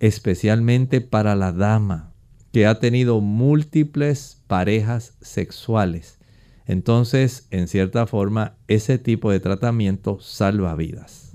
especialmente 0.00 1.00
para 1.00 1.34
la 1.34 1.52
dama, 1.52 2.12
que 2.52 2.66
ha 2.66 2.78
tenido 2.80 3.20
múltiples 3.20 4.42
parejas 4.46 5.14
sexuales. 5.20 6.18
Entonces, 6.66 7.46
en 7.50 7.68
cierta 7.68 8.06
forma, 8.06 8.56
ese 8.68 8.98
tipo 8.98 9.30
de 9.30 9.40
tratamiento 9.40 10.18
salva 10.20 10.74
vidas. 10.74 11.32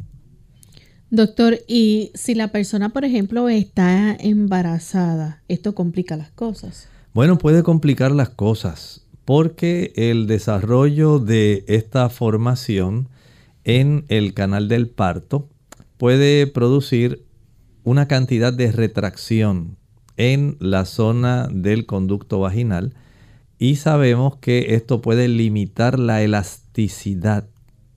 Doctor, 1.09 1.59
y 1.67 2.11
si 2.13 2.35
la 2.35 2.51
persona, 2.51 2.89
por 2.89 3.05
ejemplo, 3.05 3.47
está 3.49 4.15
embarazada, 4.19 5.43
¿esto 5.47 5.75
complica 5.75 6.17
las 6.17 6.31
cosas? 6.31 6.89
Bueno, 7.13 7.37
puede 7.37 7.63
complicar 7.63 8.11
las 8.11 8.29
cosas 8.29 9.05
porque 9.23 9.93
el 9.95 10.27
desarrollo 10.27 11.19
de 11.19 11.63
esta 11.67 12.09
formación 12.09 13.09
en 13.63 14.05
el 14.07 14.33
canal 14.33 14.67
del 14.67 14.87
parto 14.89 15.49
puede 15.97 16.47
producir 16.47 17.25
una 17.83 18.07
cantidad 18.07 18.53
de 18.53 18.71
retracción 18.71 19.77
en 20.17 20.57
la 20.59 20.85
zona 20.85 21.47
del 21.51 21.85
conducto 21.85 22.39
vaginal 22.39 22.93
y 23.57 23.77
sabemos 23.77 24.37
que 24.37 24.75
esto 24.75 25.01
puede 25.01 25.27
limitar 25.27 25.97
la 25.97 26.21
elasticidad 26.21 27.47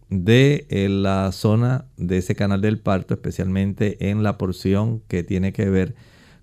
de 0.08 0.66
eh, 0.70 0.88
la 0.88 1.32
zona 1.32 1.86
de 1.96 2.18
ese 2.18 2.34
canal 2.34 2.60
del 2.60 2.78
parto, 2.78 3.14
especialmente 3.14 4.10
en 4.10 4.22
la 4.22 4.38
porción 4.38 5.02
que 5.08 5.22
tiene 5.22 5.52
que 5.52 5.68
ver 5.68 5.94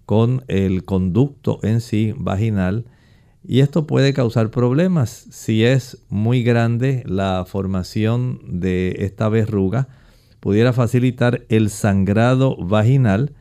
con 0.05 0.43
el 0.47 0.83
conducto 0.83 1.59
en 1.63 1.81
sí 1.81 2.13
vaginal. 2.17 2.85
Y 3.47 3.61
esto 3.61 3.87
puede 3.87 4.13
causar 4.13 4.51
problemas 4.51 5.27
si 5.31 5.63
es 5.63 6.03
muy 6.09 6.43
grande 6.43 7.03
la 7.05 7.45
formación 7.47 8.41
de 8.59 8.97
esta 8.99 9.29
verruga. 9.29 9.87
Pudiera 10.39 10.73
facilitar 10.73 11.45
el 11.49 11.69
sangrado 11.69 12.57
vaginal 12.57 13.33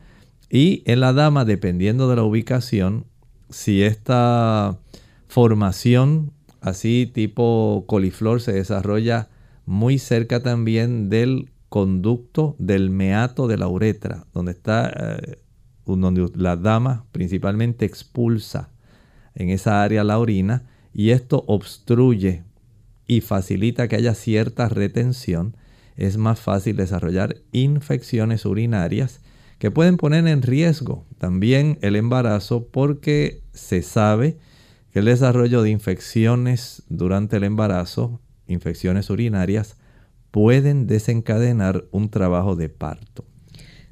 y 0.55 0.83
en 0.85 1.01
la 1.01 1.11
dama, 1.11 1.43
dependiendo 1.43 2.07
de 2.07 2.15
la 2.15 2.23
ubicación, 2.23 3.07
si 3.49 3.83
esta 3.83 4.79
formación 5.27 6.31
así 6.61 7.11
tipo 7.13 7.83
coliflor 7.87 8.39
se 8.39 8.53
desarrolla 8.53 9.27
muy 9.65 9.99
cerca 9.99 10.41
también 10.41 11.09
del 11.09 11.51
conducto 11.67 12.55
del 12.57 12.89
meato 12.89 13.47
de 13.47 13.57
la 13.57 13.67
uretra, 13.67 14.27
donde 14.33 14.53
está 14.53 14.93
eh, 14.95 15.39
donde 15.85 16.31
la 16.35 16.55
dama 16.55 17.05
principalmente 17.11 17.83
expulsa 17.85 18.69
en 19.33 19.49
esa 19.49 19.83
área 19.83 20.05
la 20.05 20.19
orina 20.19 20.63
y 20.93 21.09
esto 21.09 21.43
obstruye 21.47 22.43
y 23.07 23.19
facilita 23.19 23.89
que 23.89 23.97
haya 23.97 24.15
cierta 24.15 24.69
retención, 24.69 25.57
es 25.97 26.15
más 26.15 26.39
fácil 26.39 26.77
desarrollar 26.77 27.35
infecciones 27.51 28.45
urinarias 28.45 29.19
que 29.57 29.71
pueden 29.71 29.97
poner 29.97 30.27
en 30.27 30.41
riesgo 30.41 31.05
también 31.17 31.77
el 31.81 31.95
embarazo 31.95 32.67
porque 32.67 33.41
se 33.53 33.81
sabe 33.81 34.37
que 34.91 34.99
el 34.99 35.05
desarrollo 35.05 35.61
de 35.61 35.69
infecciones 35.69 36.83
durante 36.89 37.37
el 37.37 37.43
embarazo, 37.43 38.21
infecciones 38.47 39.09
urinarias, 39.09 39.77
pueden 40.31 40.87
desencadenar 40.87 41.85
un 41.91 42.09
trabajo 42.09 42.55
de 42.55 42.69
parto. 42.69 43.25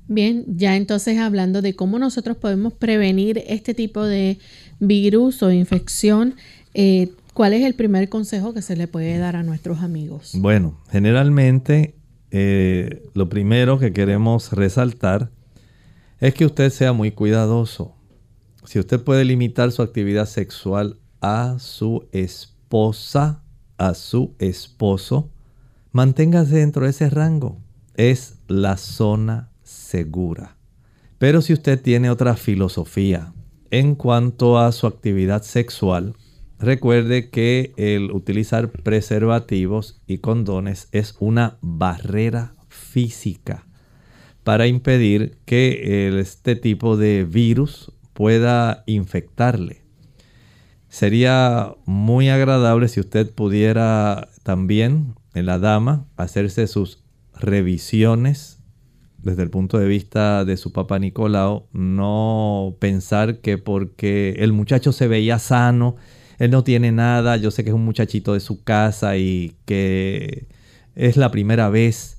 Bien, 0.08 0.44
ya 0.48 0.76
entonces 0.76 1.18
hablando 1.18 1.62
de 1.62 1.76
cómo 1.76 1.98
nosotros 1.98 2.36
podemos 2.36 2.74
prevenir 2.74 3.42
este 3.48 3.74
tipo 3.74 4.04
de 4.04 4.38
virus 4.80 5.42
o 5.44 5.52
infección, 5.52 6.36
eh, 6.74 7.10
¿Cuál 7.34 7.54
es 7.54 7.64
el 7.64 7.74
primer 7.74 8.10
consejo 8.10 8.54
que 8.54 8.62
se 8.62 8.76
le 8.76 8.88
puede 8.88 9.18
dar 9.18 9.36
a 9.36 9.42
nuestros 9.42 9.80
amigos? 9.80 10.34
Bueno, 10.38 10.80
generalmente 10.92 11.96
eh, 12.30 13.02
lo 13.16 13.28
primero 13.28 13.80
que 13.80 13.92
queremos 13.92 14.52
resaltar 14.52 15.32
es 16.24 16.34
que 16.34 16.46
usted 16.46 16.70
sea 16.70 16.94
muy 16.94 17.12
cuidadoso. 17.12 17.98
Si 18.64 18.80
usted 18.80 19.04
puede 19.04 19.26
limitar 19.26 19.74
su 19.74 19.82
actividad 19.82 20.26
sexual 20.26 20.98
a 21.20 21.58
su 21.60 22.08
esposa, 22.14 23.44
a 23.78 23.94
su 23.94 24.34
esposo, 24.40 25.30
manténgase 25.92 26.60
dentro 26.60 26.86
de 26.86 26.92
ese 26.92 27.10
rango. 27.10 27.58
Es 27.96 28.38
la 28.48 28.78
zona 28.78 29.52
segura. 29.64 30.56
Pero 31.18 31.42
si 31.42 31.52
usted 31.52 31.82
tiene 31.82 32.10
otra 32.10 32.38
filosofía 32.38 33.34
en 33.70 33.96
cuanto 33.96 34.58
a 34.58 34.72
su 34.72 34.88
actividad 34.88 35.44
sexual, 35.44 36.16
recuerde 36.58 37.32
que 37.32 37.74
el 37.76 38.12
utilizar 38.14 38.72
preservativos 38.72 40.02
y 40.08 40.20
condones 40.20 40.88
es 40.94 41.18
una 41.20 41.58
barrera 41.60 42.56
física 42.70 43.66
para 44.44 44.68
impedir 44.68 45.38
que 45.46 46.10
este 46.20 46.56
tipo 46.56 46.98
de 46.98 47.24
virus 47.24 47.92
pueda 48.14 48.84
infectarle. 48.86 49.82
Sería 50.90 51.74
muy 51.86 52.30
agradable 52.30 52.88
si 52.88 53.00
usted 53.00 53.32
pudiera 53.32 54.30
también 54.44 55.16
en 55.34 55.46
la 55.48 55.58
dama 55.58 56.06
hacerse 56.18 56.68
sus 56.68 57.04
revisiones 57.34 58.60
desde 59.18 59.42
el 59.42 59.50
punto 59.50 59.80
de 59.80 59.88
vista 59.88 60.44
de 60.46 60.58
su 60.58 60.74
papá 60.74 61.00
Nicolau, 61.00 61.68
no 61.72 62.76
pensar 62.80 63.40
que 63.40 63.58
porque 63.58 64.36
el 64.40 64.52
muchacho 64.52 64.92
se 64.92 65.08
veía 65.08 65.40
sano, 65.40 65.96
él 66.40 66.52
no 66.52 66.66
tiene 66.66 66.92
nada, 66.92 67.38
yo 67.38 67.50
sé 67.50 67.64
que 67.64 67.70
es 67.70 67.76
un 67.76 67.86
muchachito 67.86 68.34
de 68.34 68.42
su 68.42 68.64
casa 68.64 69.16
y 69.18 69.56
que 69.66 70.50
es 70.94 71.16
la 71.16 71.32
primera 71.32 71.70
vez. 71.70 72.18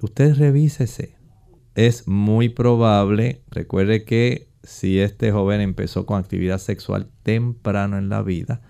Usted 0.00 0.36
revísese. 0.36 1.17
Es 1.78 2.08
muy 2.08 2.48
probable, 2.48 3.44
recuerde 3.52 4.02
que 4.02 4.48
si 4.64 4.98
este 4.98 5.30
joven 5.30 5.60
empezó 5.60 6.06
con 6.06 6.18
actividad 6.18 6.58
sexual 6.58 7.08
temprano 7.22 7.96
en 7.98 8.08
la 8.08 8.20
vida, 8.20 8.62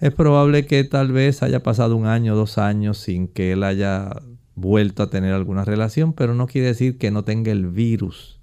es 0.00 0.12
probable 0.12 0.66
que 0.66 0.84
tal 0.84 1.12
vez 1.12 1.42
haya 1.42 1.62
pasado 1.62 1.96
un 1.96 2.04
año, 2.04 2.36
dos 2.36 2.58
años 2.58 2.98
sin 2.98 3.26
que 3.26 3.52
él 3.52 3.62
haya 3.62 4.20
vuelto 4.54 5.02
a 5.02 5.08
tener 5.08 5.32
alguna 5.32 5.64
relación, 5.64 6.12
pero 6.12 6.34
no 6.34 6.46
quiere 6.46 6.66
decir 6.66 6.98
que 6.98 7.10
no 7.10 7.24
tenga 7.24 7.50
el 7.52 7.68
virus. 7.68 8.38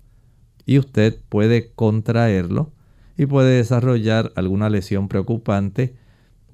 Y 0.66 0.80
usted 0.80 1.22
puede 1.30 1.72
contraerlo 1.74 2.74
y 3.16 3.28
puede 3.28 3.58
desarrollar 3.58 4.32
alguna 4.36 4.72
lesión 4.72 5.08
preocupante. 5.08 5.98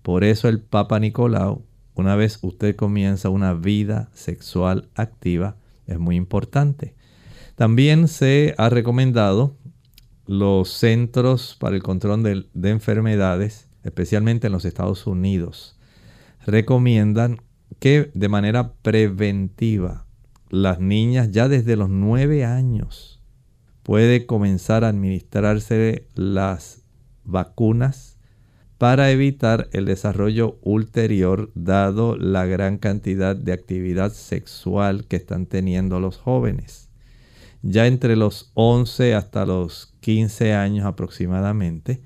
Por 0.01 0.25
eso 0.25 0.49
el 0.49 0.59
Papa 0.59 0.99
Nicolau, 0.99 1.63
una 1.93 2.17
vez 2.17 2.37
usted 2.41 2.75
comienza 2.75 3.29
una 3.29 3.53
vida 3.53 4.09
sexual 4.13 4.89
activa, 4.93 5.55
es 5.87 5.97
muy 5.99 6.17
importante. 6.17 6.95
También 7.55 8.07
se 8.07 8.53
ha 8.57 8.69
recomendado 8.69 9.57
los 10.25 10.69
centros 10.69 11.55
para 11.59 11.75
el 11.75 11.83
control 11.83 12.23
de, 12.23 12.45
de 12.53 12.69
enfermedades, 12.69 13.69
especialmente 13.83 14.47
en 14.47 14.53
los 14.53 14.65
Estados 14.65 15.07
Unidos, 15.07 15.77
recomiendan 16.45 17.41
que 17.79 18.11
de 18.13 18.29
manera 18.29 18.73
preventiva 18.81 20.05
las 20.49 20.79
niñas 20.79 21.31
ya 21.31 21.47
desde 21.47 21.75
los 21.75 21.89
9 21.89 22.45
años 22.45 23.21
puede 23.83 24.25
comenzar 24.25 24.83
a 24.83 24.89
administrarse 24.89 26.07
las 26.15 26.81
vacunas 27.23 28.17
para 28.77 29.11
evitar 29.11 29.69
el 29.71 29.85
desarrollo 29.85 30.57
ulterior 30.61 31.51
dado 31.55 32.17
la 32.17 32.45
gran 32.45 32.77
cantidad 32.77 33.35
de 33.35 33.53
actividad 33.53 34.11
sexual 34.11 35.05
que 35.07 35.15
están 35.15 35.45
teniendo 35.45 35.99
los 35.99 36.17
jóvenes. 36.17 36.84
Ya 37.67 37.87
entre 37.87 38.15
los 38.15 38.51
11 38.53 39.15
hasta 39.15 39.43
los 39.43 39.95
15 40.01 40.53
años 40.53 40.85
aproximadamente, 40.85 42.03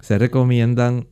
se 0.00 0.16
recomiendan 0.16 1.08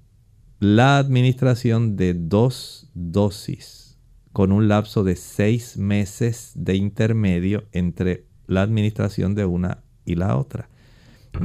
la 0.61 0.99
administración 0.99 1.97
de 1.97 2.15
dos 2.15 2.89
dosis 2.95 3.99
con 4.33 4.53
un 4.53 4.69
lapso 4.69 5.03
de 5.03 5.17
seis 5.17 5.77
meses 5.77 6.53
de 6.55 6.77
intermedio 6.77 7.65
entre 7.73 8.27
la 8.47 8.63
administración 8.63 9.35
de 9.35 9.45
una 9.45 9.83
y 10.05 10.15
la 10.15 10.37
otra. 10.37 10.69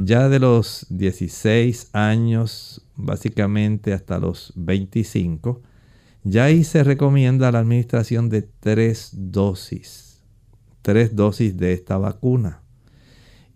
Ya 0.04 0.28
de 0.28 0.38
los 0.38 0.86
16 0.90 1.90
años, 1.94 2.86
básicamente 2.94 3.92
hasta 3.92 4.20
los 4.20 4.52
25, 4.54 5.62
ya 6.22 6.44
ahí 6.44 6.62
se 6.62 6.84
recomienda 6.84 7.50
la 7.50 7.58
administración 7.58 8.28
de 8.28 8.42
tres 8.42 9.10
dosis, 9.12 10.05
tres 10.86 11.16
dosis 11.16 11.56
de 11.56 11.72
esta 11.72 11.98
vacuna. 11.98 12.62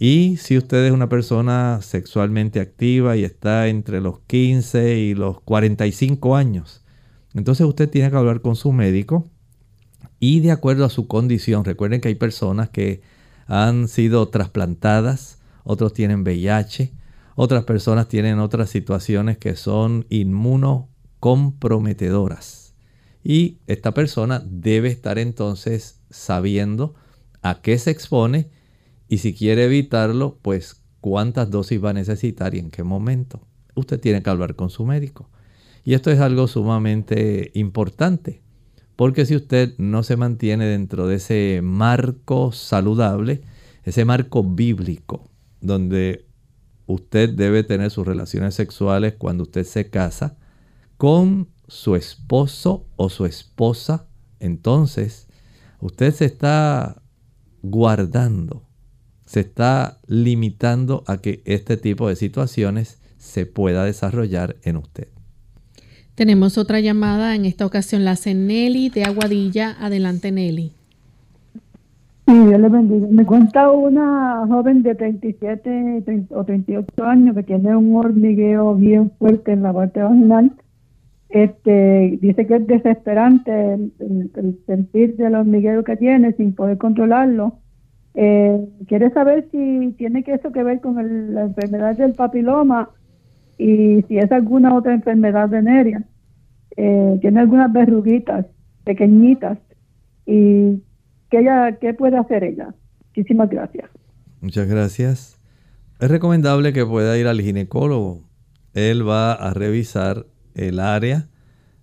Y 0.00 0.36
si 0.38 0.58
usted 0.58 0.86
es 0.86 0.90
una 0.90 1.08
persona 1.08 1.78
sexualmente 1.80 2.58
activa 2.58 3.16
y 3.16 3.22
está 3.22 3.68
entre 3.68 4.00
los 4.00 4.18
15 4.26 4.96
y 4.96 5.14
los 5.14 5.40
45 5.42 6.34
años, 6.34 6.82
entonces 7.32 7.68
usted 7.68 7.88
tiene 7.88 8.10
que 8.10 8.16
hablar 8.16 8.40
con 8.40 8.56
su 8.56 8.72
médico 8.72 9.30
y 10.18 10.40
de 10.40 10.50
acuerdo 10.50 10.84
a 10.84 10.90
su 10.90 11.06
condición, 11.06 11.64
recuerden 11.64 12.00
que 12.00 12.08
hay 12.08 12.16
personas 12.16 12.68
que 12.68 13.02
han 13.46 13.86
sido 13.86 14.28
trasplantadas, 14.28 15.38
otros 15.62 15.92
tienen 15.92 16.22
VIH, 16.22 16.92
otras 17.36 17.62
personas 17.62 18.08
tienen 18.08 18.40
otras 18.40 18.70
situaciones 18.70 19.38
que 19.38 19.54
son 19.54 20.04
inmunocomprometedoras. 20.08 22.74
Y 23.22 23.58
esta 23.68 23.94
persona 23.94 24.42
debe 24.44 24.88
estar 24.88 25.20
entonces 25.20 26.00
sabiendo 26.10 26.96
a 27.42 27.60
qué 27.62 27.78
se 27.78 27.90
expone 27.90 28.50
y 29.08 29.18
si 29.18 29.34
quiere 29.34 29.64
evitarlo, 29.64 30.38
pues 30.42 30.82
cuántas 31.00 31.50
dosis 31.50 31.82
va 31.82 31.90
a 31.90 31.94
necesitar 31.94 32.54
y 32.54 32.58
en 32.58 32.70
qué 32.70 32.84
momento. 32.84 33.40
Usted 33.74 33.98
tiene 33.98 34.22
que 34.22 34.30
hablar 34.30 34.54
con 34.54 34.70
su 34.70 34.84
médico. 34.84 35.30
Y 35.84 35.94
esto 35.94 36.10
es 36.10 36.20
algo 36.20 36.46
sumamente 36.46 37.50
importante, 37.54 38.42
porque 38.96 39.24
si 39.24 39.34
usted 39.34 39.74
no 39.78 40.02
se 40.02 40.16
mantiene 40.16 40.66
dentro 40.66 41.06
de 41.06 41.16
ese 41.16 41.60
marco 41.62 42.52
saludable, 42.52 43.40
ese 43.84 44.04
marco 44.04 44.44
bíblico, 44.44 45.30
donde 45.60 46.26
usted 46.86 47.30
debe 47.30 47.64
tener 47.64 47.90
sus 47.90 48.06
relaciones 48.06 48.54
sexuales 48.54 49.14
cuando 49.16 49.44
usted 49.44 49.64
se 49.64 49.88
casa 49.88 50.36
con 50.98 51.48
su 51.66 51.96
esposo 51.96 52.86
o 52.96 53.08
su 53.08 53.24
esposa, 53.24 54.06
entonces 54.38 55.28
usted 55.80 56.12
se 56.12 56.26
está 56.26 57.02
guardando, 57.62 58.62
se 59.24 59.40
está 59.40 59.98
limitando 60.06 61.04
a 61.06 61.18
que 61.18 61.42
este 61.44 61.76
tipo 61.76 62.08
de 62.08 62.16
situaciones 62.16 63.00
se 63.18 63.46
pueda 63.46 63.84
desarrollar 63.84 64.56
en 64.64 64.76
usted. 64.76 65.08
Tenemos 66.14 66.58
otra 66.58 66.80
llamada, 66.80 67.34
en 67.34 67.44
esta 67.44 67.64
ocasión 67.64 68.04
la 68.04 68.12
hace 68.12 68.34
Nelly 68.34 68.90
de 68.90 69.04
Aguadilla. 69.04 69.76
Adelante, 69.80 70.32
Nelly. 70.32 70.72
Sí, 72.26 72.38
Dios 72.46 72.60
le 72.60 72.68
bendiga. 72.68 73.06
Me 73.10 73.24
cuenta 73.24 73.70
una 73.70 74.44
joven 74.46 74.82
de 74.82 74.94
37 74.94 76.26
o 76.30 76.44
38 76.44 77.04
años 77.04 77.34
que 77.34 77.42
tiene 77.42 77.74
un 77.74 77.96
hormigueo 77.96 78.74
bien 78.74 79.10
fuerte 79.18 79.52
en 79.52 79.62
la 79.62 79.72
parte 79.72 80.02
vaginal. 80.02 80.52
Este, 81.30 82.18
dice 82.20 82.44
que 82.46 82.56
es 82.56 82.66
desesperante 82.66 83.74
el, 83.74 84.58
sentir 84.66 85.16
del 85.16 85.36
hormigueo 85.36 85.84
que 85.84 85.96
tiene 85.96 86.32
sin 86.32 86.54
poder 86.54 86.76
controlarlo. 86.76 87.58
Eh, 88.14 88.68
quiere 88.88 89.10
saber 89.10 89.46
si 89.52 89.94
tiene 89.96 90.24
que 90.24 90.34
eso 90.34 90.50
que 90.50 90.64
ver 90.64 90.80
con 90.80 90.96
la 91.34 91.42
enfermedad 91.42 91.96
del 91.96 92.14
papiloma 92.14 92.90
y 93.58 94.02
si 94.08 94.18
es 94.18 94.30
alguna 94.32 94.74
otra 94.74 94.92
enfermedad 94.92 95.48
venérea. 95.48 96.02
Eh, 96.76 97.18
tiene 97.20 97.40
algunas 97.40 97.72
verruguitas 97.72 98.46
pequeñitas 98.84 99.58
y 100.26 100.82
que 101.30 101.38
ella, 101.38 101.78
¿qué 101.80 101.94
puede 101.94 102.16
hacer 102.16 102.42
ella? 102.42 102.74
Muchísimas 103.08 103.48
gracias. 103.48 103.88
Muchas 104.40 104.66
gracias. 104.66 105.38
Es 106.00 106.10
recomendable 106.10 106.72
que 106.72 106.84
pueda 106.84 107.16
ir 107.18 107.28
al 107.28 107.40
ginecólogo. 107.40 108.24
Él 108.74 109.06
va 109.06 109.32
a 109.32 109.52
revisar 109.54 110.26
el 110.54 110.80
área, 110.80 111.28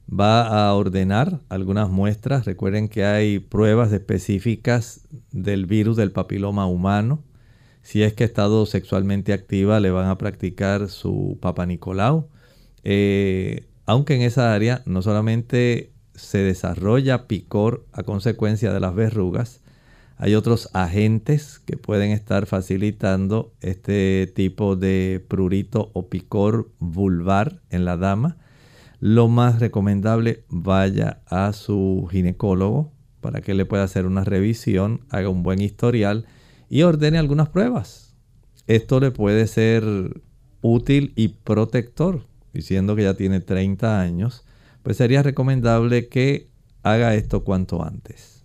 va 0.07 0.67
a 0.67 0.73
ordenar 0.73 1.41
algunas 1.49 1.89
muestras. 1.89 2.45
Recuerden 2.45 2.87
que 2.89 3.05
hay 3.05 3.39
pruebas 3.39 3.91
específicas 3.91 5.01
del 5.31 5.65
virus 5.65 5.97
del 5.97 6.11
papiloma 6.11 6.65
humano 6.67 7.23
si 7.87 8.03
es 8.03 8.11
que 8.11 8.25
ha 8.25 8.27
estado 8.27 8.65
sexualmente 8.65 9.31
activa, 9.31 9.79
le 9.79 9.91
van 9.91 10.09
a 10.09 10.17
practicar 10.17 10.89
su 10.89 11.37
Papa 11.41 11.65
Nicolau. 11.65 12.27
Eh, 12.83 13.65
aunque 13.85 14.15
en 14.15 14.23
esa 14.23 14.53
área 14.53 14.81
no 14.85 15.01
solamente 15.01 15.93
se 16.13 16.39
desarrolla 16.39 17.27
picor 17.27 17.85
a 17.93 18.03
consecuencia 18.03 18.73
de 18.73 18.81
las 18.81 18.93
verrugas, 18.93 19.61
hay 20.17 20.35
otros 20.35 20.69
agentes 20.73 21.59
que 21.59 21.77
pueden 21.77 22.11
estar 22.11 22.45
facilitando 22.45 23.53
este 23.61 24.29
tipo 24.35 24.75
de 24.75 25.23
prurito 25.25 25.89
o 25.93 26.09
picor 26.09 26.69
vulvar 26.79 27.61
en 27.69 27.85
la 27.85 27.95
dama. 27.95 28.35
Lo 28.99 29.27
más 29.27 29.59
recomendable 29.59 30.43
vaya 30.49 31.21
a 31.27 31.53
su 31.53 32.07
ginecólogo 32.11 32.91
para 33.21 33.41
que 33.41 33.53
le 33.53 33.65
pueda 33.65 33.83
hacer 33.83 34.05
una 34.05 34.23
revisión, 34.23 35.01
haga 35.09 35.29
un 35.29 35.43
buen 35.43 35.61
historial 35.61 36.25
y 36.69 36.83
ordene 36.83 37.17
algunas 37.17 37.49
pruebas. 37.49 38.15
Esto 38.67 38.99
le 38.99 39.11
puede 39.11 39.47
ser 39.47 40.21
útil 40.61 41.13
y 41.15 41.29
protector, 41.29 42.25
diciendo 42.53 42.95
que 42.95 43.03
ya 43.03 43.13
tiene 43.13 43.39
30 43.39 44.01
años, 44.01 44.43
pues 44.83 44.97
sería 44.97 45.23
recomendable 45.23 46.07
que 46.07 46.49
haga 46.83 47.15
esto 47.15 47.43
cuanto 47.43 47.83
antes. 47.83 48.43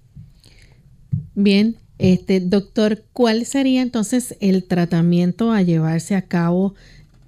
Bien, 1.35 1.77
este 1.99 2.41
doctor, 2.41 3.05
¿cuál 3.13 3.47
sería 3.47 3.83
entonces 3.83 4.37
el 4.41 4.65
tratamiento 4.65 5.53
a 5.53 5.63
llevarse 5.63 6.17
a 6.17 6.23
cabo 6.23 6.75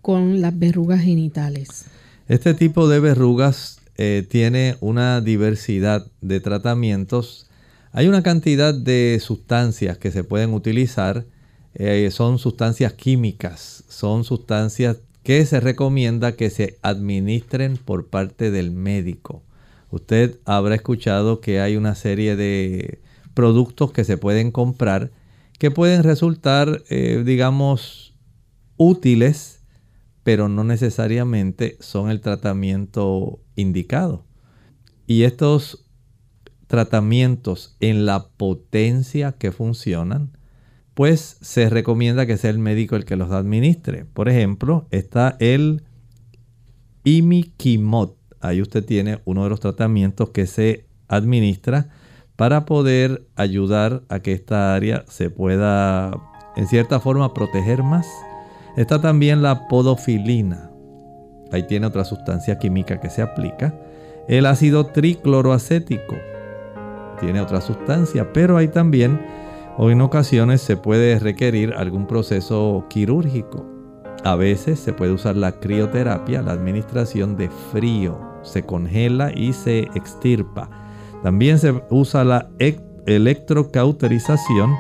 con 0.03 0.41
las 0.41 0.59
verrugas 0.59 1.01
genitales? 1.01 1.87
Este 2.29 2.55
tipo 2.55 2.89
de 2.89 3.01
verrugas 3.01 3.81
eh, 3.97 4.27
tiene 4.29 4.77
una 4.81 5.20
diversidad 5.20 6.07
de 6.20 6.41
tratamientos. 6.41 7.51
Hay 7.93 8.09
una 8.09 8.22
cantidad 8.22 8.75
de 8.75 9.20
sustancias 9.20 9.99
que 9.99 10.11
se 10.11 10.25
pueden 10.25 10.55
utilizar. 10.55 11.27
Eh, 11.75 12.09
son 12.11 12.39
sustancias 12.39 12.93
químicas, 12.95 13.85
son 13.89 14.25
sustancias 14.25 14.99
que 15.22 15.45
se 15.45 15.61
recomienda 15.61 16.37
que 16.37 16.51
se 16.51 16.79
administren 16.83 17.77
por 17.77 18.07
parte 18.09 18.51
del 18.51 18.70
médico. 18.70 19.43
Usted 19.91 20.39
habrá 20.45 20.75
escuchado 20.75 21.41
que 21.41 21.61
hay 21.61 21.77
una 21.77 21.95
serie 21.95 22.37
de 22.37 23.01
productos 23.35 23.93
que 23.93 24.05
se 24.05 24.16
pueden 24.16 24.51
comprar 24.51 25.11
que 25.59 25.70
pueden 25.70 26.03
resultar, 26.03 26.83
eh, 26.91 27.22
digamos, 27.25 28.14
útiles, 28.77 29.54
pero 30.25 30.49
no 30.49 30.64
necesariamente 30.64 31.77
son 31.81 32.11
el 32.11 32.20
tratamiento 32.20 33.41
indicado. 33.55 34.25
Y 35.07 35.22
estos 35.22 35.85
tratamientos 36.66 37.77
en 37.79 38.07
la 38.07 38.29
potencia 38.29 39.33
que 39.33 39.53
funcionan, 39.53 40.37
pues 40.95 41.37
se 41.41 41.68
recomienda 41.68 42.27
que 42.27 42.39
sea 42.39 42.51
el 42.51 42.59
médico 42.59 42.97
el 42.97 43.05
que 43.05 43.16
los 43.16 43.31
administre. 43.31 44.07
Por 44.07 44.29
ejemplo, 44.29 44.89
está 44.91 45.37
el 45.41 45.85
imiquimod. 47.05 48.12
Ahí 48.41 48.62
usted 48.62 48.85
tiene 48.85 49.20
uno 49.25 49.45
de 49.45 49.51
los 49.51 49.61
tratamientos 49.61 50.31
que 50.31 50.47
se 50.47 50.87
administra 51.09 51.91
para 52.37 52.64
poder 52.64 53.27
ayudar 53.37 54.03
a 54.09 54.20
que 54.20 54.33
esta 54.33 54.75
área 54.75 55.05
se 55.09 55.31
pueda 55.31 56.12
en 56.57 56.66
cierta 56.66 56.99
forma 56.99 57.35
proteger 57.35 57.83
más. 57.83 58.07
Está 58.77 59.01
también 59.01 59.43
la 59.43 59.68
podofilina. 59.68 60.70
Ahí 61.53 61.62
tiene 61.64 61.87
otra 61.87 62.05
sustancia 62.05 62.59
química 62.59 63.01
que 63.01 63.11
se 63.11 63.22
aplica. 63.22 63.75
El 64.27 64.47
ácido 64.47 64.87
tricloroacético 64.87 66.16
tiene 67.20 67.41
otra 67.41 67.61
sustancia, 67.61 68.33
pero 68.33 68.57
hay 68.57 68.68
también 68.68 69.20
o 69.77 69.91
en 69.91 70.01
ocasiones 70.01 70.61
se 70.61 70.77
puede 70.77 71.18
requerir 71.18 71.75
algún 71.75 72.07
proceso 72.07 72.85
quirúrgico. 72.89 73.64
A 74.25 74.37
veces 74.37 74.79
se 74.79 74.93
puede 74.93 75.12
usar 75.12 75.37
la 75.37 75.53
crioterapia, 75.53 76.43
la 76.43 76.53
administración 76.53 77.37
de 77.37 77.51
frío. 77.72 78.18
Se 78.43 78.62
congela 78.62 79.33
y 79.35 79.53
se 79.53 79.81
extirpa. 79.95 80.70
También 81.22 81.59
se 81.59 81.75
usa 81.91 82.25
la 82.25 82.49
electrocauterización 83.07 84.75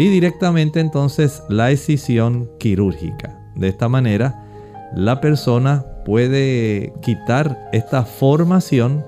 y 0.00 0.08
directamente 0.08 0.80
entonces 0.80 1.42
la 1.48 1.70
escisión 1.70 2.50
quirúrgica. 2.58 3.38
De 3.54 3.68
esta 3.68 3.88
manera, 3.88 4.46
la 4.94 5.20
persona 5.20 5.84
puede 6.04 6.92
quitar 7.02 7.68
esta 7.72 8.04
formación 8.04 9.04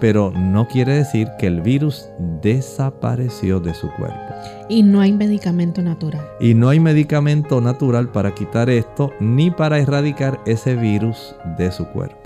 pero 0.00 0.32
no 0.34 0.66
quiere 0.66 0.94
decir 0.94 1.28
que 1.38 1.46
el 1.46 1.60
virus 1.60 2.08
desapareció 2.42 3.60
de 3.60 3.74
su 3.74 3.90
cuerpo. 3.92 4.18
Y 4.70 4.82
no 4.82 5.00
hay 5.00 5.12
medicamento 5.12 5.82
natural. 5.82 6.26
Y 6.40 6.54
no 6.54 6.70
hay 6.70 6.80
medicamento 6.80 7.60
natural 7.60 8.10
para 8.10 8.34
quitar 8.34 8.70
esto 8.70 9.12
ni 9.20 9.50
para 9.50 9.78
erradicar 9.78 10.40
ese 10.46 10.74
virus 10.74 11.34
de 11.58 11.70
su 11.70 11.84
cuerpo. 11.88 12.16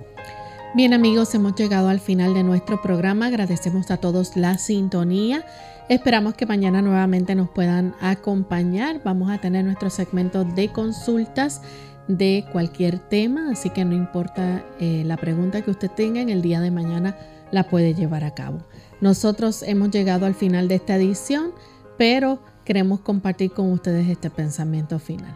Bien 0.76 0.92
amigos, 0.92 1.34
hemos 1.34 1.54
llegado 1.54 1.88
al 1.88 2.00
final 2.00 2.34
de 2.34 2.42
nuestro 2.42 2.80
programa. 2.80 3.26
Agradecemos 3.26 3.90
a 3.90 3.96
todos 3.96 4.36
la 4.36 4.58
sintonía. 4.58 5.44
Esperamos 5.89 6.32
que 6.32 6.47
mañana 6.47 6.80
nuevamente 6.80 7.35
nos 7.35 7.51
puedan 7.51 7.95
acompañar. 8.01 9.03
Vamos 9.05 9.30
a 9.30 9.39
tener 9.39 9.66
nuestro 9.66 9.91
segmento 9.91 10.43
de 10.45 10.72
consultas 10.72 11.61
de 12.09 12.47
cualquier 12.53 12.99
tema, 12.99 13.51
así 13.51 13.68
que 13.68 13.85
no 13.85 13.95
importa 13.95 14.64
eh, 14.80 15.03
la 15.05 15.18
pregunta 15.18 15.61
que 15.61 15.70
usted 15.70 15.91
tenga 15.91 16.22
en 16.22 16.30
el 16.30 16.41
día 16.41 16.62
de 16.62 16.70
mañana 16.70 17.16
la 17.51 17.64
puede 17.64 17.93
llevar 17.93 18.24
a 18.24 18.32
cabo. 18.32 18.61
Nosotros 19.03 19.62
hemos 19.62 19.91
llegado 19.91 20.24
al 20.24 20.35
final 20.35 20.68
de 20.68 20.76
esta 20.76 20.97
edición, 20.97 21.53
pero 21.99 22.39
queremos 22.64 23.01
compartir 23.01 23.53
con 23.53 23.70
ustedes 23.70 24.09
este 24.09 24.30
pensamiento 24.30 24.99
final. 24.99 25.35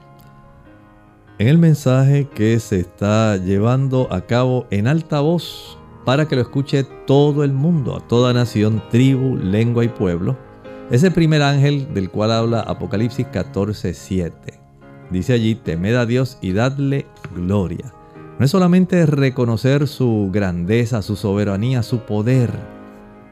En 1.39 1.49
el 1.49 1.59
mensaje 1.59 2.27
que 2.35 2.59
se 2.59 2.81
está 2.81 3.37
llevando 3.37 4.09
a 4.11 4.23
cabo 4.23 4.67
en 4.71 4.89
alta 4.89 5.21
voz 5.21 5.79
para 6.05 6.27
que 6.27 6.37
lo 6.37 6.43
escuche 6.43 6.85
todo 7.07 7.45
el 7.45 7.53
mundo, 7.53 7.97
a 7.97 8.07
toda 8.07 8.33
nación, 8.33 8.83
tribu, 8.91 9.37
lengua 9.37 9.85
y 9.85 9.89
pueblo, 9.89 10.37
es 10.91 11.03
el 11.03 11.13
primer 11.13 11.43
ángel 11.43 11.93
del 11.93 12.11
cual 12.11 12.33
habla 12.33 12.61
Apocalipsis 12.61 13.27
14:7. 13.27 14.33
Dice 15.11 15.33
allí, 15.33 15.55
temed 15.55 15.95
a 15.95 16.07
Dios 16.07 16.39
y 16.41 16.53
dadle 16.53 17.07
gloria 17.35 17.93
no 18.39 18.45
es 18.45 18.53
solamente 18.53 19.05
reconocer 19.05 19.89
su 19.89 20.31
grandeza, 20.33 21.03
su 21.03 21.17
soberanía, 21.17 21.83
su 21.83 22.01
poder, 22.01 22.53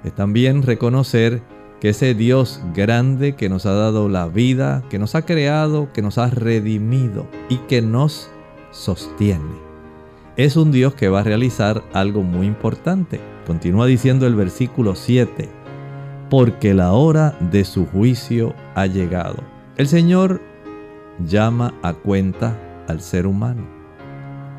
es 0.02 0.12
también 0.12 0.62
reconocer 0.62 1.42
que 1.80 1.90
ese 1.90 2.14
Dios 2.14 2.60
grande 2.74 3.36
que 3.36 3.48
nos 3.48 3.66
ha 3.66 3.72
dado 3.72 4.08
la 4.08 4.26
vida, 4.26 4.82
que 4.90 4.98
nos 4.98 5.14
ha 5.14 5.22
creado, 5.22 5.92
que 5.92 6.02
nos 6.02 6.18
ha 6.18 6.28
redimido 6.30 7.28
y 7.48 7.58
que 7.68 7.82
nos 7.82 8.30
sostiene. 8.72 9.65
Es 10.36 10.58
un 10.58 10.70
Dios 10.70 10.94
que 10.94 11.08
va 11.08 11.20
a 11.20 11.22
realizar 11.22 11.82
algo 11.94 12.22
muy 12.22 12.46
importante. 12.46 13.20
Continúa 13.46 13.86
diciendo 13.86 14.26
el 14.26 14.34
versículo 14.34 14.94
7, 14.94 15.48
porque 16.28 16.74
la 16.74 16.92
hora 16.92 17.34
de 17.40 17.64
su 17.64 17.86
juicio 17.86 18.54
ha 18.74 18.84
llegado. 18.84 19.38
El 19.78 19.88
Señor 19.88 20.42
llama 21.26 21.72
a 21.82 21.94
cuenta 21.94 22.54
al 22.86 23.00
ser 23.00 23.26
humano. 23.26 23.62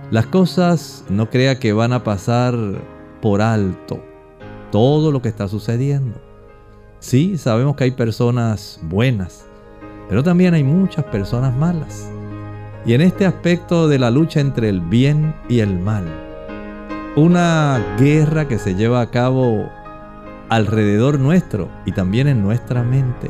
Las 0.09 0.25
cosas 0.25 1.05
no 1.09 1.29
crea 1.29 1.59
que 1.59 1.73
van 1.73 1.93
a 1.93 2.03
pasar 2.03 2.55
por 3.21 3.43
alto 3.43 4.03
todo 4.71 5.11
lo 5.11 5.21
que 5.21 5.29
está 5.29 5.47
sucediendo. 5.47 6.19
Sí, 6.97 7.37
sabemos 7.37 7.75
que 7.75 7.83
hay 7.83 7.91
personas 7.91 8.79
buenas, 8.81 9.45
pero 10.09 10.23
también 10.23 10.55
hay 10.55 10.63
muchas 10.63 11.05
personas 11.05 11.55
malas. 11.55 12.09
Y 12.87 12.93
en 12.93 13.01
este 13.01 13.27
aspecto 13.27 13.87
de 13.87 13.99
la 13.99 14.09
lucha 14.09 14.39
entre 14.39 14.69
el 14.69 14.81
bien 14.81 15.35
y 15.47 15.59
el 15.59 15.77
mal, 15.79 16.05
una 17.15 17.95
guerra 17.99 18.47
que 18.47 18.57
se 18.57 18.73
lleva 18.73 19.01
a 19.01 19.11
cabo 19.11 19.69
alrededor 20.49 21.19
nuestro 21.19 21.69
y 21.85 21.91
también 21.91 22.27
en 22.27 22.41
nuestra 22.41 22.81
mente, 22.81 23.29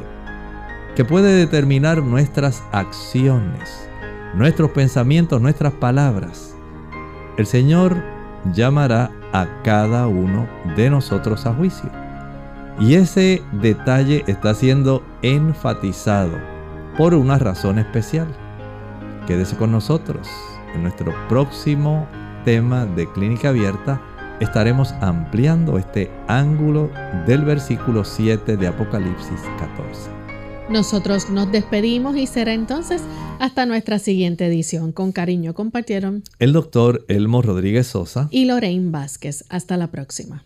que 0.96 1.04
puede 1.04 1.36
determinar 1.36 2.02
nuestras 2.02 2.64
acciones, 2.72 3.90
nuestros 4.36 4.72
pensamientos, 4.72 5.42
nuestras 5.42 5.74
palabras 5.74 6.54
el 7.38 7.46
Señor 7.46 7.96
llamará 8.52 9.12
a 9.32 9.48
cada 9.64 10.08
uno 10.08 10.48
de 10.76 10.90
nosotros 10.90 11.46
a 11.46 11.54
juicio. 11.54 11.90
Y 12.80 12.96
ese 12.96 13.44
detalle 13.62 14.24
está 14.26 14.56
siendo 14.56 15.04
enfatizado 15.22 16.34
por 16.98 17.14
una 17.14 17.38
razón 17.38 17.78
especial. 17.78 18.28
Quédese 19.28 19.58
con 19.58 19.74
nosotros. 19.74 20.26
En 20.74 20.84
nuestro 20.84 21.14
próximo 21.28 22.08
tema 22.46 22.86
de 22.86 23.12
clínica 23.12 23.50
abierta 23.50 24.02
estaremos 24.40 24.94
ampliando 25.02 25.78
este 25.78 26.10
ángulo 26.30 26.90
del 27.28 27.44
versículo 27.44 28.06
7 28.06 28.56
de 28.56 28.68
Apocalipsis 28.68 29.42
14. 29.60 30.12
Nosotros 30.70 31.30
nos 31.30 31.52
despedimos 31.52 32.16
y 32.16 32.26
será 32.26 32.54
entonces 32.54 33.02
hasta 33.40 33.66
nuestra 33.66 34.00
siguiente 34.00 34.46
edición. 34.46 34.94
Con 34.94 35.12
cariño 35.12 35.54
compartieron 35.54 36.24
el 36.40 36.54
doctor 36.54 37.04
Elmo 37.10 37.42
Rodríguez 37.42 37.88
Sosa 37.88 38.30
y 38.32 38.46
Lorraine 38.46 38.92
Vázquez. 38.92 39.44
Hasta 39.50 39.76
la 39.76 39.88
próxima. 39.88 40.46